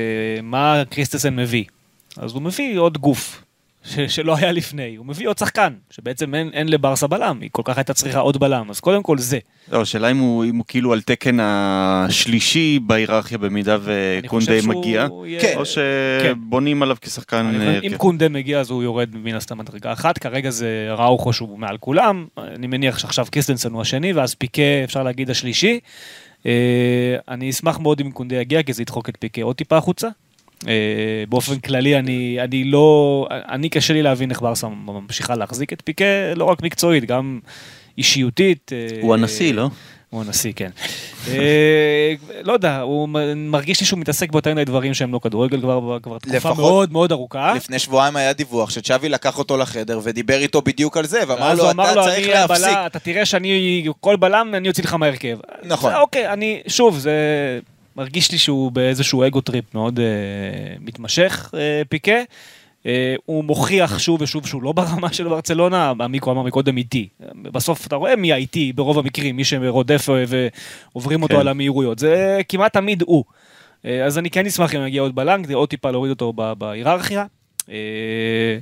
[0.42, 1.64] מה קריסטסן מביא.
[2.16, 3.42] אז הוא מביא עוד גוף
[3.84, 7.62] ש, שלא היה לפני, הוא מביא עוד שחקן, שבעצם אין, אין לברסה בלם, היא כל
[7.64, 9.38] כך הייתה צריכה עוד בלם, אז קודם כל זה.
[9.72, 15.40] לא, השאלה אם הוא אם הוא כאילו על תקן השלישי בהיררכיה במידה וקונדה מגיע, יהיה-
[15.40, 15.54] כן.
[15.56, 17.46] או שבונים עליו כשחקן...
[17.46, 17.96] אני אה, אם הרכב.
[17.96, 22.26] קונדה מגיע אז הוא יורד מן הסתם מדרגה אחת, כרגע זה ראוכו שהוא מעל כולם,
[22.38, 25.80] אני מניח שעכשיו קיסטנסון הוא השני, ואז פיקה אפשר להגיד השלישי.
[26.46, 26.52] אה,
[27.28, 30.08] אני אשמח מאוד אם קונדה יגיע, כי זה ידחוק את פיקה עוד טיפה החוצה.
[30.68, 30.72] אה,
[31.28, 36.04] באופן כללי אני, אני לא, אני קשה לי להבין איך ברסה ממשיכה להחזיק את פיקה,
[36.36, 37.40] לא רק מקצועית, גם
[37.98, 38.70] אישיותית.
[38.72, 39.68] אה, הוא הנשיא, לא?
[40.10, 40.70] הוא הנשיא, כן.
[41.28, 45.98] אה, לא יודע, הוא מרגיש לי שהוא מתעסק ביותר מיני דברים שהם לא כדורגל כבר
[46.02, 47.52] כבר תקופה לפחות- מאוד מאוד ארוכה.
[47.56, 51.62] לפני שבועיים היה דיווח שצ'אבי לקח אותו לחדר ודיבר איתו בדיוק על זה, ואמר לו,
[51.64, 52.66] אתה אמר לו, צריך להפסיק.
[52.66, 55.38] הבלם, אתה תראה שאני, כל בלם, אני אוציא לך מהרכב.
[55.64, 55.90] נכון.
[55.92, 57.12] זה, אוקיי, אני, שוב, זה
[58.00, 60.04] מרגיש לי שהוא באיזשהו ego trip מאוד אה,
[60.80, 62.12] מתמשך, אה, פיקה.
[62.86, 67.08] אה, הוא מוכיח שוב ושוב שהוא לא ברמה של ברצלונה, המיקרו אמר מקודם איטי.
[67.42, 70.24] בסוף אתה רואה מי האיטי ברוב המקרים, מי שרודף אה,
[70.92, 71.40] ועוברים אותו כן.
[71.40, 71.98] על המהירויות.
[71.98, 73.24] זה כמעט תמיד הוא.
[73.84, 77.26] אה, אז אני כן אשמח אם יגיע עוד כדי עוד טיפה להוריד אותו בהיררכיה.
[77.70, 78.58] אה,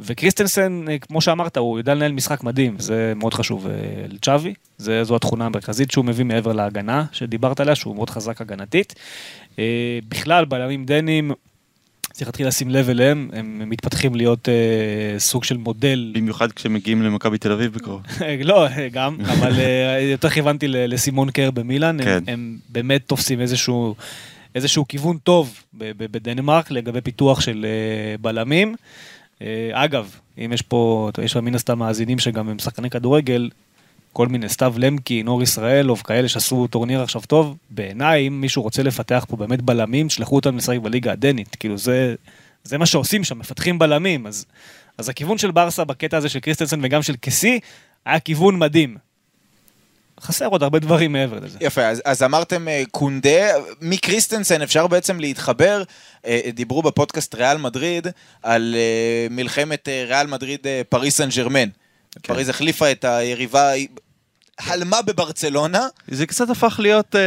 [0.00, 3.72] וקריסטנסן, אה, כמו שאמרת, הוא יודע לנהל משחק מדהים, זה מאוד חשוב אה,
[4.08, 8.94] לצ'אבי, זו התכונה המרכזית שהוא מביא מעבר להגנה שדיברת עליה, שהוא מאוד חזק הגנתית.
[9.58, 11.32] אה, בכלל, בלמים דנים,
[12.18, 17.38] צריך להתחיל לשים לב אליהם, הם מתפתחים להיות אה, סוג של מודל במיוחד כשמגיעים למכבי
[17.38, 18.02] תל אביב בקרוב.
[18.44, 22.24] לא, גם, אבל אה, יותר כיוונתי לסימון קר במילאן, הם, כן.
[22.26, 23.94] הם באמת תופסים איזשהו,
[24.54, 28.74] איזשהו כיוון טוב בדנמרק לגבי פיתוח של אה, בלמים.
[29.42, 33.50] אה, אגב, אם יש פה, יש מן הסתם מאזינים שגם הם שחקני כדורגל,
[34.12, 38.82] כל מיני סתיו למקין, אור ישראלוב, כאלה שעשו טורניר עכשיו טוב, בעיניי, אם מישהו רוצה
[38.82, 42.14] לפתח פה באמת בלמים, תשלחו אותם לשחק בליגה הדנית, כאילו זה,
[42.64, 44.46] זה מה שעושים שם, מפתחים בלמים, אז,
[44.98, 47.60] אז הכיוון של ברסה בקטע הזה של קריסטנסן וגם של קסי,
[48.04, 49.07] היה כיוון מדהים.
[50.20, 51.58] חסר עוד הרבה דברים מעבר לזה.
[51.60, 53.50] יפה, אז, אז אמרתם אה, קונדה,
[53.80, 55.82] מקריסטנסן אפשר בעצם להתחבר,
[56.26, 58.06] אה, דיברו בפודקאסט ריאל מדריד
[58.42, 61.68] על אה, מלחמת ריאל מדריד פריס סן ג'רמן.
[62.22, 62.34] כן.
[62.34, 63.72] פריז החליפה את היריבה,
[64.58, 67.20] הלמה בברצלונה, זה קצת הפך להיות אה,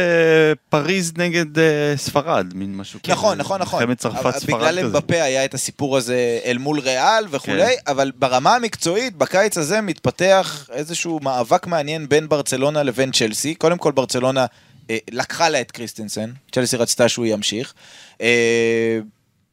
[0.68, 3.12] פריז נגד אה, ספרד, מין משהו כזה.
[3.12, 3.80] נכון, נכון, נכון.
[3.80, 4.86] מלחמת צרפת ספרד בגלל כזה.
[4.86, 7.92] אמבפה היה את הסיפור הזה אל מול ריאל וכולי, כן.
[7.92, 13.54] אבל ברמה המקצועית, בקיץ הזה מתפתח איזשהו מאבק מעניין בין ברצלונה לבין צ'לסי.
[13.54, 14.46] קודם כל, ברצלונה
[14.90, 17.74] אה, לקחה לה את קריסטנסן, צ'לסי רצתה שהוא ימשיך.
[18.20, 18.98] אה,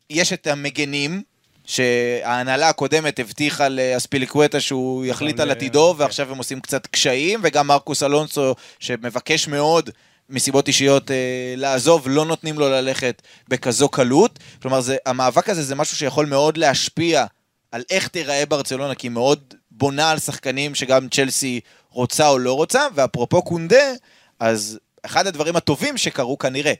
[0.10, 1.22] יש את המגנים.
[1.70, 6.02] שההנהלה הקודמת הבטיחה לאספיליקווטה שהוא יחליט אבל, על אה, עתידו, כן.
[6.02, 9.90] ועכשיו הם עושים קצת קשיים, וגם מרקוס אלונסו, שמבקש מאוד
[10.30, 11.16] מסיבות אישיות אה,
[11.58, 14.40] לעזוב, לא נותנים לו ללכת בכזו קלות.
[14.62, 17.26] כלומר, זה, המאבק הזה זה משהו שיכול מאוד להשפיע
[17.72, 21.60] על איך תיראה ברצלונה, כי היא מאוד בונה על שחקנים שגם צ'לסי
[21.90, 23.92] רוצה או לא רוצה, ואפרופו קונדה,
[24.40, 26.74] אז אחד הדברים הטובים שקרו כנראה,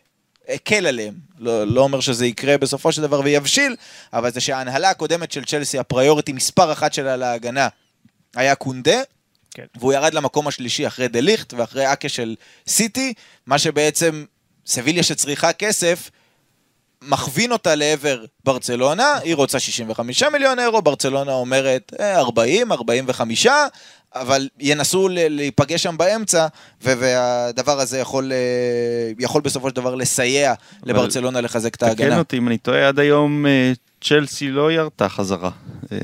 [0.50, 3.76] הקל עליהם, לא, לא אומר שזה יקרה בסופו של דבר ויבשיל,
[4.14, 7.68] אבל זה שההנהלה הקודמת של צ'לסי, הפריוריטי מספר אחת שלה להגנה,
[8.36, 9.02] היה קונדה,
[9.52, 9.66] כן.
[9.76, 12.36] והוא ירד למקום השלישי אחרי דה ליכט ואחרי אקה של
[12.68, 13.14] סיטי,
[13.48, 14.26] מה שבעצם
[14.66, 16.10] סביליה שצריכה כסף,
[17.02, 23.48] מכווין אותה לעבר ברצלונה, היא רוצה 65 מיליון אירו, ברצלונה אומרת אה, 40, 45,
[24.16, 26.48] אבל ינסו להיפגש שם באמצע,
[26.82, 30.54] והדבר הזה יכול, אה, יכול בסופו של דבר לסייע
[30.84, 32.18] לברצלונה לחזק את תקן ההגנה.
[32.18, 35.50] אותי אם אני טועה, עד היום אה, צ'לסי לא ירתה חזרה.
[35.92, 35.98] אה,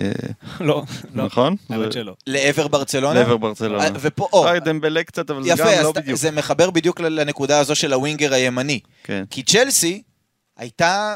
[0.59, 0.83] לא,
[1.13, 1.25] לא.
[1.25, 1.55] נכון?
[1.69, 2.13] האמת שלא.
[2.27, 3.19] לעבר ברצלונה?
[3.19, 3.87] לעבר ברצלונה.
[4.01, 6.19] ופה, או, דמבלה קצת, אבל זה גם יפה, לא אז בדיוק.
[6.19, 8.79] זה מחבר בדיוק לנקודה הזו של הווינגר הימני.
[9.03, 9.23] כן.
[9.29, 10.01] כי צ'לסי
[10.57, 11.13] הייתה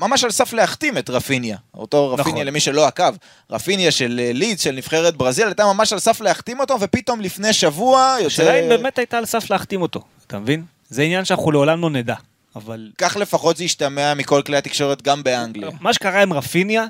[0.00, 1.56] ממש על סף להחתים את רפיניה.
[1.74, 2.46] אותו רפיניה, נכון.
[2.46, 3.14] למי שלא עקב,
[3.50, 7.52] רפיניה של אה, לידס, של נבחרת ברזיל, הייתה ממש על סף להחתים אותו, ופתאום לפני
[7.52, 8.76] שבוע השאלה אם יוצא...
[8.76, 10.64] באמת הייתה על סף להחתים אותו, אתה מבין?
[10.88, 12.14] זה עניין שאנחנו לעולם לא נדע.
[12.56, 15.70] אבל כך לפחות זה השתמע מכל כלי התקשורת גם באנגליה.
[15.80, 16.86] מה שקרה עם רפיניה,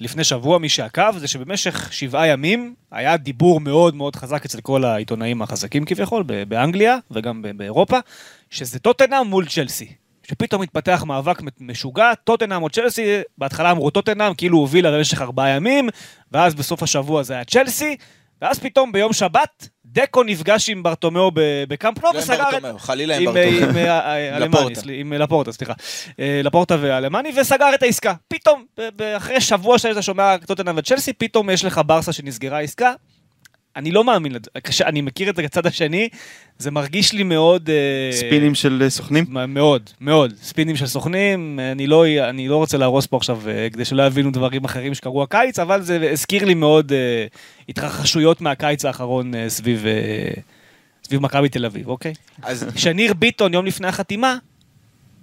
[0.00, 4.84] לפני שבוע, מי שעקב, זה שבמשך שבעה ימים היה דיבור מאוד מאוד חזק אצל כל
[4.84, 7.98] העיתונאים החזקים כביכול, באנגליה וגם באירופה,
[8.50, 9.92] שזה טוטנאם מול צ'לסי.
[10.28, 15.88] שפתאום התפתח מאבק משוגע, טוטנאם או צ'לסי, בהתחלה אמרו טוטנאם, כאילו הובילה במשך ארבעה ימים,
[16.32, 17.96] ואז בסוף השבוע זה היה צ'לסי,
[18.42, 22.80] ואז פתאום ביום שבת, דקו נפגש עם ברטומיאו ב- בקאמפ נו לא וסגר את...
[22.80, 23.68] חלילה עם עם, ברטומיאו.
[23.70, 24.38] עם, אה, אה,
[25.18, 25.52] לפורטה.
[25.52, 25.72] סליחה.
[26.20, 28.14] אה, לפורטה ואלמני, וסגר את העסקה.
[28.28, 28.64] פתאום,
[29.16, 32.92] אחרי שבוע שהיית שומע טוטנאם וצ'לסי, פתאום יש לך ברסה שנסגרה עסקה.
[33.76, 34.50] אני לא מאמין לזה,
[34.84, 36.08] אני מכיר את הצד השני,
[36.58, 37.70] זה מרגיש לי מאוד...
[37.70, 39.24] אה, ספינים של אה, סוכנים?
[39.48, 40.34] מאוד, מאוד.
[40.42, 44.30] ספינים של סוכנים, אני לא, אני לא רוצה להרוס פה עכשיו אה, כדי שלא יבינו
[44.30, 47.26] דברים אחרים שקרו הקיץ, אבל זה הזכיר לי מאוד אה,
[47.68, 50.42] התרחשויות מהקיץ האחרון אה, סביב, אה,
[51.04, 52.14] סביב מכבי תל אביב, אוקיי?
[52.42, 54.36] אז שניר ביטון יום לפני החתימה,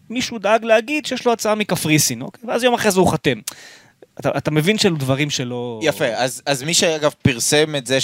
[0.10, 2.49] מישהו דאג להגיד שיש לו הצעה מקפריסין, אוקיי?
[2.49, 3.39] ואז יום אחרי זה הוא חתם.
[4.20, 5.80] אתה, אתה מבין שאלו דברים שלא...
[5.84, 7.97] יפה, אז, אז מי שאגב פרסם את זה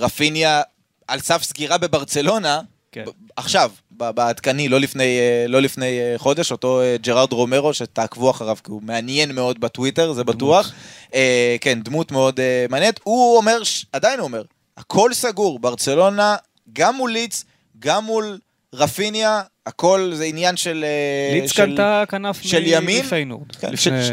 [0.00, 0.62] שרפיניה
[1.08, 2.60] על סף סגירה בברצלונה,
[2.92, 3.04] כן.
[3.36, 8.56] עכשיו, בעדכני, לא לפני, אה, לא לפני אה, חודש, אותו אה, ג'רארד רומרו, שתעקבו אחריו,
[8.64, 10.72] כי הוא מעניין מאוד בטוויטר, זה בטוח.
[11.14, 13.00] אה, כן, דמות מאוד אה, מעניינת.
[13.02, 13.58] הוא אומר,
[13.92, 14.42] עדיין הוא אומר,
[14.76, 16.36] הכל סגור, ברצלונה,
[16.72, 17.44] גם מול ליץ,
[17.78, 18.38] גם מול
[18.74, 20.84] רפיניה, הכל זה עניין של...
[20.84, 23.04] אה, ליץ של- קנתה כנף של מ- ימין?
[23.06, 23.56] מפיינורד.
[23.60, 24.10] כן, לפני ש-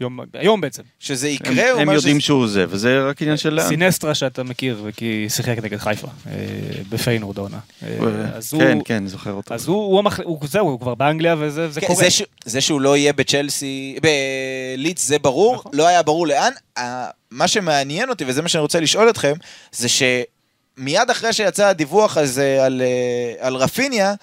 [0.00, 0.82] יום, היום בעצם.
[1.00, 3.68] שזה הם- יקרה, הם אומר יודעים שזה- שהוא זה, וזה רק עניין של לאן.
[3.68, 6.32] סינסטרה שאתה מכיר, כי שיחק נגד חיפה, אה,
[6.88, 7.58] בפיינורד העונה.
[7.82, 7.88] אה,
[8.34, 9.54] אז הוא- כן, כן, זוכר אותו.
[9.54, 10.20] אז הוא, הוא, המח...
[10.24, 12.04] הוא, זהו, הוא כבר באנגליה וזה זה כן, קורה.
[12.04, 12.22] זה, ש...
[12.44, 13.96] זה שהוא לא יהיה בצ'לסי,
[14.76, 15.72] בלידס זה ברור, נכון.
[15.74, 16.52] לא היה ברור לאן.
[17.30, 19.32] מה שמעניין אותי, וזה מה שאני רוצה לשאול אתכם,
[19.72, 22.82] זה שמיד אחרי שיצא הדיווח הזה על,
[23.40, 24.14] על רפיניה,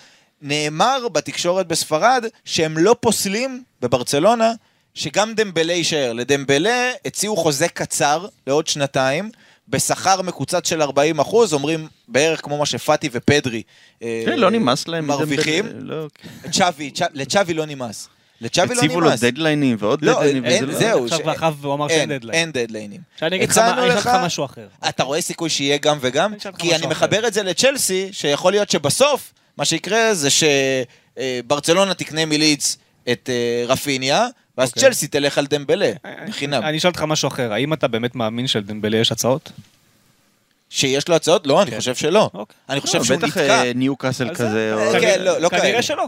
[0.41, 4.51] נאמר בתקשורת בספרד שהם לא פוסלים בברצלונה
[4.93, 6.13] שגם דמבלה יישאר.
[6.13, 9.31] לדמבלה הציעו חוזה קצר לעוד שנתיים.
[9.69, 13.61] בשכר מקוצץ של 40 אחוז, אומרים בערך כמו מה שפאטי ופדרי
[14.03, 15.07] אה, כן, לא נמאס להם.
[15.07, 15.65] מרוויחים.
[15.79, 16.07] לא,
[16.43, 16.51] כן.
[16.51, 18.07] צ'אבי, צ'אב- לצ'אבי לא נמאס.
[18.41, 19.19] לצ'אבי לא הציבו לו נמאס.
[19.23, 20.45] דדליינים ועוד לא, דדליינים.
[20.45, 21.03] אין, וזה לא- זהו.
[21.05, 22.39] עכשיו ש- ואחריו הוא אמר שאין אין, דדליין.
[22.39, 23.01] אין דדליינים.
[23.15, 23.37] עכשיו אני
[23.85, 24.67] אגיד לך משהו אחר.
[24.89, 26.33] אתה רואה סיכוי שיהיה גם וגם?
[26.57, 26.87] כי אני.
[26.87, 30.27] מחבר את זה לצ'לסי, שיכול להיות שבסוף, מה שיקרה זה
[31.17, 32.77] שברצלונה תקנה מלידס
[33.11, 34.27] את אה, רפיניה,
[34.57, 34.83] ואז אוקיי.
[34.83, 35.91] צ'לסי תלך על דמבלה,
[36.27, 36.63] בחינם.
[36.63, 39.51] אני אשאל אותך משהו אחר, האם אתה באמת מאמין שלדמבלה יש הצעות?
[40.69, 41.47] שיש לו הצעות?
[41.47, 41.77] לא, אני כן.
[41.77, 42.29] חושב שלא.
[42.33, 42.55] אוקיי.
[42.69, 43.63] אני חושב לא, שהוא בטח נתקע.
[43.63, 44.73] אה, ניו קאסל כזה.
[44.91, 45.81] כן, כנראה- לא, לא כנראה כאלה.
[45.81, 46.07] שלא.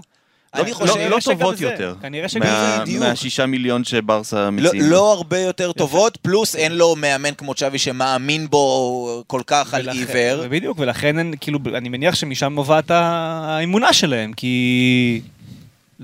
[0.54, 0.98] אני לא- חושב...
[1.00, 1.96] לא- לא טובות יותר.
[2.02, 3.04] כנראה שגם מה- זה- בדיוק.
[3.04, 4.84] מהשישה מיליון שברסה לא, מציעים.
[4.92, 9.90] לא הרבה יותר טובות, פלוס אין לו מאמן כמו צ'אבי שמאמין בו כל כך על
[9.90, 10.48] עיוור.
[10.48, 15.22] בדיוק, ולכן כאילו, אני מניח שמשם נובעת האמונה שלהם, כי...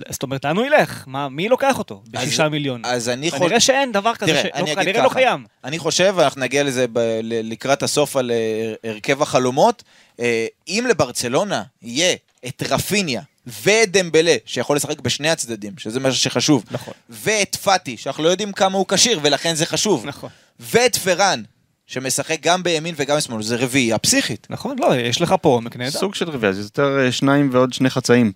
[0.09, 1.03] זאת אומרת, לאן הוא ילך?
[1.07, 2.01] מה, מי לוקח אותו?
[2.11, 2.81] בשישה מיליון.
[2.85, 3.43] אז אני חושב...
[3.43, 5.19] כנראה שאין דבר כזה, תראה, אני אגיד כנראה לא ככה.
[5.19, 5.45] קיים.
[5.63, 9.83] אני חושב, ואנחנו נגיע לזה ב- לקראת הסוף על אה, הרכב החלומות,
[10.19, 12.15] אה, אם לברצלונה יהיה
[12.47, 16.93] את רפיניה ואת דמבלה, שיכול לשחק בשני הצדדים, שזה מה שחשוב, נכון.
[17.09, 20.29] ואת פאטי, שאנחנו לא יודעים כמה הוא כשיר, ולכן זה חשוב, נכון.
[20.59, 21.43] ואת פרן,
[21.87, 24.47] שמשחק גם בימין וגם בשמאל, זה רביעייה פסיכית.
[24.49, 25.99] נכון, לא, יש לך פה עומק נהדר.
[25.99, 28.31] סוג של רביעייה, זה יותר אה, שניים ועוד שני חצאים.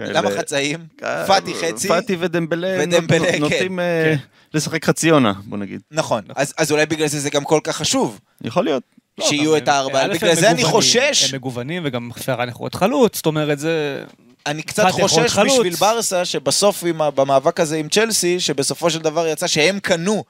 [0.00, 0.86] למה חצאים?
[1.04, 1.88] אה, פאטי חצי?
[1.88, 3.40] פאטי ודמבלה, ודמבלה, כן.
[3.40, 4.14] נוטים אה,
[4.54, 5.80] לשחק חצי עונה, בוא נגיד.
[5.90, 8.82] נכון, אז אז אולי בגלל זה זה גם כל כך חשוב, יכול להיות.
[9.18, 13.16] לא, שיהיו את הארבעה, בגלל זה אני חושש, הם מגוונים, וגם פרן יכול להיות חלוץ,
[13.16, 14.04] זאת אומרת, זה...
[14.46, 15.38] אני קצת חושש.
[15.38, 20.24] בשביל ברסה, שבסוף במאבק הזה עם צ'לסי, שבסופו של דבר יצא שהם קנו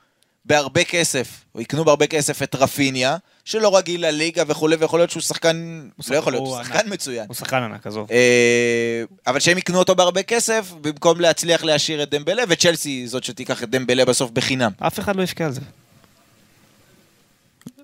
[0.44, 5.22] בהרבה כסף, או יקנו בהרבה כסף את רפיניה, שלא רגיל לליגה וכולי, ויכול להיות שהוא
[5.22, 6.62] שחקן, לא יכול להיות, הוא.
[6.62, 7.24] שחקן מצוין.
[7.28, 8.08] הוא שחקן ענק, עזוב.
[8.10, 13.62] אה, אבל שהם יקנו אותו בהרבה כסף, במקום להצליח להשאיר את דמבלה, וצ'לסי זאת שתיקח
[13.62, 14.70] את דמבלה בסוף בחינם.
[14.78, 15.60] אף אחד לא יבכה על זה.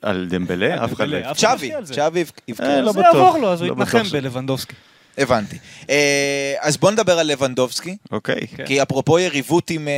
[0.03, 0.85] על דמבלה?
[0.85, 1.19] אף אחד לא...
[1.21, 1.71] אחד לא צ'אבי.
[1.95, 2.65] צ'אבי יבכה.
[2.65, 3.15] אה, לא זה בטוח.
[3.15, 4.75] יעבור לו, אז הוא לא יתנחם בטוח ש- בלבנדובסקי.
[5.19, 5.59] הבנתי.
[5.91, 7.97] אה, אז בוא נדבר על לבנדובסקי.
[8.13, 8.47] אוקיי.
[8.57, 8.67] כן.
[8.67, 9.93] כי אפרופו יריבות עם אה,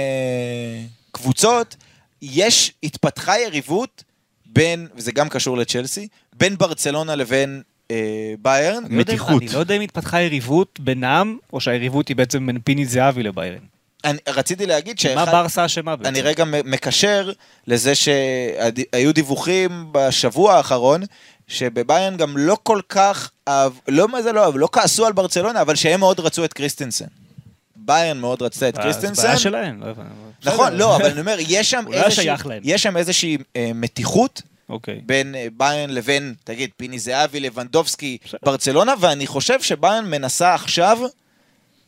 [1.13, 1.77] קבוצות,
[2.23, 4.05] יש, התפתחה יריבות
[4.47, 7.97] בין, וזה גם קשור לצ'לסי, בין ברצלונה לבין אה,
[8.43, 8.83] ביירן.
[8.83, 9.43] לא מתיחות.
[9.43, 13.59] אני לא יודע אם התפתחה יריבות בינם, או שהיריבות היא בעצם בין פיני זהבי לביירן.
[14.05, 15.25] אני רציתי להגיד כי מה.
[15.25, 16.09] ברסה אשמה בעצם?
[16.09, 17.31] אני רגע מקשר
[17.67, 21.03] לזה שהיו דיווחים בשבוע האחרון,
[21.49, 25.61] שבביירן גם לא כל כך, אהב, לא מה זה לא אהב, לא כעסו על ברצלונה,
[25.61, 27.05] אבל שהם מאוד רצו את קריסטנסן.
[27.77, 29.23] ביירן מאוד רצתה את אז קריסטנסן.
[29.23, 30.11] בעיה שלהם, לא הבנתי.
[30.45, 30.73] נכון.
[30.73, 32.61] לא, אבל אני אומר, יש שם לא איזושהי, להם.
[32.65, 35.01] יש שם איזושהי אה, מתיחות אוקיי.
[35.07, 38.19] בין אה, ביירן לבין, תגיד, פיני זהבי, לבנדובסקי.
[38.43, 40.99] ברצלונה, ואני חושב שביירן מנסה עכשיו,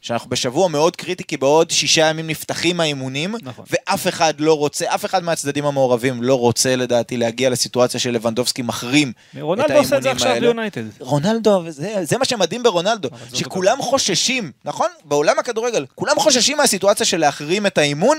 [0.04, 3.64] שאנחנו בשבוע מאוד קריטי, כי בעוד שישה ימים נפתחים האימונים, נכון.
[3.70, 8.62] ואף אחד לא רוצה, אף אחד מהצדדים המעורבים לא רוצה לדעתי להגיע לסיטואציה של לבנדובסקי
[8.62, 10.40] מחרים את רונלדו עושה את זה האימונים עכשיו האלה.
[10.40, 10.82] ביונייטד.
[11.00, 14.88] רונלדו, זה, זה מה שמדהים ברונלדו, שכולם חוששים, נכון?
[15.04, 18.18] בעולם הכדורגל, כולם חוששים מהסיטואציה של להחרים את האימון,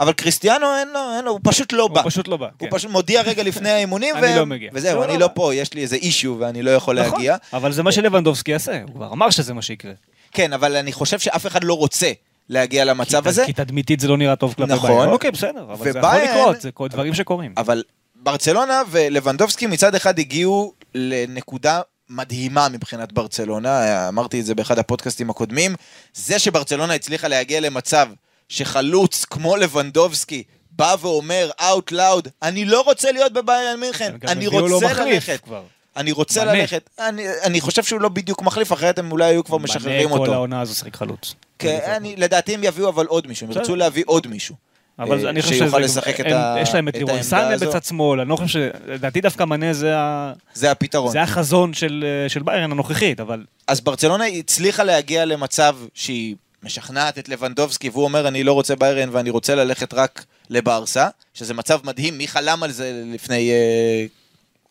[0.00, 2.00] אבל קריסטיאנו אין לו, אין לו, הוא פשוט לא בא.
[2.00, 2.48] הוא פשוט לא בא.
[2.60, 2.76] הוא כן.
[2.76, 4.70] פשוט מודיע רגע לפני האימונים, אני ו- לא מגיע.
[4.72, 5.30] וזהו, לא, אני לא, לא לא.
[5.34, 7.36] פה, יש לי איזה אישיו ואני לא יכול נכון, להגיע.
[7.52, 9.92] אבל זה מה שלבנדובסקי יעשה, הוא כבר אמר שזה מה שיקרה.
[10.34, 12.12] כן, אבל אני חושב שאף אחד לא רוצה
[12.48, 15.08] להגיע למצב כי- הזה, כי תדמיתית זה לא נראה טוב כלפי נכון.
[15.08, 17.52] אוקיי, בסדר, אבל זה יכול לקרות, זה כל דברים שקורים.
[17.56, 17.82] אבל
[18.14, 25.74] ברצלונה ולבנדובסקי מצד אחד הגיעו לנקודה מדהימה מבחינת ברצלונה, אמרתי את זה באחד הפודקאסטים הקודמים,
[26.14, 28.08] זה שברצלונה הצליחה להגיע למצב
[28.48, 34.28] שחלוץ כמו לבנדובסקי בא ואומר out loud, אני לא רוצה להיות בביירן מינכן, הם גם
[34.28, 35.40] אני רוצה ללכת.
[35.44, 35.62] כבר.
[35.96, 36.52] אני רוצה מנה.
[36.54, 36.90] ללכת.
[36.98, 40.20] אני, אני חושב שהוא לא בדיוק מחליף, אחרת הם אולי היו כבר משחררים מנה כל
[40.22, 40.34] אותו.
[40.34, 41.34] העונה הזו שיחק חלוץ.
[41.58, 43.52] כן, אני, לדעתי הם יביאו אבל עוד מישהו, הם.
[43.52, 44.54] ירצו להביא עוד מישהו.
[44.98, 45.78] אבל אה, אני חושב שיוכל.
[45.78, 47.66] לשחק את הם- ה- יש להם את העמדה סאנה הזו.
[47.70, 48.56] בצד שמאל, אני לא חושב ש...
[48.88, 51.12] לדעתי דווקא מנה זה ה- זה הפתרון.
[51.12, 57.18] זה החזון של אה, של ביירן הנוכחית, אבל אז ברצלונה הצליחה להגיע למצב שהיא משכנעת
[57.18, 61.78] את לבנדובסקי, והוא אומר, אני לא רוצה ביירן ואני רוצה ללכת רק לברסה, שזה מצב
[61.84, 64.04] מדהים, מי חלם על זה לפני אה,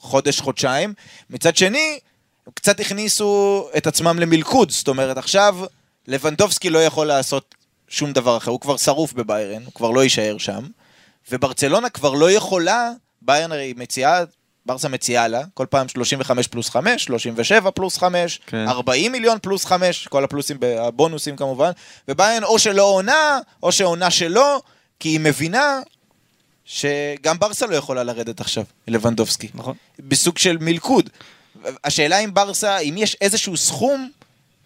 [0.03, 0.93] חודש, חודשיים.
[1.29, 1.99] מצד שני,
[2.47, 5.57] הם קצת הכניסו את עצמם למלכוד, זאת אומרת, עכשיו
[6.07, 7.55] לבנדובסקי לא יכול לעשות
[7.87, 10.63] שום דבר אחר, הוא כבר שרוף בביירן, הוא כבר לא יישאר שם,
[11.31, 12.91] וברצלונה כבר לא יכולה,
[13.21, 14.23] ביירן הרי מציעה,
[14.65, 18.67] ברסה מציעה לה, כל פעם 35 פלוס 5, 37 פלוס 5, כן.
[18.67, 21.71] 40 מיליון פלוס 5, כל הפלוסים, הבונוסים כמובן,
[22.07, 24.61] וביירן או שלא עונה, או שעונה שלא,
[24.99, 25.79] כי היא מבינה
[26.65, 29.47] שגם ברסה לא יכולה לרדת עכשיו, לבנדובסקי.
[29.53, 29.75] נכון.
[29.99, 31.09] בסוג של מלכוד.
[31.83, 34.09] השאלה אם ברסה, אם יש איזשהו סכום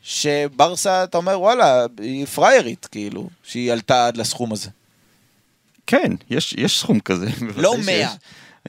[0.04, 4.70] שברסה, אתה אומר, וואלה, היא פריירית, כאילו, שהיא עלתה עד לסכום הזה.
[5.88, 7.28] כן, יש, יש סכום כזה.
[7.56, 7.76] לא.
[7.86, 8.10] 100.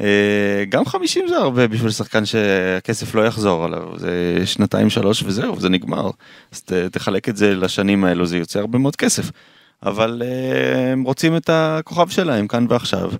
[0.00, 5.60] אה, גם 50 זה הרבה בשביל שחקן שהכסף לא יחזור עליו, זה שנתיים שלוש וזהו,
[5.60, 6.10] זה נגמר.
[6.52, 9.30] אז ת, תחלק את זה לשנים האלו, זה יוצא הרבה מאוד כסף.
[9.82, 13.10] אבל אה, הם רוצים את הכוכב שלהם כאן ועכשיו.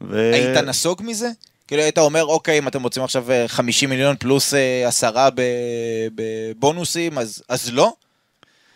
[0.00, 0.32] ו...
[0.32, 1.30] היית נסוג מזה?
[1.68, 5.28] כאילו היית אומר, אוקיי, אם אתם רוצים עכשיו אה, 50 מיליון פלוס אה, עשרה
[6.14, 7.92] בבונוסים, אז, אז לא?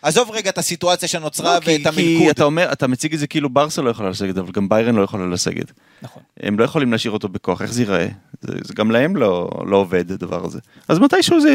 [0.01, 2.29] עזוב רגע את הסיטואציה שנוצרה לא, כי, ואת כי המלכוד.
[2.29, 5.01] אתה אומר, אתה מציג את זה כאילו ברסה לא יכולה לסגת, אבל גם ביירן לא
[5.01, 5.71] יכולה לסגת.
[6.01, 6.23] נכון.
[6.39, 8.07] הם לא יכולים להשאיר אותו בכוח, איך זה ייראה?
[8.41, 10.59] זה, זה גם להם לא, לא עובד הדבר הזה.
[10.87, 11.49] אז מתישהו זה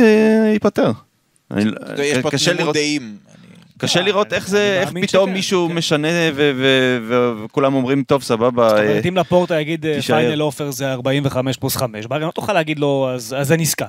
[0.52, 0.92] ייפתר.
[1.50, 1.70] אני,
[2.02, 3.16] יש פה תמימות דעים.
[3.78, 5.74] קשה אה, לראות איך זה, איך פתאום מישהו כן.
[5.74, 6.08] משנה
[7.08, 8.68] וכולם אומרים, טוב, סבבה.
[8.68, 10.02] זאת אה, אומרת, אם לפורטה יגיד אה.
[10.02, 13.86] פיינל אופר זה 45 פלוס 5, ברגע לא תוכל להגיד לו, אז אז זה עסקה.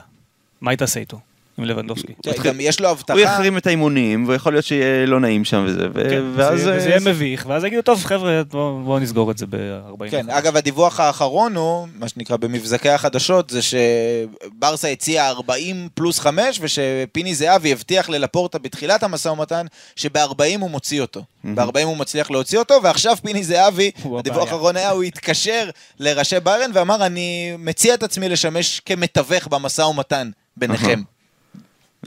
[0.61, 1.19] מה היא תעשה איתו?
[1.57, 2.13] עם לבנדובסקי.
[2.43, 5.87] גם יש לו הוא הבטחה, יחרים את האימונים, ויכול להיות שיהיה לא נעים שם וזה,
[6.09, 6.67] כן, ואז...
[6.67, 10.11] אה, יהיה מביך, ואז יגידו, טוב חבר'ה, בואו נסגור את זה ב-40.
[10.11, 16.59] כן, אגב, הדיווח האחרון הוא, מה שנקרא במבזקי החדשות, זה שברסה הציעה 40 פלוס 5,
[16.61, 21.23] ושפיני זהבי הבטיח ללפורטה בתחילת המשא ומתן, שב-40 הוא מוציא אותו.
[21.43, 24.37] ב-40 הוא מצליח להוציא אותו, ועכשיו פיני זהבי, הוא הדיווח.
[24.37, 30.29] האחרון היה, הוא התקשר לראשי ביירן ואמר, אני מציע את עצמי לשמש כמתווך במשא ומתן
[30.57, 31.01] ביניכם.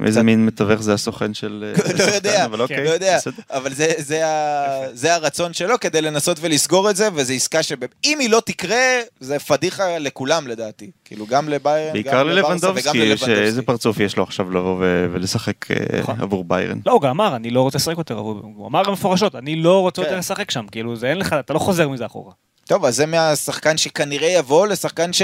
[0.07, 1.65] איזה מין מתווך זה הסוכן של...
[1.67, 3.19] אה, לא השחקן, יודע, אבל אוקיי, לא יודע.
[3.51, 8.19] אבל זה, זה, ה, זה הרצון שלו כדי לנסות ולסגור את זה, וזו עסקה שאם
[8.19, 10.91] היא לא תקרה, זה פדיחה לכולם לדעתי.
[11.05, 13.35] כאילו, גם לביירן, בעיקר גם לבברסה וגם ללבנדובסקי, ללבנדובסקי.
[13.35, 14.77] שאיזה פרצוף יש לו עכשיו לבוא
[15.13, 16.21] ולשחק אה, נכון.
[16.21, 16.79] עבור ביירן.
[16.87, 19.57] לא, הוא גם אמר, אני לא רוצה לשחק יותר, אבל הוא אמר גם מפורשות, אני
[19.57, 20.07] לא רוצה כן.
[20.07, 22.33] יותר לשחק שם, כאילו, זה אין לך, אתה לא חוזר מזה אחורה.
[22.67, 25.23] טוב, אז זה מהשחקן שכנראה יבוא לשחקן ש...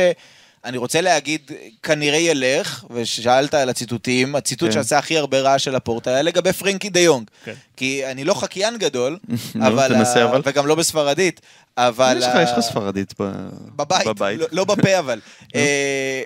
[0.65, 1.51] אני רוצה להגיד,
[1.83, 4.75] כנראה ילך, ושאלת על הציטוטים, הציטוט כן.
[4.75, 7.31] שעשה הכי הרבה רעש של הפורטה היה לגבי פרנקי דה יונג.
[7.45, 7.55] כן.
[7.77, 9.19] כי אני לא חקיין גדול,
[9.67, 9.89] אבל...
[9.89, 10.41] תנסה אבל.
[10.45, 11.41] וגם לא בספרדית,
[11.79, 12.17] אבל...
[12.19, 14.41] יש לך יש לך ספרדית ב- בבית, בבית.
[14.41, 15.21] לא, לא בפה אבל.
[15.55, 16.23] אה,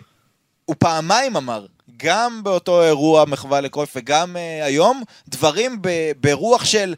[0.65, 1.67] הוא פעמיים אמר,
[1.97, 6.95] גם באותו אירוע מחווה לקרויף וגם אה, היום, דברים ב- ברוח של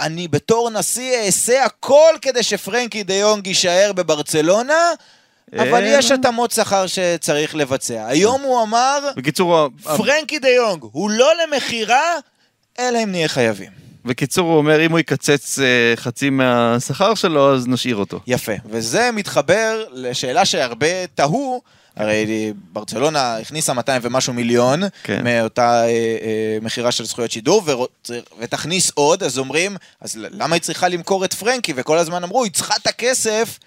[0.00, 4.74] אני בתור נשיא אעשה הכל כדי שפרנקי דה יונג יישאר בברצלונה,
[5.58, 8.06] אבל אה, יש התאמות שכר שצריך לבצע.
[8.06, 12.02] היום הוא אמר, בקיצור, פרנקי דה יונג הוא לא למכירה,
[12.78, 13.70] אלא אם נהיה חייבים.
[14.04, 15.64] בקיצור הוא אומר אם הוא יקצץ אה,
[15.96, 18.20] חצי מהשכר שלו אז נשאיר אותו.
[18.26, 21.62] יפה, וזה מתחבר לשאלה שהרבה תהו,
[21.96, 25.24] הרי ברצלונה הכניסה 200 ומשהו מיליון כן.
[25.24, 30.62] מאותה אה, אה, מכירה של זכויות שידור, ורוצ- ותכניס עוד, אז אומרים, אז למה היא
[30.62, 31.72] צריכה למכור את פרנקי?
[31.76, 33.58] וכל הזמן אמרו, היא צריכה את הכסף,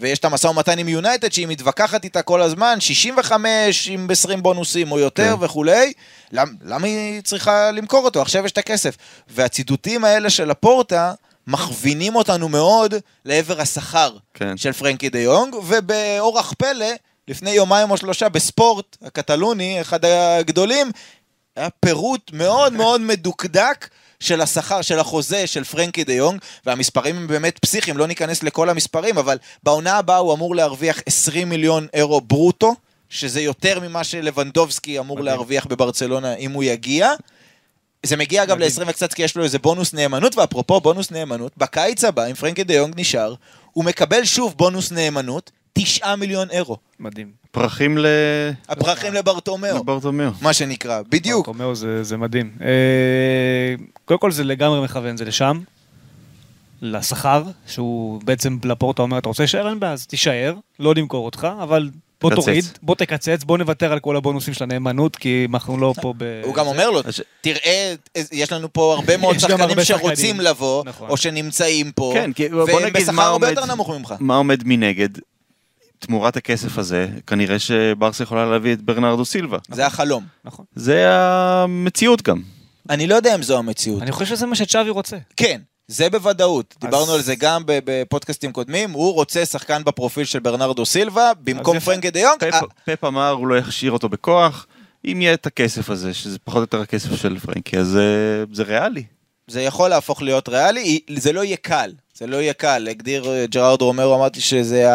[0.00, 4.92] ויש את המשא ומתן עם יונייטד, שהיא מתווכחת איתה כל הזמן, 65 עם 20 בונוסים
[4.92, 5.44] או יותר כן.
[5.44, 5.92] וכולי,
[6.32, 8.22] למ, למה היא צריכה למכור אותו?
[8.22, 8.96] עכשיו יש את הכסף.
[9.28, 11.12] והציטוטים האלה של הפורטה,
[11.46, 12.94] מכווינים אותנו מאוד
[13.24, 14.56] לעבר השכר כן.
[14.56, 16.86] של פרנקי דה יונג, ובאורח פלא,
[17.28, 20.92] לפני יומיים או שלושה בספורט הקטלוני, אחד הגדולים,
[21.56, 23.88] היה פירוט מאוד מאוד מדוקדק
[24.20, 28.68] של השכר, של החוזה של פרנקי דה יונג, והמספרים הם באמת פסיכיים, לא ניכנס לכל
[28.68, 32.74] המספרים, אבל בעונה הבאה הוא אמור להרוויח 20 מיליון אירו ברוטו,
[33.08, 35.26] שזה יותר ממה שלבנדובסקי אמור מדהים.
[35.26, 37.12] להרוויח בברצלונה אם הוא יגיע.
[38.02, 38.70] זה מגיע אגב מדהים.
[38.78, 42.64] ל-20 וקצת כי יש לו איזה בונוס נאמנות, ואפרופו בונוס נאמנות, בקיץ הבא, אם פרנקי
[42.64, 43.34] דה יונג נשאר,
[43.72, 46.76] הוא מקבל שוב בונוס נאמנות, 9 מיליון אירו.
[47.00, 47.30] מדהים.
[47.50, 48.06] פרחים ל...
[48.68, 50.30] הפרחים לברטומיאו, לברטומיאו.
[50.42, 51.46] מה שנקרא, בדיוק.
[51.46, 52.50] ברטומיאו זה, זה מדהים.
[52.60, 52.66] אה,
[54.04, 55.60] קודם כל זה לגמרי מכוון, זה לשם.
[56.82, 59.68] לשכר, שהוא בעצם לפורטה אומר, אתה רוצה להישאר?
[59.68, 62.44] אין בעיה, אז תישאר, לא נמכור אותך, אבל בוא תקצץ.
[62.44, 66.40] תוריד, בוא תקצץ, בוא נוותר על כל הבונוסים של הנאמנות, כי אנחנו לא פה ב...
[66.44, 67.00] הוא גם אומר לו,
[67.40, 67.94] תראה,
[68.32, 70.40] יש לנו פה הרבה מאוד שחקנים הרבה שרוצים שחקנים.
[70.40, 71.08] לבוא, נכון.
[71.10, 74.14] או שנמצאים פה, כן, כי בוא והם נגיד בשכר מה הרבה עומד- יותר נמוך ממך.
[74.20, 75.08] מה עומד מנגד?
[75.98, 79.58] תמורת הכסף הזה, כנראה שברסה יכולה להביא את ברנרדו סילבה.
[79.70, 80.24] זה החלום.
[80.44, 80.64] נכון.
[80.74, 82.42] זה המציאות גם.
[82.90, 84.02] אני לא יודע אם זו המציאות.
[84.02, 85.16] אני חושב שזה מה שצ'אבי רוצה.
[85.36, 86.74] כן, זה בוודאות.
[86.76, 91.32] אז- דיברנו על זה גם ב- בפודקאסטים קודמים, הוא רוצה שחקן בפרופיל של ברנרדו סילבה,
[91.44, 91.78] במקום.
[91.78, 92.38] פרנקי דה יונג.
[92.40, 94.66] פפ, אה, פפ אמר, הוא לא יכשיר אותו בכוח.
[95.04, 98.04] אם יהיה את הכסף הזה, שזה פחות או יותר הכסף של פרנקי, אז זה,
[98.52, 99.04] זה ריאלי.
[99.46, 102.88] זה יכול להפוך להיות ריאלי, זה לא יהיה קל, זה לא יהיה קל.
[102.90, 104.86] הגדיר אה, ג'רארד רומרו, אמרתי שזה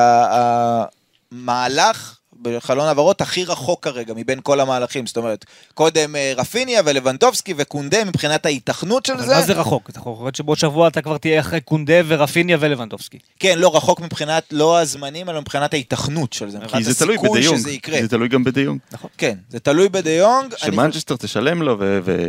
[1.31, 5.07] המהלך בחלון העברות הכי רחוק כרגע מבין כל המהלכים.
[5.07, 9.89] זאת אומרת, קודם אה, רפיניה ולבנדובסקי וקונדה מבחינת ההיתכנות של אבל זה, מה זה רחוק?
[9.89, 13.19] אתה יכול להיות שבעוד שבוע אתה כבר תהיה אחרי קונדה ורפיניה ולבנדובסקי.
[13.39, 17.59] כן, לא רחוק מבחינת לא הזמנים, אלא מבחינת ההיתכנות של זה, כי זה תלוי בדיונג.
[18.01, 18.79] זה תלוי גם בדיונג.
[19.17, 20.53] כן, זה תלוי בדיונג.
[20.63, 22.27] אני שמנצ'סטר תשלם לו ו- ו-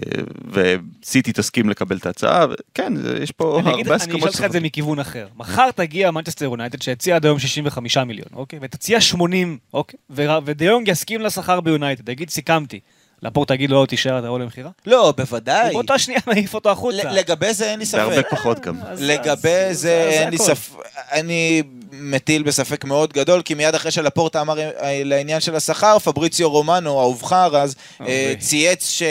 [1.03, 2.93] וסיטי תסכים לקבל את ההצעה, ו- כן,
[3.23, 4.23] יש פה אני הרבה אני אשאל הסכמות.
[4.29, 5.27] אותך את זה מכיוון אחר.
[5.37, 8.59] מחר תגיע מנצ'סטר יונייטד שהציע עד היום 65 מיליון, אוקיי?
[8.63, 9.99] ותציע 80, אוקיי?
[10.11, 12.81] ו- ודה יונג יסכים לשכר ביונייטד, יגיד סיכמתי.
[13.23, 14.71] לפורטה יגיד לו לא תישאר אתה עולה למכירה?
[14.87, 15.73] לא, בוודאי.
[15.73, 17.11] באותה שנייה מעיף אותו החוצה.
[17.13, 18.31] לגבי זה אין לי בהרבה ספק.
[18.31, 18.77] פחות גם.
[18.87, 20.39] אז- לגבי זה אין לי.
[20.39, 20.75] ספק,
[21.13, 24.71] אני מטיל בספק מאוד גדול, כי מיד אחרי שלפורטה אמר אה,
[25.05, 28.37] לעניין של השכר, פבריציו רומנו, אהובך אז, אה, אוקיי.
[28.37, 29.03] צייץ ש...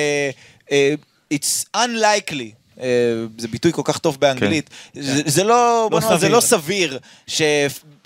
[0.71, 0.93] אה,
[1.33, 2.51] It's unlikely.
[2.81, 2.87] אה,
[3.37, 4.69] זה ביטוי כל כך טוב באנגלית.
[4.93, 6.29] זה- זה לא, בוא נאמר, זה.
[6.29, 6.99] לא סביר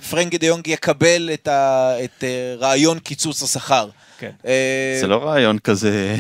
[0.08, 2.30] שפרנקי דה יונג יקבל את ה- את אה,
[2.60, 3.90] רעיון קיצוץ השכר.
[4.20, 4.30] כן.
[4.46, 6.16] אה, זה לא רעיון כזה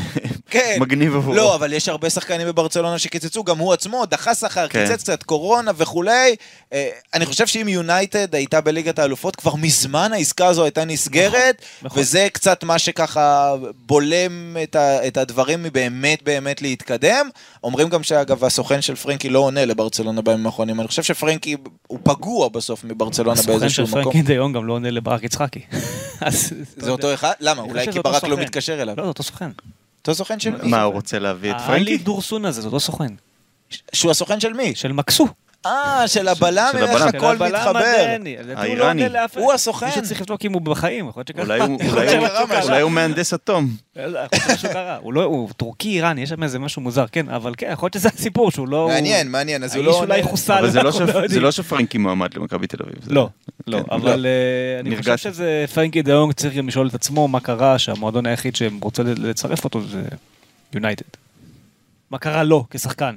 [0.50, 0.78] כן.
[0.80, 1.36] מגניב עבורו.
[1.36, 4.86] לא, אבל יש הרבה שחקנים בברצלונה שקיצצו, גם הוא עצמו דחה שכר, כן.
[4.86, 6.36] קיצץ קצת קורונה וכולי.
[6.74, 12.02] אה, אני חושב שאם יונייטד הייתה בליגת האלופות, כבר מזמן העסקה הזו הייתה נסגרת, נכון.
[12.02, 17.30] וזה קצת מה שככה בולם את, ה, את הדברים מבאמת באמת להתקדם.
[17.64, 20.80] אומרים גם שאגב, הסוכן של פרנקי לא עונה לברצלונה בימים האחרונים.
[20.80, 21.56] אני חושב שפרנקי
[21.88, 24.04] הוא פגוע בסוף מברצלונה הסוכן של באיזשהו מקום.
[24.04, 25.60] פרנקי דיון גם לא עונה לברק יצחקי.
[26.78, 27.14] זה אותו.
[27.14, 27.34] אחד?
[27.39, 27.62] למה?
[27.62, 28.38] אולי כי ברק לא.
[28.38, 28.96] מתקשר אליו.
[28.98, 29.50] לא, זה אותו סוכן.
[30.08, 30.70] אותו סוכן של מי?
[30.70, 31.97] מה, הוא רוצה להביא את האלי פרנקי?
[31.97, 33.14] דורסון הזה, זה אותו סוכן.
[33.93, 34.76] שהוא הסוכן של מי?
[34.76, 35.28] של מקסו.
[35.66, 37.01] אה, של הבלם, של איך.
[37.01, 37.80] הכל מתחבר.
[37.80, 39.03] לא האיראני.
[39.05, 39.86] עונה לאף- הוא הסוכן.
[39.86, 41.43] מישהו צריך לבדוק אם הוא בחיים, יכול להיות שקרה.
[41.43, 42.63] אולי הוא- אולי.
[42.63, 43.70] אולי מהנדס אטום.
[43.95, 44.97] לא, שמשהו קרה.
[45.01, 47.93] הוא לא, הוא טורקי איראני, יש שם איזה משהו מוזר, כן, אבל כן, יכול להיות
[47.93, 48.88] שזה הסיפור, שהוא לא...
[48.88, 50.32] מעניין, מעניין, אז הוא האיש לא אולי עונה.
[50.32, 51.39] חוסל, אבל זה לא לא זה.
[51.39, 52.95] לא שפרנקי מועמד למכבי תל אביב.
[53.03, 53.30] זה- לא,
[53.68, 55.18] לא, כן, אבל אה, אני חושב.
[55.18, 59.63] שזה פרנקי דיונג צריך גם לשאול את עצמו מה קרה שהמועדון היחיד שהם רוצה לצרף
[59.63, 60.01] אותו זה
[60.74, 61.05] יונייטד.
[62.11, 63.16] מה קרה לו כשחקן?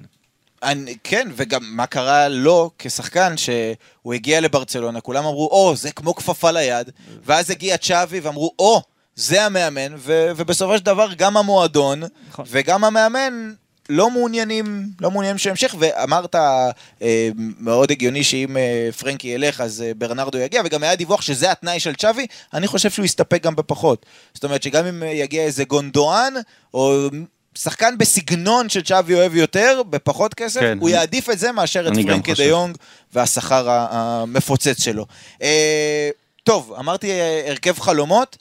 [0.63, 6.15] אני, כן, וגם מה קרה לו כשחקן שהוא הגיע לברצלונה, כולם אמרו, או, זה כמו
[6.15, 6.91] כפפה ליד,
[7.25, 8.83] ואז הגיע צ'אבי ואמרו, או,
[9.15, 12.45] זה המאמן, ו- ובסופו של דבר גם המועדון נכון.
[12.49, 13.53] וגם המאמן
[13.89, 19.93] לא מעוניינים, לא מעוניינים שימשיך, ואמרת אה, מאוד הגיוני שאם אה, פרנקי ילך אז אה,
[19.97, 24.07] ברנרדו יגיע, וגם היה דיווח שזה התנאי של צ'אבי, אני חושב שהוא יסתפק גם בפחות.
[24.35, 26.35] זאת אומרת שגם אם אה, יגיע איזה גונדואן,
[26.75, 27.09] או
[27.55, 30.79] שחקן בסגנון שצ'אבי אוהב יותר, בפחות כסף, כן.
[30.81, 32.45] הוא יעדיף את זה מאשר את פרנקי חושב.
[32.45, 32.77] דיונג
[33.15, 35.07] והשכר המפוצץ שלו.
[35.43, 36.11] אה,
[36.45, 38.37] טוב, אמרתי אה, הרכב חלומות.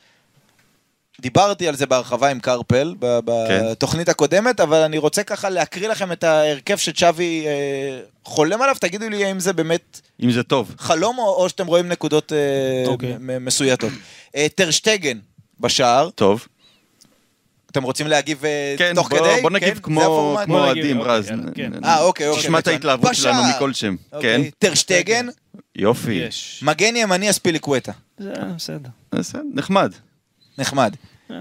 [1.22, 3.60] דיברתי על זה בהרחבה עם קרפל ב- כן.
[3.72, 9.10] בתוכנית הקודמת, אבל אני רוצה ככה להקריא לכם את ההרכב שצ'אבי אה, חולם עליו, תגידו
[9.10, 10.76] לי האם זה באמת אם זה טוב.
[10.80, 12.38] חלום או, או שאתם רואים נקודות אה,
[12.88, 13.16] אוקיי.
[13.20, 13.92] מ- מסויטות.
[14.36, 15.18] אה, טרשטגן
[15.60, 16.48] בשער, טוב.
[17.78, 19.42] אתם רוצים להגיב אה, כן, תוך בוא- כדי?
[19.42, 19.56] בוא כן?
[19.56, 20.06] נגיב זה כמו
[20.50, 21.30] אוהדים, אוקיי, רז.
[21.30, 21.72] יאללה, כן.
[21.86, 22.44] אה, אוקיי, אוקיי.
[22.44, 22.68] תשמע את.
[22.68, 23.44] ההתלהבות שלנו.
[23.56, 23.96] מכל שם.
[24.14, 24.44] אוקיי.
[24.44, 24.50] כן?
[24.60, 25.28] טרשטגן,
[25.76, 26.14] יופי.
[26.14, 26.60] יש.
[26.66, 27.92] מגן ימני אספיליקווטה.
[28.18, 28.90] זה בסדר.
[29.16, 29.94] בסדר, נחמד.
[30.58, 30.96] נחמד.
[31.32, 31.36] אה.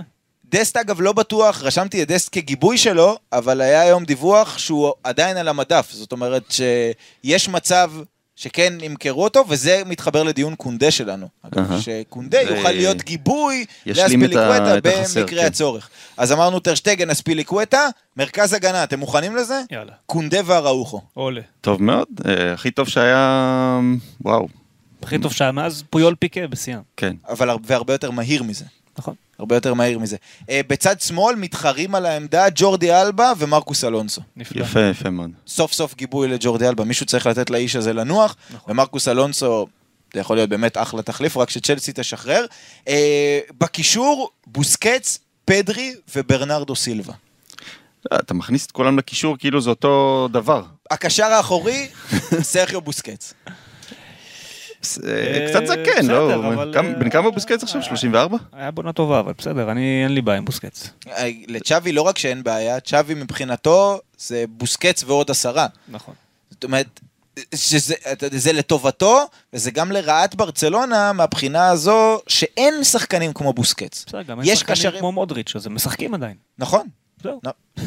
[0.51, 5.37] דסט אגב לא בטוח, רשמתי את דסט כגיבוי שלו, אבל היה היום דיווח שהוא עדיין
[5.37, 5.91] על המדף.
[5.93, 7.93] זאת אומרת שיש מצב
[8.37, 11.29] שכן ימכרו אותו, וזה מתחבר לדיון קונדה שלנו.
[11.43, 11.81] אגב, אהה.
[11.81, 14.75] שקונדה זה יוכל להיות גיבוי לאספיליקווטה
[15.17, 15.47] במקרה כן.
[15.47, 15.89] הצורך.
[16.17, 19.61] אז אמרנו טרשטגן, אספיליקווטה, מרכז הגנה, אתם מוכנים לזה?
[19.71, 19.93] יאללה.
[20.07, 21.01] קונדה והראוכו.
[21.15, 21.41] עולה.
[21.61, 22.07] טוב מאוד.
[22.29, 23.81] אה, הכי טוב שהיה...
[24.21, 24.49] וואו.
[25.03, 26.79] הכי טוב שהיה מאז פויול פיקה בשיאם.
[26.97, 27.17] כן.
[27.29, 28.65] אבל הר- והרבה יותר מהיר מזה.
[28.99, 29.15] נכון.
[29.39, 30.17] הרבה יותר מהיר מזה.
[30.51, 34.21] אה, בצד שמאל מתחרים על העמדה ג'ורדי אלבה ומרקוס אלונסו.
[34.37, 34.63] נפלא.
[34.63, 35.31] יפה, יפה מאוד.
[35.47, 38.73] סוף סוף גיבוי לג'ורדי אלבה, מישהו צריך לתת לאיש הזה לנוח, נכון.
[38.73, 39.67] ומרקוס אלונסו,
[40.15, 42.47] זה יכול להיות באמת אחלה תחליף, רק שצ'לסי תשחרר.
[42.89, 47.13] אה, בקישור, בוסקץ, פדרי וברנרדו סילבה.
[48.13, 50.63] אה, אתה מכניס את כולם לקישור כאילו זה אותו דבר.
[50.91, 51.89] הקשר האחורי,
[52.43, 53.35] סרחיו בוסקץ.
[55.07, 56.31] אה, קצת זקן, לא?
[56.77, 57.83] אה, בן כמה בוסקץ עכשיו?
[57.83, 58.37] 34?
[58.53, 60.91] היה בונה טובה, אבל בסדר, אני, אין לי בעיה עם בוסקץ.
[61.09, 65.67] אה, לצ'אבי לא רק שאין בעיה, צ'אבי מבחינתו זה בוסקץ ועוד עשרה.
[65.89, 66.15] נכון.
[66.51, 67.01] זאת אומרת,
[67.55, 67.95] שזה
[68.31, 69.21] זה לטובתו,
[69.53, 74.05] וזה גם לרעת ברצלונה מהבחינה הזו שאין שחקנים כמו בוסקץ.
[74.07, 76.35] בסדר, גם אין יש שחקנים קשרים- כמו מודריץ', אז הם משחקים עדיין.
[76.59, 76.87] נכון.
[77.23, 77.41] זהו.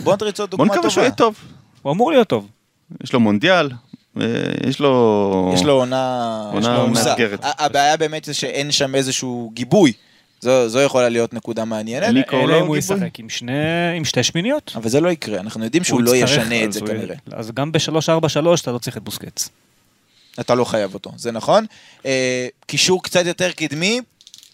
[0.05, 1.39] עוד בוא דוגמה נקווה שהוא יהיה טובה.
[1.39, 1.51] טוב.
[1.81, 2.47] הוא אמור להיות טוב.
[3.03, 3.77] יש לו מונדיאל, אה,
[4.67, 5.51] יש לו...
[5.55, 6.87] יש לו עונה עונה.
[6.87, 7.39] מאתגרת.
[7.43, 9.93] הבעיה באמת זה שאין שם איזשהו גיבוי.
[10.41, 12.77] זו זו יכולה להיות נקודה מעניינת, לא אלא אם הוא גיבוי?
[12.79, 13.51] ישחק עם שני,
[13.97, 14.71] עם שתי שמיניות.
[14.75, 17.15] אבל זה לא יקרה, אנחנו יודעים שהוא הוא לא ישנה את אז זה הוא- כנראה.
[17.31, 19.49] אז גם ב-3-4-3 אתה לא צריך את בוסקץ.
[20.39, 21.65] אתה לא חייב אותו, זה נכון.
[22.05, 24.01] אה, קישור קצת יותר קדמי,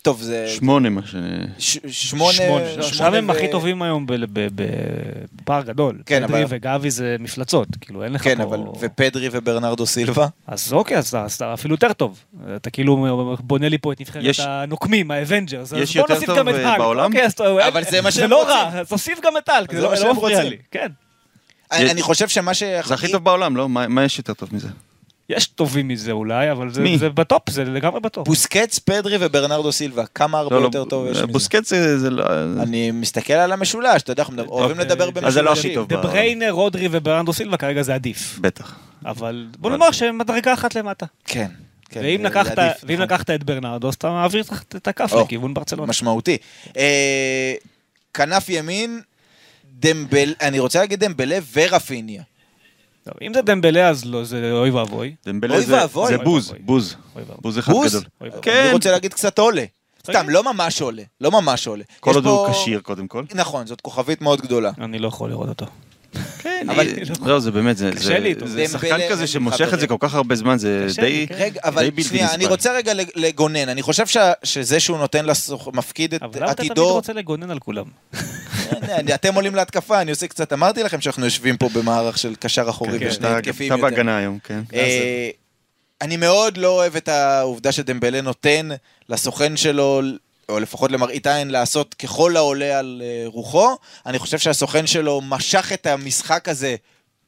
[0.06, 1.16] טוב, זה שמונה מה ש...
[1.60, 2.34] ש- שמונה...
[2.82, 3.18] שמונה.
[3.18, 4.06] הם הכי טובים היום
[5.36, 6.01] בפער גדול.
[6.06, 8.43] כן, פדרי אבל- וגבי זה מפלצות, כאילו אין לך כן, פה...
[8.43, 8.60] אבל...
[8.80, 10.28] ופדרי וברנרדו סילבה?
[10.47, 12.20] אז אוקיי, אז אתה- אפילו יותר טוב.
[12.56, 13.08] אתה כאילו
[13.39, 15.73] בונה לי פה את נבחרת הנוקמים, ה Avengers.
[15.74, 16.78] אז יש בוא יותר נוסיף טוב, גם את אה, האלק.
[16.78, 17.06] בעולם?
[17.06, 17.28] אוקיי,
[17.68, 18.53] אבל זה מה זה שהם לא רוצים.
[18.56, 20.43] רע, אז תוסיף גם את האלק, זה זה לא לא מפריע.
[20.43, 20.58] לי.
[20.72, 20.88] כן.
[21.72, 22.64] אני חושב שמה ש...
[22.64, 23.70] זה הכי טוב בעולם, לא?
[23.70, 24.68] מה מה יש יותר טוב מזה?
[25.30, 26.97] יש טובים מזה אולי, אבל זה- מי?
[26.97, 28.28] זה בטופ, זה לגמרי בטופ.
[28.28, 31.26] בוסקטס, פדרי וברנרדו סילבה, כמה הרבה לא, לא, יותר טוב יש מזה?
[31.28, 32.23] בוסקטס זה זה לא...
[32.63, 34.86] אני מסתכל על המשולש, אתה יודע, אנחנו מדבר- אוהבים אוקיי.
[34.86, 35.32] לדבר אז במשולשים.
[35.34, 35.88] זה לא הכי טוב.
[35.89, 38.38] דה בריינה, רודרי וברנרדו סילבה כרגע זה עדיף.
[38.41, 38.76] בטח.
[39.05, 41.05] אבל בוא נאמר שהם מדרגה אחת למטה.
[41.26, 41.47] כן.
[41.89, 43.03] כן, ואם לקחת- עדיף, ואם נכון.
[43.05, 44.43] לקחת את ברנרדו, אז אתה מעביר
[44.76, 45.89] את הכף או, לכיוון ברצלונה.
[45.89, 46.38] משמעותי.
[46.78, 47.53] אה,
[48.13, 49.01] כנף ימין,
[49.80, 52.23] דמבל, אני רוצה להגיד דמבלה ורפיניה.
[53.06, 55.16] טוב, אם זה דמבלה אז לא, זה אוי ואבוי.
[55.26, 56.08] דמבלה אוי זה- ואבוי.
[56.08, 56.53] זה בוז.
[56.60, 56.95] בוז.
[57.41, 57.89] בוז אחד בוז?
[57.95, 58.03] גדול.
[58.22, 58.41] אוי ואבוי.
[58.53, 58.70] אני כן.
[58.74, 59.64] רוצה להגיד קצת עולה.
[60.06, 61.03] סתם, לא ממש עולה.
[61.22, 61.84] לא ממש עולה.
[61.99, 63.24] כל עוד הוא כשיר קודם כל.
[63.36, 64.72] נכון, זאת כוכבית מאוד גדולה.
[64.82, 65.66] אני לא יכול לראות אותו.
[66.39, 66.88] כן, אבל-
[67.26, 67.91] לא, זה באמת, זה-
[68.72, 69.95] שחקן כזה שמושך את זה כל.
[69.99, 71.26] כך הרבה זמן, זה די...
[71.30, 71.36] כן.
[71.38, 72.49] רגע, אבל בלתי שנייה, אני נסבל.
[72.51, 73.70] רוצה רגע לגונן.
[73.70, 74.05] אני חושב
[74.43, 75.68] שזה שהוא נותן לסוכ...
[75.74, 76.93] מפקיד את אבל למה אתה תמיד עתידו...
[76.93, 77.86] רוצה לגונן על כולם?
[78.82, 80.53] אני- אתם עולים להתקפה, אני עושה קצת...
[80.53, 83.89] אמרתי לכם שאנחנו יושבים פה במערך של קשר אחורי כן, ושני אתה התקפים אתה יותר.
[83.89, 84.61] בהגנה היום, כן.
[84.74, 85.30] אה,
[86.01, 88.70] אני מאוד לא אוהב את העובדה שדמבלה נותן
[89.09, 90.01] לסוכן שלו,
[90.49, 93.75] או לפחות למראית עין, לעשות ככל העולה על אה, רוחו.
[94.05, 96.75] אני חושב שהסוכן שלו משך את המשחק הזה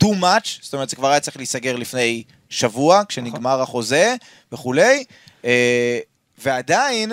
[0.04, 4.16] too much, זאת אומרת, זה כבר היה צריך להיסגר לפני שבוע, כשנגמר החוזה
[4.52, 5.04] וכולי.
[5.46, 6.00] אה,
[6.38, 7.12] ועדיין,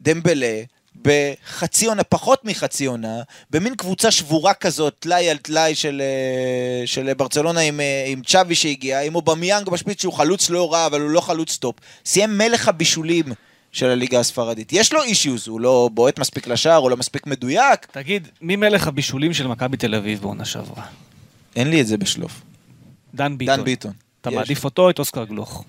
[0.00, 0.62] דמבלה,
[1.02, 7.14] בחצי עונה, פחות מחצי עונה, במין קבוצה שבורה כזאת, טלאי על טלאי של, אה, של
[7.14, 11.20] ברצלונה עם, עם צ'אבי שהגיע, עם אובמיאנג בשפיץ שהוא חלוץ לא רע, אבל הוא לא
[11.20, 11.76] חלוץ טופ.
[12.04, 13.24] סיים מלך הבישולים
[13.72, 14.72] של הליגה הספרדית.
[14.72, 17.86] יש לו אישיוז, הוא לא בועט מספיק לשער, הוא לא מספיק מדויק.
[17.90, 20.84] תגיד, מי מלך הבישולים של מכבי תל אביב בעונה שעברה?
[21.56, 22.42] אין לי את זה בשלוף.
[23.14, 23.56] דן ביטון.
[23.56, 23.92] דן ביטון.
[24.20, 24.36] אתה יש.
[24.36, 25.64] מעדיף אותו או את אוסקר גלוך?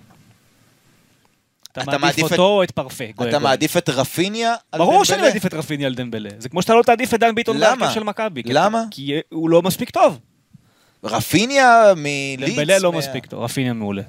[1.72, 3.04] אתה אתה מעדיף מעדיף את- אותו או את פרפה?
[3.16, 3.44] גוי, אתה גוי.
[3.44, 5.28] מעדיף את רפיניה על ברור שאני דמבלה?
[5.28, 6.30] מעדיף את רפיני על דמבלה.
[6.38, 7.58] זה כמו שאתה לא תעדיף את דן ביטון?
[7.60, 8.42] בהרכב של מכבי.
[8.44, 8.84] למה?
[8.90, 10.18] כי הוא לא מספיק טוב.
[11.04, 12.50] רפיניה מליץ?
[12.50, 14.02] דמבלה לא מה- מספיק טוב, רפיניה מעולה.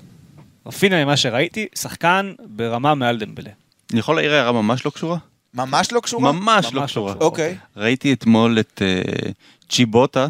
[0.66, 3.50] רפיניה, ממה שראיתי, שחקן ברמה מעל דמבלה.
[3.92, 5.18] אני יכול להעיר הערה ממש לא קשורה?
[5.54, 6.32] ממש לא קשורה?
[6.32, 7.14] ממש לא ממש לא קשורה.
[7.14, 7.26] קשורה.
[7.26, 7.58] אוקיי.
[7.78, 9.32] ראיתי אתמול את אה,
[9.70, 10.28] צ'יבוטה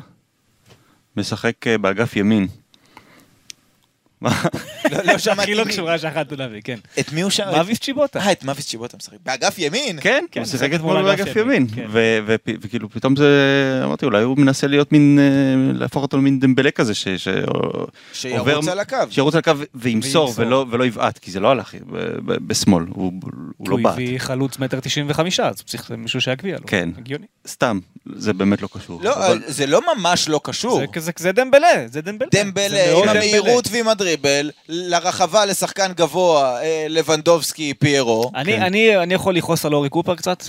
[1.18, 2.48] משחק אה, באגף ימין.
[4.22, 4.44] מה?
[4.92, 5.72] לא- לא שמעתי הכי לא מי.
[5.72, 6.78] קשורה שיכולת להביא, כן.
[7.00, 7.44] את מי הוא שם?
[7.52, 8.20] מאביס צ'יבוטה.
[8.20, 9.18] אה, את מאביס צ'יבוטה משחק.
[9.26, 9.98] באגף ימין?
[10.02, 11.68] כן, כן, הוא משחק שיחק אתמול באגף ימין, ימין.
[11.76, 11.86] כן.
[11.90, 13.28] ו- ו- וכאילו פתאום זה,
[13.84, 15.26] אמרתי, אולי הוא מנסה להיות מין, אה,
[15.80, 17.08] להפוך אותו למין דמבלה כזה, ש-
[18.14, 18.96] שירוץ על הקו.
[19.10, 20.34] שירוץ על הקו וימסור.
[20.38, 23.14] ולא יבעט, כי זה לא הלך ב- בשמאל, הוא
[23.58, 23.94] הוא לא הוא בעט.
[23.94, 26.66] הביא חלוץ מטר תשעים וחמישה, אז צריך מישהו שיגביע לו.
[26.68, 26.90] כן.
[26.98, 27.26] הגיוני.
[27.48, 27.80] סתם,
[28.16, 29.02] זה באמת לא קשור.
[29.04, 29.16] לא,
[29.48, 30.82] זה לא ממש לא קשור.
[31.18, 32.28] זה דמבלה, זה דמבלה.
[32.32, 33.10] דמבלה עם.
[33.10, 38.32] המהירות ועם הדריבל, לרחבה לשחקן גבוה, אה, לבנדובסקי, פיירו.
[38.36, 38.62] אני, כן.
[38.62, 40.44] אני, אני יכול לכעוס על אורי קופר קצת?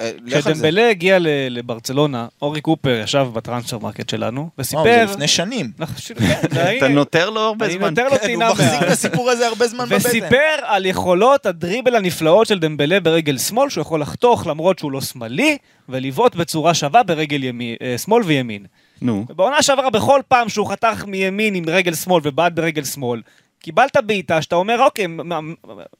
[0.00, 0.10] אה.
[0.26, 1.18] כשדמבלה הגיע
[1.50, 4.82] לברצלונה, אורי קופר ישב בטרנספר מרקט שלנו, וואו, וסיפר...
[4.84, 5.70] זה לפני שנים.
[5.78, 7.88] נכון, כן, אתה נותר לו הרבה אני זמן.
[7.88, 10.08] נותר לו כן, טינה הוא מחזיק את הסיפור הזה הרבה זמן בבטן.
[10.08, 15.00] וסיפר על יכולות הדריבל הנפלאות של דמבלה ברגל שמאל, שהוא יכול לחתוך למרות שהוא לא
[15.00, 15.58] שמאלי,
[15.88, 17.40] ולבעוט בצורה שווה ברגל
[17.82, 18.66] אה, שמאל וימין.
[19.02, 23.22] נו, ובעונה שעברה, בכל פעם שהוא חתך מימין עם רגל שמאל ובעט ברגל שמאל,
[23.60, 25.40] קיבלת בעיטה שאתה אומר, אוקיי, מה-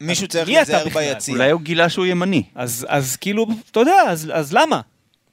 [0.01, 0.83] מישהו צריך להיזהר?
[0.93, 1.33] ביציע.
[1.35, 2.43] אולי הוא גילה שהוא ימני.
[2.55, 4.81] אז, אז כאילו, אתה יודע, אז, אז למה?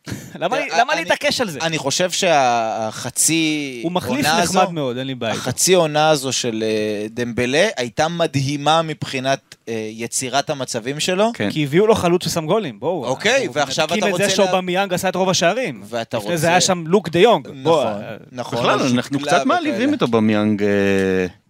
[0.41, 1.59] למה, להתעקש על זה?
[1.63, 5.35] אני חושב שהחצי הוא מחליף עונה נחמד הזו, מאוד, אין לי בעיה.
[5.35, 9.56] החצי עונה הזו של אה, דמבלה הייתה מדהימה מבחינת
[9.93, 11.31] יצירת המצבים שלו.
[11.35, 11.51] כן.
[11.51, 13.05] כי הביאו לו חלוץ ששם גולים, בואו.
[13.07, 15.83] אוקיי, ועכשיו אתה את רוצה זה לה- שאובמיאנג עשה את רוב השערים.
[15.85, 16.41] ואתה לפני רוצה...
[16.41, 17.49] זה היה שם לוק דה יונג.
[17.63, 18.59] בוא, נכון, אה, נכון.
[18.59, 19.95] בכלל, אנחנו קצת מעליבים.
[19.95, 20.69] את אובמיאנג אה,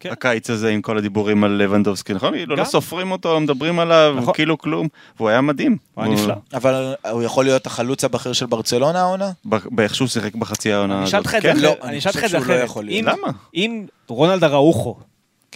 [0.00, 0.10] כן.
[0.12, 2.32] הקיץ הזה עם כל הדיבורים על לבנדובסקי, נכון?
[2.34, 2.68] כאילו לא גם.
[2.68, 4.34] סופרים אותו, לא מדברים עליו, נכון.
[4.34, 4.88] כאילו כלום.
[5.16, 5.76] והוא היה מדהים.
[5.94, 6.34] הוא היה נפלא.
[6.54, 9.30] אבל הוא יכול להיות החלוץ הבכיר של ברצלונה העונה?
[9.44, 11.08] באיך שהוא שיחק בחצי העונה אני הזאת.
[11.08, 11.56] אשאל אותך את זה כן?
[11.56, 11.82] לא, אחרת.
[11.82, 12.64] אני אני אשאל אותך את חושב זה שהוא לא אחרת.
[12.68, 13.00] יכול להיות.
[13.00, 13.28] אם- למה?
[13.54, 14.94] אם רונלד אראוחו,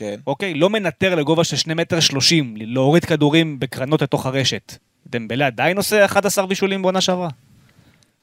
[0.01, 0.21] כן.
[0.27, 4.77] אוקיי, לא מנטר לגובה של שני מטר שלושים, להוריד כדורים בקרנות לתוך הרשת,
[5.07, 7.29] דמבלה עדיין עושה 11 בישולים בעונה שעברה?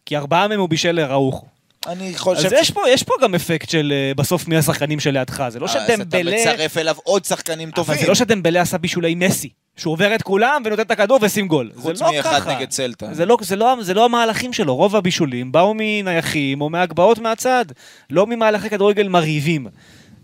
[0.06, 1.46] כי ארבעה מהם הוא בישל לאראוחו.
[1.88, 2.50] אני אז חושב...
[2.54, 5.72] יש פה, יש פה גם אפקט של אה, בסוף מי השחקנים שלידך, זה לא אז
[5.72, 6.42] שדמבלה...
[6.42, 7.94] אתה מצרף אליו עוד שחקנים טובים.
[7.94, 11.48] אבל זה לא שדמבלה עשה בישולי מסי, שהוא עובר את כולם ונותן את הכדור ושים
[11.48, 11.72] גול.
[11.76, 12.50] חוץ לא מאחד.
[12.50, 13.14] נגד סלטה.
[13.14, 17.66] זה לא, זה, לא, זה לא המהלכים שלו, רוב הבישולים באו מנייחים או מהגבהות מהצד,
[18.10, 19.68] לא ממהלכי כדורגל מרהיבים.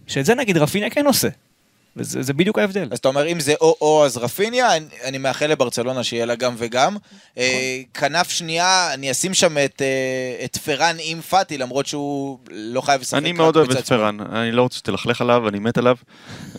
[0.07, 1.27] שאת זה נגיד רפיניה כן עושה.
[1.97, 2.87] וזה זה בדיוק ההבדל.
[2.91, 6.55] אז אתה אומר, אם זה או-או אז רפיניה, אני, אני מאחל לברצלונה שיהיה לה גם
[6.57, 6.97] וגם.
[7.37, 12.81] אה, כנף שנייה, אני אשים שם את, אה, את פרן עם פאטי, למרות שהוא לא
[12.81, 13.17] חייב לשחק.
[13.17, 13.85] אני מאוד אוהב את.
[13.85, 15.95] פרן, אני לא רוצה שתלכלך עליו, אני מת עליו.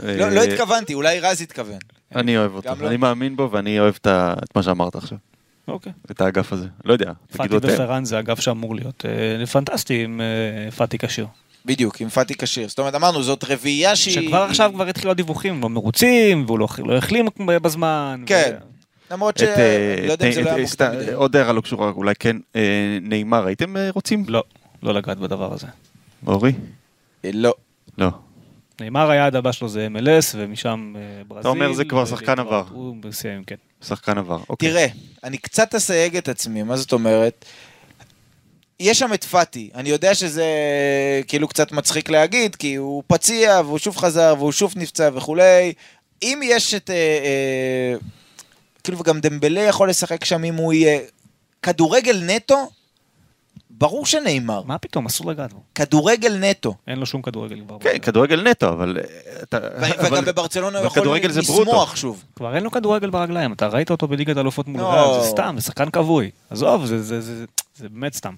[0.03, 1.79] לא, אה, לא התכוונתי, אולי רז התכוון.
[2.17, 2.89] אני אוהב אותו, לא.
[2.89, 5.19] אני מאמין בו ואני אוהב את ה- את מה שאמרת עכשיו,
[5.69, 5.93] אוקיי.
[6.11, 6.67] את האגף הזה.
[6.85, 7.69] לא יודע, פאטי אתם.
[7.75, 9.05] ופרן זה אגף שאמור להיות
[9.41, 11.27] אה, פנטסטי עם אה, פאטי כשיר.
[11.65, 12.69] בדיוק, עם פאטי כשיר.
[12.69, 14.15] זאת אומרת, אמרנו, זאת רביעייה שהיא...
[14.15, 17.27] שכבר עכשיו כבר התחילו הדיווחים, לא מרוצים, והוא לא לא החלים
[17.63, 18.23] בזמן.
[18.27, 18.53] כן.
[18.61, 18.75] ו-
[19.15, 19.43] למרות ש...
[19.43, 21.15] את, אה, לא יודע אם זה לא את- היה מוקדם.
[21.15, 22.61] עוד הערה לא קשורה, אולי כן, אה,
[23.03, 24.25] נעימר, הייתם אה, רוצים?
[24.29, 24.43] לא,
[24.83, 25.67] לא לגעת בדבר הזה.
[26.27, 26.53] אורי?
[27.25, 27.55] אה, לא.
[27.99, 28.09] לא.
[28.81, 31.51] נאמר היעד הבא שלו זה MLS, ומשם אה, ברזיל.
[31.51, 32.39] אומר, זה כבר שחקן.
[32.39, 32.65] עבר.
[32.71, 33.55] הוא מסיים, כן.
[33.87, 34.39] שחקן עבר.
[34.49, 34.71] אוקיי.
[34.71, 34.87] תראה,
[35.25, 37.45] אני קצת אסייג את עצמי, מה זאת אומרת?
[38.81, 40.45] יש שם את פאטי, אני יודע שזה
[41.29, 45.73] כאילו קצת מצחיק להגיד, כי הוא פציע, והוא שוב חזר, והוא שוב נפצע וכולי.
[46.23, 46.91] אם יש את...
[46.91, 47.95] אה, אה,
[48.85, 51.01] כאילו, וגם דמבלה יכול לשחק שם אם הוא יהיה...
[51.63, 52.71] כדורגל נטו,
[53.71, 54.63] ברור שנאמר.
[54.63, 55.61] מה פתאום, אסור לגעת בו.
[55.75, 56.75] כדורגל נטו.
[56.89, 57.79] אין לו שום כדורגל כבר.
[57.81, 58.99] כן, כדורגל נטו, אבל...
[59.01, 61.41] אה, אתה- ו- אבל- וגם בברצלונה הוא יכול זה.
[61.41, 62.25] לשמוח שוב.
[62.37, 65.21] כבר אין לו כדורגל ברגליים, אתה ראית אותו בליגת האלופות מול לא.
[65.23, 66.31] זה סתם, זה שחקן כבוי.
[66.51, 67.45] עזוב, זה- זה- זה
[67.77, 68.35] זה באמת סתם.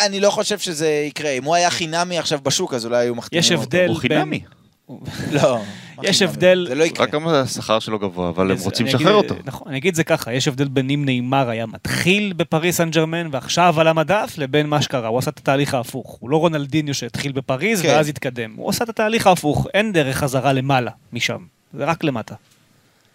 [0.00, 1.30] אני לא חושב שזה יקרה.
[1.30, 3.62] אם הוא היה חינמי עכשיו בשוק, אז אולי היו מחתימים יש אותו.
[3.62, 4.18] הבדל הוא בין...
[4.18, 4.40] חינמי.
[5.42, 5.60] לא.
[5.96, 6.22] מה יש?
[6.22, 7.06] הבדל- זה לא יקרה.
[7.06, 9.34] רק גם השכר שלו גבוה, אבל הם רוצים לשחרר אותו.
[9.44, 13.28] נכון, אני אגיד זה ככה, יש הבדל בין אם נאמר היה מתחיל בפריס סן ג'רמן
[13.32, 16.16] ועכשיו על המדף, לבין מה שקרה, הוא עשה את התהליך ההפוך.
[16.20, 17.88] הוא לא רונלדיניו שהתחיל בפריז כן.
[17.88, 18.54] ואז התקדם.
[18.56, 21.38] הוא עשה את התהליך ההפוך, אין דרך חזרה למעלה משם,
[21.74, 22.34] זה רק למטה.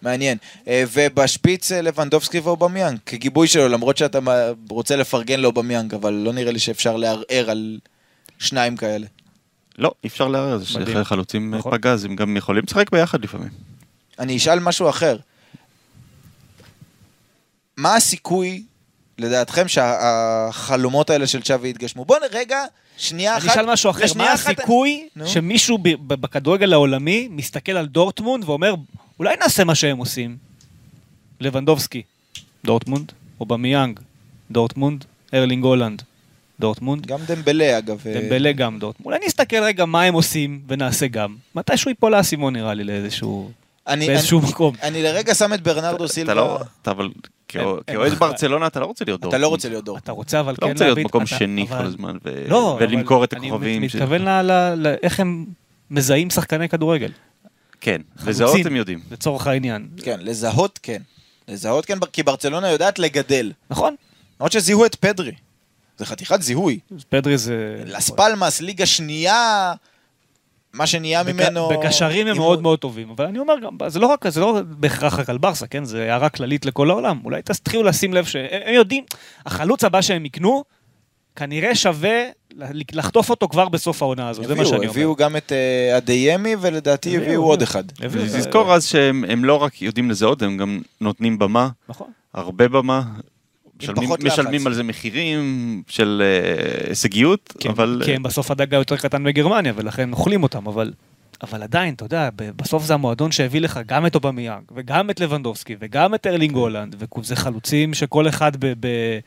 [0.02, 0.38] מעניין.
[0.68, 4.18] אה, ובשפיץ אה, לבנדובסקי ואובמיאנג, כגיבוי שלו, למרות שאתה
[4.70, 7.78] רוצה לפרגן לאובמיאנג, אבל לא נראה לי שאפשר לערער על
[8.38, 9.06] שניים כאלה.
[9.78, 11.04] לא, אי אפשר לערער, זה מדהים.
[11.04, 11.72] שחלוצים נכון.
[11.72, 13.48] פגז, הם גם יכולים לשחק ביחד לפעמים.
[14.18, 15.16] אני אשאל משהו אחר.
[17.76, 18.62] מה הסיכוי,
[19.18, 22.04] לדעתכם, שהחלומות האלה של צ'אבי יתגשמו?
[22.04, 22.58] בואו רגע,
[22.96, 23.44] שנייה אחת...
[23.44, 25.26] אני אשאל משהו אחר, מה אחת- הסיכוי נו.
[25.26, 28.74] שמישהו בכדורגל העולמי מסתכל על דורטמונד ואומר,
[29.18, 30.36] אולי נעשה מה שהם עושים?
[31.40, 32.02] לבנדובסקי,
[32.64, 34.00] דורטמונד, אובמיאנג,
[34.50, 35.04] דורטמונד,
[35.34, 36.02] ארלינג הולנד,
[36.60, 38.00] דורטמונד, גם דמבלה, אגב.
[38.06, 39.06] אה, דמבלה גם דורטמונד.
[39.16, 41.36] אולי נסתכל רגע מה הם עושים ונעשה גם.
[41.54, 43.50] מתישהו ייפול האסימון נראה לי לאיזשהו...
[43.86, 44.74] אני- באיזשהו אני- מקום.
[44.82, 46.34] אני לרגע שם את ברנרדו אתה סילבה.
[46.34, 47.08] לא, אתה אבל
[47.48, 49.42] כאוהד ברצלונה אתה לא רוצה להיות אתה דורטמונד.
[49.42, 50.02] לא רוצה להיות דורטמונד.
[50.02, 52.16] אתה רוצה אבל אתה כן לא רוצה להיות להביט- מקום אתה- שני כל הזמן,
[52.48, 53.78] לא, ולמכור את הכוכבים.
[53.78, 55.44] אני מתכוון ל- ל- ל- איך הם
[55.90, 57.10] מזהים שחקני כדורגל,
[57.80, 58.00] כן.
[58.26, 59.00] לזהות הם יודעים.
[59.10, 59.88] לצורך העניין.
[60.02, 61.02] כן, לזהות כן.
[61.48, 63.52] לזהות כן, כי ברצלונה יודעת לגדל.
[63.70, 63.94] נכון?
[64.40, 65.32] למרות שזיהו את פדרי.
[65.98, 66.78] זה חתיכת זיהוי.
[67.08, 67.82] פדרי זה...
[67.86, 69.72] לס פלמאס, ליגה שנייה,
[70.72, 71.68] מה שנהיה בק- ממנו...
[71.68, 75.18] בקשרים הם מאוד מאוד טובים, אבל אני אומר גם, זה לא רק, זה לא בהכרח
[75.18, 75.84] רק על ברסה, כן?
[75.84, 77.20] זה הערה כללית לכל העולם.
[77.24, 79.04] אולי תתחילו לשים לב שהם הם יודעים,
[79.46, 80.64] החלוץ הבא שהם יקנו,
[81.36, 82.22] כנראה שווה
[82.92, 84.90] לחטוף אותו כבר בסוף העונה הזו, זה מה שאני אומר.
[84.90, 87.42] הביאו גם את אה, אדיימי, ולדעתי הביאו.
[87.42, 87.84] עוד אחד.
[88.00, 88.24] הביאו,
[88.68, 92.06] אה, אז שהם הם לא רק יודעים לזהות, הם גם נותנים במה, נכון.
[92.34, 93.02] הרבה במה.
[93.82, 94.10] משלמים.
[94.24, 98.02] משלמים על זה מחירים של אה, הישגיות, הם- אבל...
[98.04, 100.92] כי הם בסוף הדג היותר קטן בגרמניה, ולכן אוכלים אותם, אבל...
[101.42, 105.76] אבל עדיין, אתה יודע, בסוף זה המועדון שהביא לך גם את אובמיאנג, וגם את לבנדובסקי,
[105.80, 109.18] וגם את ארלינג הולנד, וזה חלוצים שכל אחד ב- ב-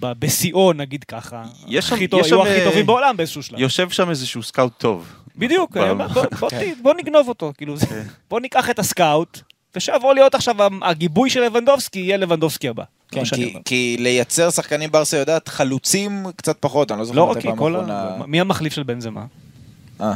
[0.00, 3.42] בשיאו, נגיד ככה, יש שם- הכי טוב- יש היו שם, הכי אה, טובים בעולם באיזשהו
[3.42, 3.58] שלב.
[3.60, 5.06] יושב שם איזשהו סקאוט טוב.
[5.36, 6.04] בדיוק, אה, בוא-
[6.40, 9.40] בוא- ת- בוא נגנוב אותו, כאילו, זה- בוא ניקח את הסקאוט,
[9.76, 12.84] ושיבוא להיות עכשיו הגיבוי של לבנדובסקי, יהיה לבנדובסקי הבא.
[13.10, 13.20] כן,
[13.64, 18.16] כי, לייצר שחקנים ברסה יודעת, חלוצים קצת פחות, אני לא זוכר לא מתי פעם אחרונה...
[18.26, 19.24] מי המחליף של בנזמה?
[20.00, 20.12] אה,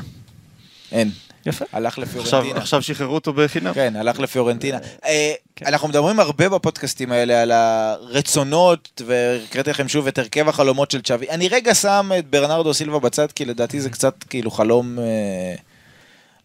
[0.93, 1.11] אין.
[1.47, 1.65] יפה.
[1.73, 2.59] הלך עכשיו, לפיורנטינה.
[2.59, 3.75] עכשיו שחררו אותו בחינם.
[3.75, 4.79] כן, הלך לפיורנטינה.
[5.05, 5.67] אה, כן.
[5.67, 11.31] אנחנו מדברים הרבה בפודקאסטים האלה על הרצונות, והקראתי לכם שוב את הרכב החלומות של צ'אבי.
[11.31, 15.55] אני רגע שם את ברנרדו סילבה בצד, כי לדעתי זה קצת כאילו חלום, אה,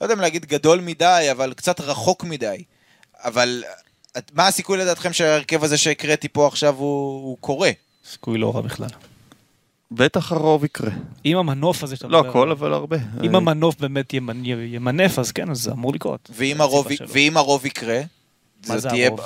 [0.02, 2.64] לא יודע אם להגיד גדול מדי, אבל קצת רחוק מדי.
[3.24, 3.64] אבל
[4.34, 7.72] מה הסיכוי לדעתכם שההרכב הזה שהקראתי פה עכשיו הוא הוא קורה?
[8.12, 8.90] סיכוי לא רע בכלל.
[9.92, 10.92] בטח הרוב יקרה.
[11.26, 12.98] אם המנוף הזה שאתה לא מדבר הכל, עליו, אבל הרבה.
[13.24, 16.30] אם המנוף באמת ימנ- ימנף, אז כן, אז זה אמור לקרות.
[16.36, 16.88] ואם הרוב.
[17.08, 18.02] ואם הרוב יקרה?
[18.68, 19.20] מה זה תהיה- הרוב?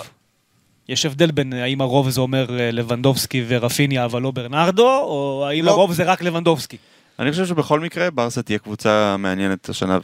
[0.89, 5.66] יש הבדל בין האם הרוב זה אומר אה, לבנדובסקי ורפיניה אבל לא ברנרדו, או האם
[5.66, 5.72] לא.
[5.72, 6.78] הרוב זה רק לבנדובסקי.
[7.20, 9.97] אני חושב שבכל מקרה ברסה תהיה קבוצה מעניינת השנה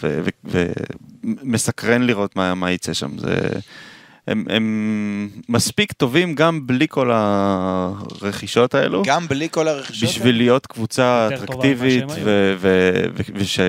[1.24, 3.18] ומסקרן לראות מה, מה יצא שם.
[3.18, 3.50] זה,
[4.28, 10.10] הם, הם מספיק טובים גם בלי כל הרכישות האלו, גם בלי כל הרכישות?
[10.10, 12.04] בשביל להיות קבוצה אטרקטיבית,
[13.36, 13.60] וש...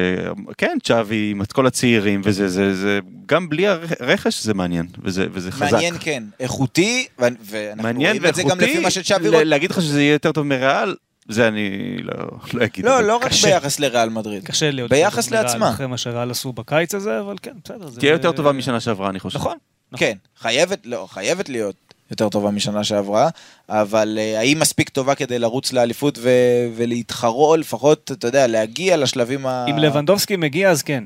[0.59, 3.67] כן, צ'אבי עם את כל הצעירים, וזה, זה, זה, גם בלי
[4.01, 5.73] הרכש זה מעניין, וזה, וזה חזק.
[5.73, 9.45] מעניין כן, איכותי, ו- ואנחנו מעניין רואים את זה גם לפי מה שצ'אבי רוצה.
[9.45, 10.95] להגיד לך שזה יהיה יותר טוב מריאל,
[11.29, 11.71] זה אני
[12.03, 12.15] לא,
[12.55, 12.85] לא אגיד.
[12.85, 13.49] לא, לא רק קשה.
[13.49, 14.45] ביחס לריאל מדריד.
[14.45, 14.91] קשה להיות...
[14.91, 15.71] ביחס לעצמה.
[15.71, 17.89] אחרי מה שריאל עשו בקיץ הזה, אבל כן, בסדר.
[17.89, 19.39] זה- תהיה יותר טובה משנה שעברה, אני חושב.
[19.39, 19.57] נכון.
[19.93, 20.07] נכון.
[20.07, 21.77] כן, חייבת, לא, חייבת להיות
[22.11, 23.29] יותר טובה משנה שעברה,
[23.69, 29.47] אבל אה, האם מספיק טובה כדי לרוץ לאליפות ו- ולהתחרות, לפחות, אתה יודע, להגיע לשלבים
[29.47, 29.67] ה...
[29.71, 31.05] אם לבנדובסקי מגיע, אז כן.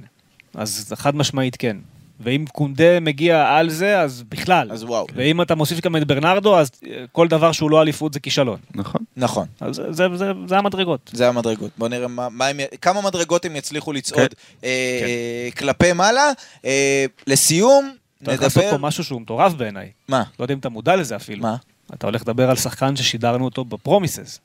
[0.55, 1.77] אז חד משמעית כן.
[2.21, 4.73] ואם קונדה מגיע על זה, אז בכלל.
[4.73, 5.07] אז וואו.
[5.15, 8.59] ואם אתה מוסיף גם את ברנרדו, אז אה, כל דבר שהוא לא אליפות זה כישלון.
[8.75, 9.01] נכון.
[9.17, 9.47] נכון.
[9.61, 11.11] אז זה, זה, זה, זה המדרגות.
[11.15, 11.71] זה המדרגות.
[11.79, 14.37] בואו נראה מה, מה הם, כמה מדרגות הם יצליחו לצעוד כן.
[14.65, 14.71] אה,
[15.03, 16.33] אה, כלפי מעלה.
[16.65, 17.91] אה, לסיום,
[18.25, 18.77] צריך לעשות נדבר...
[18.77, 19.91] פה משהו שהוא מטורף בעיניי.
[20.09, 20.23] מה?
[20.39, 21.43] לא יודע אם אתה מודע לזה אפילו.
[21.43, 21.57] מה?
[21.95, 24.41] אתה הולך לדבר על שחקן ששידרנו אותו בפרומיסס.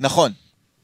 [0.00, 0.32] נכון.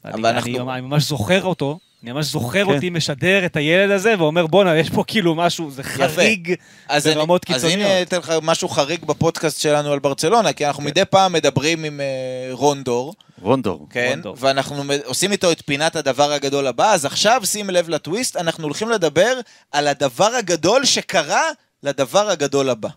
[0.04, 2.74] אני, אבל אנחנו- אני, ממש זוכר אותו, אני ממש זוכר כן.
[2.74, 6.54] אותי משדר את הילד הזה, ואומר, בואנה, יש פה כאילו משהו, זה חריג
[6.88, 7.90] אז אני- ברמות אז קיצוניות.
[7.90, 12.00] הנה אתן לך משהו חריג בפודקאסט שלנו על ברצלונה, כי אנחנו מדי פעם מדברים עם
[12.00, 12.06] אה,
[12.52, 13.86] רון דור, רונדור.
[13.90, 14.20] כן.
[14.36, 18.88] ואנחנו עושים איתו את פינת הדבר הגדול הבא, אז עכשיו שים לב לטוויסט, אנחנו הולכים
[18.88, 19.32] לדבר
[19.72, 21.42] על הדבר הגדול שקרה
[21.82, 22.88] לדבר הגדול הבא.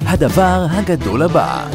[0.00, 1.68] הדבר הגדול הבא.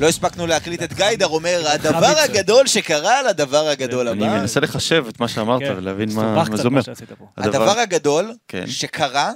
[0.00, 2.12] לא הספקנו להקליט את גיידר אומר, הדבר.
[2.24, 4.40] הגדול שקרה לדבר הגדול אני הבא.
[4.40, 6.80] מנסה לחשב את מה שאמרת כן, ולהבין מה זה אומר.
[7.36, 8.66] הדבר הגדול כן.
[8.66, 9.32] שקרה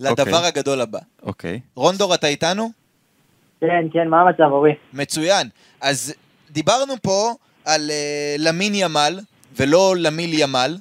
[0.00, 0.46] לדבר אוקיי.
[0.46, 0.98] הגדול הבא.
[1.22, 1.60] אוקיי.
[1.74, 2.70] רונדור, אתה איתנו?
[3.60, 4.72] כן, כן, מה המצב, אורי?
[4.92, 5.48] מצוין.
[5.80, 6.14] אז
[6.50, 7.34] דיברנו פה
[7.64, 9.20] על uh, למין ימל,
[9.56, 10.76] ולא למיל ימל.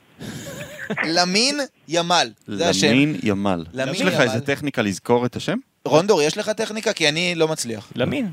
[1.03, 2.87] למין ימל, זה השם.
[2.87, 3.65] למין ימל.
[3.73, 4.21] למין יש לך ימל.
[4.23, 5.57] איזה טכניקה לזכור את השם?
[5.85, 6.93] רונדור, יש לך טכניקה?
[6.93, 7.91] כי אני לא מצליח.
[7.95, 8.31] למין.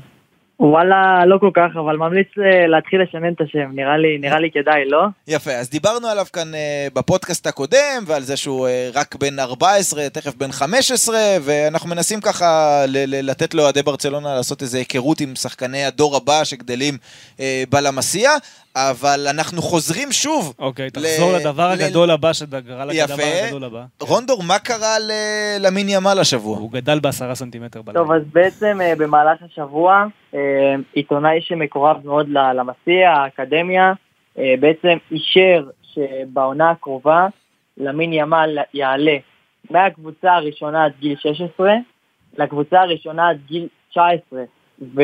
[0.59, 4.49] וואלה, לא כל כך, אבל ממליץ אה, להתחיל לשנן את השם, נראה לי, נראה לי
[4.53, 5.03] כדאי, לא?
[5.27, 6.57] יפה, אז דיברנו עליו כאן uh,
[6.93, 12.45] בפודקאסט הקודם, ועל זה שהוא uh, רק בן 14, תכף בן 15, ואנחנו מנסים ככה
[12.87, 16.97] ל- ל- לתת לאוהדי ברצלונה לעשות איזו היכרות עם שחקני הדור הבא שגדלים
[17.37, 17.39] uh,
[17.69, 18.29] בלמסיע,
[18.75, 20.53] אבל אנחנו חוזרים שוב.
[20.59, 23.43] אוקיי, ל- תחזור לדבר ל- הגדול הבא שגרע לדבר יפה.
[23.45, 23.83] הגדול הבא.
[24.01, 25.11] רונדור, מה קרה ל-
[25.59, 26.57] למין ימל השבוע?
[26.57, 27.99] הוא גדל בעשרה סנטימטר בלילה.
[28.05, 30.03] טוב, אז בעצם אה, במהלך השבוע, אה,
[30.93, 33.93] עיתונאי שמקורב מאוד למסיע, האקדמיה,
[34.37, 37.27] אה, בעצם אישר שבעונה הקרובה,
[37.77, 39.17] למין ימל יעלה
[39.71, 41.73] מהקבוצה הראשונה עד גיל 16
[42.37, 44.43] לקבוצה הראשונה עד גיל 19.
[44.95, 45.01] ו...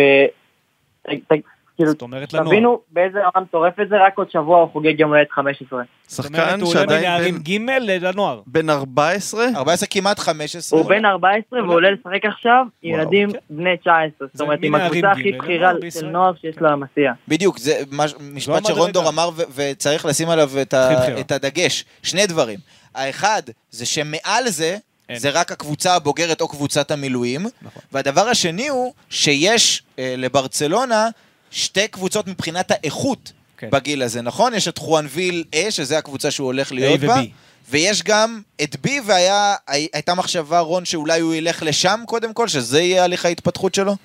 [1.80, 2.48] כאילו, זאת אומרת לנוער.
[2.48, 5.82] תבינו באיזה רמה מטורפת זה, רק עוד שבוע הוא חוגג יום הולדת 15.
[6.08, 7.44] זאת אומרת, שחקן הוא עולה שעדיין מנערים בן-
[7.88, 8.42] ג' לנוער.
[8.48, 9.46] בן 14?
[9.56, 10.80] 14 כמעט 15.
[10.80, 13.38] הוא בן 14 והוא עולה לשחק עכשיו ילדים כן.
[13.50, 14.28] בני 19.
[14.34, 16.06] זאת אומרת, עם הקבוצה הכי בכירה של.
[16.06, 17.12] נוער שיש לו למסיע.
[17.28, 18.66] בדיוק, זה מש- משפט.
[18.68, 20.74] שרונדור אמר וצריך לשים עליו את.
[21.20, 21.86] את הדגש.
[22.04, 22.60] שני דברים.
[22.96, 24.78] האחד, זה שמעל זה,
[25.10, 25.20] אין.
[25.20, 27.42] זה רק הקבוצה הבוגרת או קבוצת המילואים.
[27.62, 27.82] נכון.
[27.92, 31.08] והדבר השני הוא שיש אה, לברצלונה
[31.52, 33.70] שתי קבוצות מבחינת האיכות כן.
[33.72, 34.54] בגיל הזה, נכון?
[34.54, 37.14] יש את חואנוויל A, שזה הקבוצה שהוא הולך להיות A בה.
[37.14, 37.50] ו-B.
[37.72, 43.04] ויש גם את B, והייתה מחשבה, רון, שאולי הוא ילך לשם קודם כל, שזה יהיה
[43.04, 43.96] הליך ההתפתחות שלו?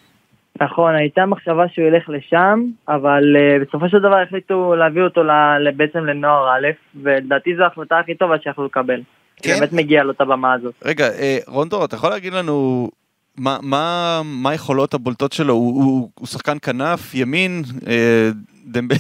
[0.61, 5.59] נכון, הייתה מחשבה שהוא ילך לשם, אבל uh, בסופו של דבר החליטו להביא אותו ל-
[5.59, 6.69] ל- בעצם לנוער א',
[7.03, 9.01] ולדעתי זו ההחלטה הכי טובה שיכלו לקבל.
[9.43, 9.57] כן?
[9.59, 10.75] באמת מגיע לו את הבמה הזאת.
[10.85, 12.91] רגע, אה, רונדור, אתה יכול להגיד לנו
[13.39, 13.85] מה- מה
[14.25, 15.53] מה היכולות הבולטות שלו?
[15.55, 18.31] הוא- הוא הוא שחקן כנף, ימין, אה,
[18.67, 18.93] דמב-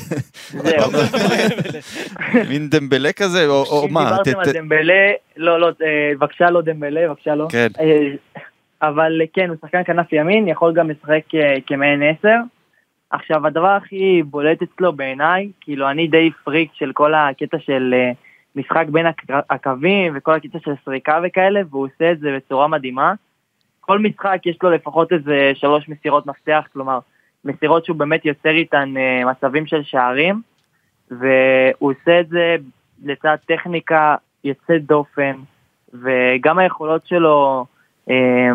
[0.51, 0.91] זהו.
[2.51, 4.05] מין דמבלה כזה, או או אם מה?
[4.24, 5.72] דיברתם ת- על דמבלה, לא, לא, אה,
[6.18, 7.47] בבקשה לא דמבלה, בבקשה לא.
[7.51, 7.66] כן.
[7.80, 8.09] אה,
[8.82, 11.20] אבל אה, כן, הוא שחקן כנף ימין, יכול גם לשחק
[11.66, 12.37] כמעין עשר.
[13.11, 17.95] עכשיו, הדבר הכי בולט אצלו בעיניי, כאילו אני די פריק של כל הקטע של
[18.57, 23.12] משחק בין הק- הקווים וכל הקטע של סריקה וכאלה, והוא עושה את זה בצורה מדהימה.
[23.87, 26.99] כל משחק יש לו לפחות איזה שלוש מסירות מפתח, כלומר,
[27.45, 30.43] מסירות שהוא באמת יוצר איתן אה, מצבים של שערים,
[31.11, 32.57] והוא עושה את זה
[33.05, 35.37] לצד טכניקה יוצאת דופן,
[35.95, 37.66] וגם היכולות שלו,
[38.11, 38.51] אה,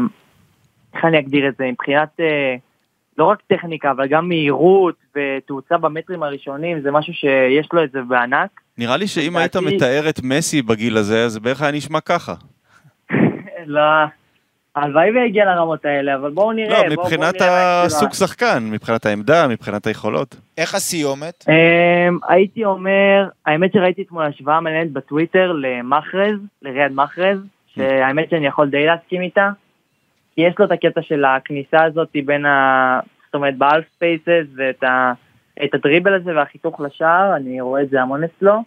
[0.93, 2.55] איך אני אגדיר את זה, מבחינת אה,
[3.17, 8.01] לא רק טכניקה, אבל גם מהירות ותאוצה במטרים הראשונים, זה משהו שיש לו את זה
[8.01, 8.49] בענק.
[8.77, 12.33] נראה לי שאם היית מתאר את מסי בגיל הזה, אז בערך היה נשמע ככה.
[13.65, 13.81] לא,
[14.75, 16.83] הלוואי ויגיע לרמות האלה, אבל בואו נראה.
[16.83, 17.35] לא, מבחינת.
[17.85, 20.35] הסוג שחקן, מבחינת העמדה, מבחינת היכולות.
[20.57, 21.45] איך הסיומת?
[21.49, 28.69] אמ, הייתי אומר, האמת שראיתי אתמול השוואה מעניינת בטוויטר למחרז, לריאד מחרז, שהאמת שאני יכול
[28.69, 29.49] די להסכים איתה,
[30.35, 32.99] כי יש לו את הקטע של הכניסה הזאת בין ה...
[33.25, 35.13] זאת אומרת, באלף ספייסס ואת ה...
[35.63, 38.63] את הדריבל הזה והחיתוך לשער, אני רואה את זה המון אצלו,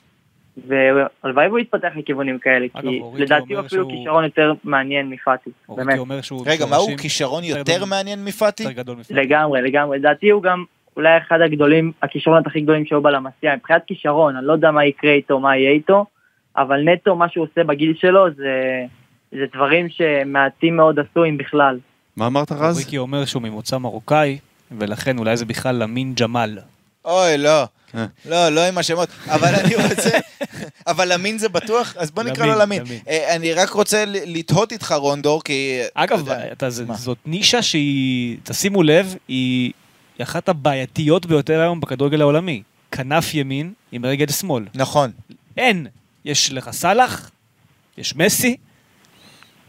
[0.57, 2.82] והלוואי והוא יתפתח לכיוונים כאלה, אגב,
[3.16, 6.24] כי לדעתי הוא אפילו שהוא- כישרון יותר מעניין מפאטי, באמת.
[6.24, 6.43] שהוא...
[6.47, 8.64] רגע, מה הוא כישרון יותר מעניין מפאטי?
[9.10, 9.98] לגמרי, לגמרי.
[9.98, 10.64] לדעתי הוא גם
[10.97, 13.56] אולי אחד הגדולים, הכישרונות הכי גדולים שהיו בלמסיע.
[13.56, 16.05] מבחינת כישרון, אני לא יודע מה יקרה איתו, מה יהיה איתו,
[16.56, 18.85] אבל נטו מה שהוא עושה בגיל שלו זה,
[19.32, 21.78] זה דברים שמעטים מאוד עשו אם בכלל.
[22.16, 22.76] מה אמרת רז?
[22.76, 24.39] אוריקי אומר שהוא ממוצא מרוקאי,
[24.78, 26.59] ולכן אולי זה בכלל למין ג'מאל.
[27.05, 27.64] אוי, לא.
[27.94, 28.06] אה.
[28.31, 29.09] לא, לא עם השמות.
[29.28, 30.18] אבל אני רוצה...
[30.86, 31.94] אבל למין זה בטוח?
[31.98, 32.82] אז בוא נקרא לו למין.
[33.09, 35.80] אה, אני רק רוצה לתהות איתך, רונדור, כי...
[35.94, 36.28] אגב?
[36.94, 39.72] זאת נישה שהיא, תשימו לב, היא
[40.22, 42.62] אחת הבעייתיות ביותר היום בכדורגל העולמי.
[42.93, 44.64] כנף ימין עם רגל שמאל.
[44.74, 45.10] נכון.
[45.56, 45.86] אין.
[46.24, 47.30] יש לך סאלח,
[47.98, 48.56] יש מסי,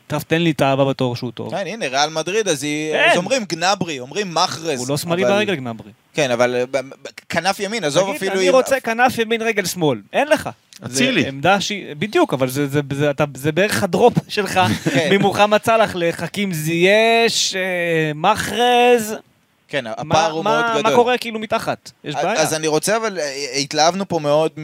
[0.07, 1.49] תן לי את הבא בתור שהוא טוב.
[1.55, 2.65] כן, הנה, ריאל מדריד, אז.
[3.11, 4.79] אז אומרים גנברי, אומרים מחרז.
[4.79, 5.91] הוא לא שמאלי אבל- ברגל גנברי.
[6.13, 6.55] כן, אבל
[7.29, 8.33] כנף ימין, עזוב תגיד, אפילו...
[8.35, 9.99] אני רוצה כנף ימין רגל שמאל.
[10.13, 10.49] אין לך.
[10.85, 11.21] אצילי.
[11.21, 11.93] זה עמדה שהיא...
[11.99, 14.59] בדיוק, אבל זה- זה- זה אתה- זה בערך הדרופ שלך
[14.93, 15.09] כן.
[15.17, 17.61] ממוחמד סאלח לחכים זייש, אה,
[18.15, 19.15] מחרז.
[19.67, 20.91] כן, מה- הפער הוא מאוד מה- גדול.
[20.91, 21.91] מה קורה כאילו מתחת?
[22.03, 22.33] יש בעיה.
[22.41, 24.63] אז אני רוצה, אבל אה, התלהבנו פה מאוד, מ...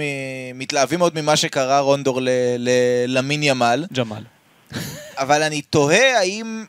[0.60, 2.70] מתלהבים מאוד ממה שקרה רונדור ל- ל-
[3.08, 4.24] למין ימל, ג'מאל.
[5.20, 6.66] אבל אני תוהה האם...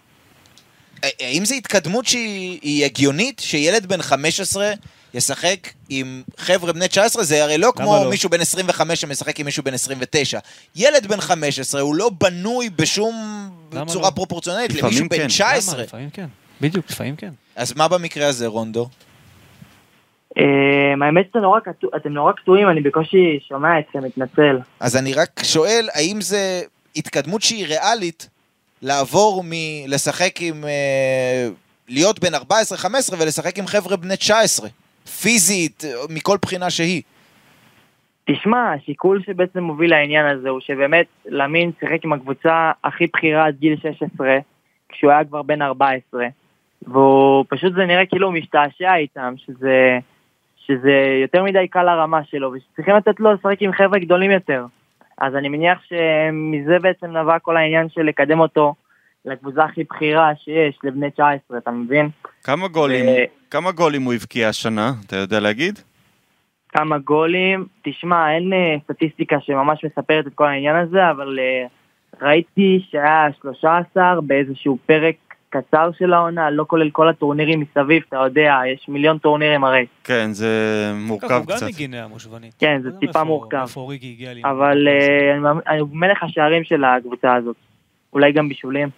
[1.20, 4.72] האם זו התקדמות שהיא היא הגיונית, שילד בן 15
[5.14, 7.22] ישחק עם חבר'ה בני 19?
[7.22, 8.10] זה הרי לא כמו לא?
[8.10, 10.38] מישהו בן 25 שמשחק עם מישהו בן 29.
[10.76, 13.14] ילד בן 15 הוא לא בנוי בשום
[13.72, 14.14] למה צורה לא?
[14.14, 15.26] פרופורציונלית למישהו בן כן.
[15.26, 15.74] 19.
[15.74, 15.82] למה?
[15.84, 16.26] לפעמים כן.
[16.60, 17.30] בדיוק, לפעמים כן.
[17.56, 18.88] אז מה במקרה הזה, רונדו?
[20.38, 20.44] אה,
[21.06, 21.26] האמת
[21.92, 24.58] שאתם נורא קטועים, אני בקושי שומע אתכם, מתנצל.
[24.80, 26.62] אז אני רק שואל, האם זה
[26.96, 28.28] התקדמות שהיא ריאלית
[28.82, 30.64] לעבור מלשחק עם...
[30.64, 31.48] אה,
[31.88, 32.38] להיות בן 14-15
[33.18, 34.68] ולשחק עם חבר'ה בני 19?
[35.22, 37.02] פיזית, מכל בחינה שהיא.
[38.24, 43.56] תשמע, השיקול שבעצם מוביל לעניין הזה הוא שבאמת למין שיחק עם הקבוצה הכי בכירה עד
[43.58, 44.38] גיל 16,
[44.88, 46.26] כשהוא היה כבר בן 14,
[46.86, 49.98] והוא פשוט זה נראה כאילו הוא משתעשע איתם, שזה,
[50.66, 54.64] שזה יותר מדי קל לרמה שלו, ושצריכים לתת לו לשחק עם חבר'ה גדולים יותר.
[55.20, 58.74] אז אני מניח שמזה בעצם נבע כל העניין של לקדם אותו
[59.24, 62.08] לקבוצה הכי בכירה שיש, לבני 19, אתה מבין?
[62.44, 65.78] כמה גולים, ו- כמה גולים הוא הבקיע השנה, אתה יודע להגיד?
[66.68, 67.66] כמה גולים.
[67.82, 71.66] תשמע, אין אה, סטטיסטיקה שממש מספרת את כל העניין הזה, אבל אה,
[72.22, 75.16] ראיתי שהיה 13 באיזשהו פרק
[75.50, 79.86] קצר של העונה, לא כולל כל הטורנירים מסביב, אתה יודע, יש מיליון טורנירים הרי.
[80.04, 80.46] כן, זה
[80.90, 81.62] ככה, מורכב הוא קצת.
[81.62, 82.54] גם מגינאה המושבנית.
[82.58, 83.66] כן, זה לא טיפה מורכב.
[84.44, 87.56] אבל אה, אני הוא מלך השערים של הקבוצה הזאת.
[88.12, 88.88] אולי גם בישולים.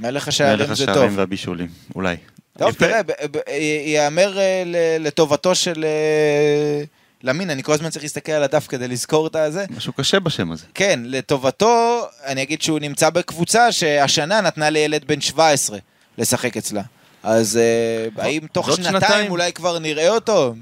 [0.00, 1.18] מלך השערים מלך זה השערים טוב.
[1.18, 2.16] והבישולים, אולי.
[2.58, 2.72] טוב.
[2.72, 3.00] תראה,
[3.86, 6.82] ייאמר אה, ל- לטובתו של אה,
[7.22, 9.64] למין, אני כל הזמן צריך להסתכל על הדף כדי לזכור את הזה.
[9.76, 10.66] משהו קשה בשם הזה.
[10.74, 15.78] כן, לטובתו, אני אגיד שהוא נמצא בקבוצה שהשנה נתנה לילד בן 17
[16.18, 16.82] לשחק אצלה.
[17.22, 19.30] אז אה, האם תוך שנתיים שנתיים.
[19.30, 20.54] אולי כבר נראה אותו?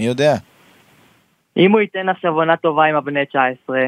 [0.00, 0.36] מי יודע.
[1.56, 3.78] אם הוא ייתן עכשיו עונה טובה עם הבני 19,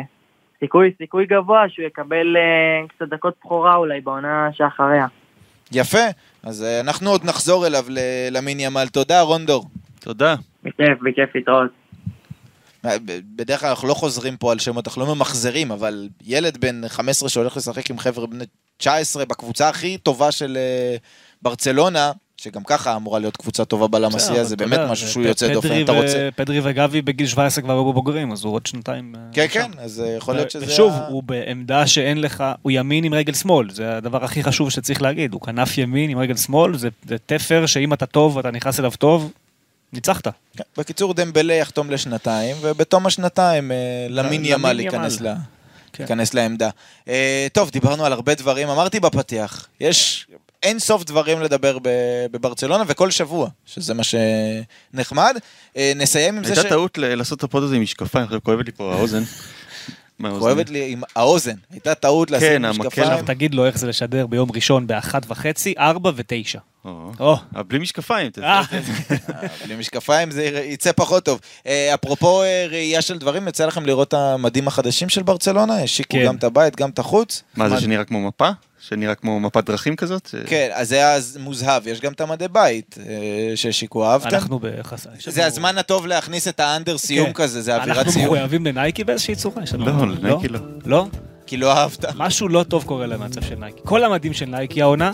[0.61, 5.07] סיכוי, סיכוי גבוה שהוא יקבל אה, קצת דקות בכורה אולי בעונה שאחריה.
[5.73, 6.05] יפה,
[6.43, 7.98] אז אה, אנחנו עוד נחזור אליו ל-
[8.31, 8.86] למין ימל.
[8.93, 9.65] תודה, רונדור.
[10.01, 10.35] תודה.
[10.66, 11.70] בכיף, בכיף להתראות.
[12.84, 12.97] אה,
[13.36, 17.28] בדרך כלל אנחנו לא חוזרים פה על שמות, אנחנו לא ממחזרים, אבל ילד בן 15
[17.28, 18.44] שהולך לשחק עם חבר'ה בני
[18.76, 20.97] 19 בקבוצה הכי טובה של אה,
[21.43, 25.24] ברצלונה, שגם ככה אמורה להיות קבוצה טובה בלמסייה, בסדר, זה אתה באמת משהו זה שהוא
[25.24, 26.28] יוצא דופן, פדרי אתה רוצה...
[26.36, 29.14] פדרי וגבי בגיל 17 כבר היו בוגרים, אז הוא עוד שנתיים...
[29.16, 29.47] אה, כן.
[29.51, 30.66] כן, אז אה, יכול להיות שזה...
[30.66, 35.02] ושוב, הוא בעמדה שאין לך, הוא ימין עם רגל שמאל, זה הדבר הכי חשוב שצריך
[35.02, 38.80] להגיד, הוא כנף ימין עם רגל שמאל, זה זה תפר שאם אתה טוב ואתה נכנס
[38.80, 39.32] אליו טוב,
[39.97, 40.28] ניצחת.
[40.56, 43.77] כן, בקיצור, דמבלה יחתום לשנתיים, ובתום השנתיים אה,
[44.09, 44.81] למין ימל.
[44.81, 45.32] ייכנס ל...
[45.93, 46.02] כן.
[46.02, 46.70] ייכנס לעמדה.
[47.09, 50.27] אה, טוב, דיברנו על הרבה דברים, אמרתי בפתיח, יש
[50.62, 55.36] אין סוף דברים לדבר ב- בברצלונה, וכל שבוע, שזה מה שנחמד.
[55.77, 56.59] אה, נסיים עם זה ש...
[56.59, 59.23] הייתה טעות ל- לעשות את הפוד הזה עם משקפיים, עכשיו כואבת לי פה האוזן.
[60.39, 62.82] כואבת לי עם האוזן, הייתה טעות לשים כן, המקל.
[62.86, 63.10] משקפיים.
[63.10, 66.59] עכשיו תגיד לו איך זה לשדר ביום ראשון באחת וחצי, ארבע ותשע.
[67.54, 68.28] אבל בלי משקפיים.
[68.30, 68.84] אתה אה, יודע.
[69.42, 71.40] אה, בלי משקפיים זה יצא פחות טוב.
[71.66, 75.82] אה, אפרופו אה, ראייה של דברים, יצא לכם לראות את המדים החדשים של ברצלונה?
[75.82, 76.24] השיקו כן.
[76.26, 77.42] גם את הבית, גם את החוץ?
[77.56, 77.80] מה זה.
[77.80, 78.48] שנראה כמו מפה?
[78.80, 80.34] שנראה כמו מפת דרכים כזאת?
[80.46, 84.28] כן, אז זה היה אז מוזהב, יש גם את המדי בית אה, שהשיקו, אהבתם?
[84.28, 87.32] אנחנו לנו- זה הזמן הטוב להכניס את האנדר סיום כן.
[87.32, 88.24] כזה, זה אווירת אנחנו סיום.
[88.24, 89.62] מחויבים לנייקי באיזושהי צורה?
[89.78, 90.60] לא, לנייקי לא.
[90.84, 91.06] לא?
[91.46, 92.04] כי לא אהבת.
[92.16, 93.80] משהו לא טוב קורה למעצב של נייקי.
[93.84, 95.10] כל המדים של נייקי העונה,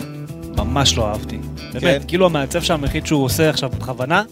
[0.57, 1.37] ממש לא אהבתי.
[1.71, 1.79] כן.
[1.79, 4.23] באמת, כאילו המעצב שם החליט שהוא עושה עכשיו בכוונה.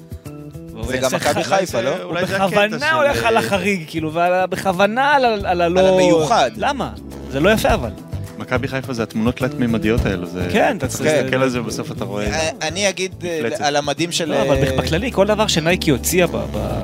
[0.87, 2.03] זה גם מכבי חיפה, לא?
[2.03, 5.79] הוא זה בכוונה הולך על החריג, כאילו, ובכוונה על ה- על הלא...
[5.99, 6.51] המיוחד.
[6.57, 6.89] למה?
[7.31, 7.89] זה לא יפה אבל.
[8.37, 10.25] מכבי חיפה זה התמונות תלת-ממדיות האלו.
[10.27, 12.25] זה- כן, אתה צריך- מסתכל על זה ובסוף אתה רואה.
[12.25, 13.67] אה, אני אגיד אה.
[13.67, 14.29] על המדים של...
[14.29, 16.37] לא, אבל אה, בכללי, כל דבר שנייקי הוציאה ב...
[16.37, 16.81] ב-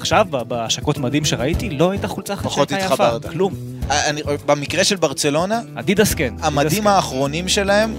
[0.00, 2.94] עכשיו, בהשקות מדים שראיתי, לא הייתה חולצה אחת פחות שהייתה יפה.
[2.94, 3.32] התחברת.
[3.32, 3.54] כלום.
[3.90, 4.10] אה,
[4.46, 6.34] במקרה של ברצלונה, אדידס כן.
[6.40, 6.86] המדים כן.
[6.88, 7.94] האחרונים שלהם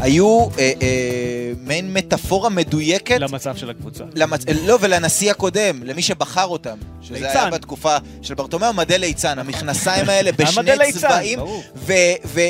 [0.00, 3.20] היו אה, אה, מעין מטאפורה מדויקת.
[3.20, 4.04] למצב של הקבוצה.
[4.14, 4.44] למצ...
[4.66, 6.76] לא, ולנשיא הקודם, למי שבחר אותם.
[7.02, 7.38] שזה ליצן.
[7.38, 11.38] היה בתקופה של ברטומיאו, מדי ליצן, המכנסיים האלה בשני צבעים.
[11.38, 11.62] ברור.
[11.76, 11.92] ו...
[12.24, 12.40] ו...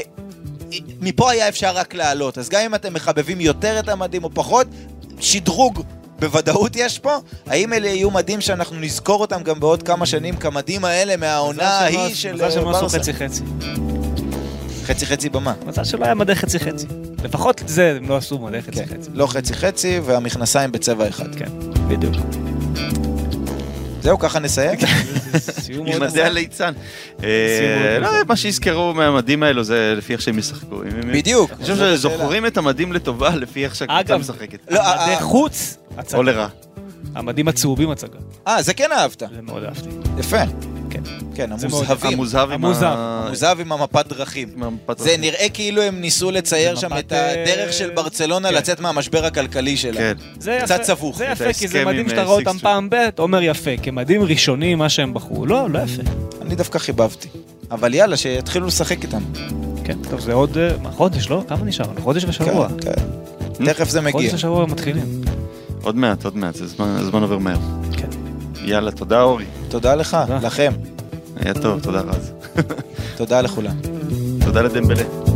[1.01, 2.39] מפה היה אפשר רק לעלות.
[2.39, 4.67] אז גם אם אתם מחבבים יותר את המדים או פחות,
[5.21, 5.83] שדרוג
[6.19, 7.17] בוודאות יש פה.
[7.47, 11.99] האם אלה יהיו מדים שאנחנו נזכור אותם גם בעוד כמה שנים כמדים האלה מהעונה מזל
[11.99, 12.99] ההיא של מזל אה, ברסה?
[12.99, 13.43] חצי חצי.
[14.89, 15.55] חצי חצי במה.
[15.67, 16.87] מזל שלא היה מדי חצי חצי.
[17.25, 19.11] לפחות זה הם לא עשו מדי חצי כן, חצי.
[19.15, 21.35] לא חצי חצי, והמכנסיים בצבע אחד.
[21.35, 21.49] כן,
[21.89, 22.15] בדיוק.
[24.03, 24.79] זהו, ככה נסיים?
[25.39, 26.23] סיום מאוד עם מדי.
[26.23, 26.73] הליצן.
[27.25, 28.11] אה, לא.
[28.29, 30.81] מה שיזכרו מהמדים האלו זה לפי איך שהם ישחקו.
[31.13, 31.51] בדיוק.
[31.51, 31.77] אני חושב.
[31.77, 34.59] שזוכרים את המדים לטובה לפי איך שהקבוצה משחקת.
[34.71, 35.77] לא, המדי אה, חוץ.
[36.15, 36.49] או לרע.
[37.15, 38.19] המדים הצהובים הצגה.
[38.49, 39.23] אה, זה כן אהבת.
[39.35, 39.89] זה מאוד אהבתי.
[40.19, 40.43] יפה.
[40.91, 41.03] כן.
[41.35, 42.13] כן, המוזהבים.
[42.13, 42.99] המוזהב עם המוזהב.
[42.99, 43.23] ה...
[43.27, 44.49] המוזהב עם המפת דרכים.
[44.99, 45.17] זה.
[45.19, 48.55] נראה כאילו הם ניסו לצייר שם את הדרך אה, של ברצלונה כן.
[48.55, 50.01] לצאת מהמשבר הכלכלי שלה.
[50.01, 50.15] כן.
[50.41, 51.19] זה קצת יפה, סבוך.
[51.19, 52.59] זה יפה, כי זה עם, שאתה אה, רואה אותם.
[52.59, 53.71] פעם ב', אומר יפה.
[53.83, 55.47] כמדים ראשונים, מה שהם בחרו.
[55.47, 56.03] לא, לא יפה.
[56.43, 57.29] אני דווקא חיבבתי.
[57.71, 59.23] אבל יאללה, שיתחילו לשחק איתם.
[59.85, 61.45] כן, טוב, זה עוד אה, מה, חודש, לא?
[61.49, 61.87] כמה נשאר?
[62.01, 62.69] חודש ושבוע.
[62.69, 62.93] כן,
[63.59, 63.65] כן.
[63.65, 64.13] תכף זה מגיע.
[64.13, 65.23] חודש ושבוע מתחילים.
[65.83, 67.57] עוד מעט, עוד מעט, זה זמן- הזמן עובר מהר.
[67.97, 68.09] כן.
[68.65, 69.45] יאללה, תודה אורי.
[69.69, 70.39] תודה לך, תודה.
[70.47, 70.73] לכם.
[71.37, 72.33] היה טוב, תודה רז.
[73.17, 73.75] תודה לכולם.
[74.45, 75.28] תודה לדמבלה.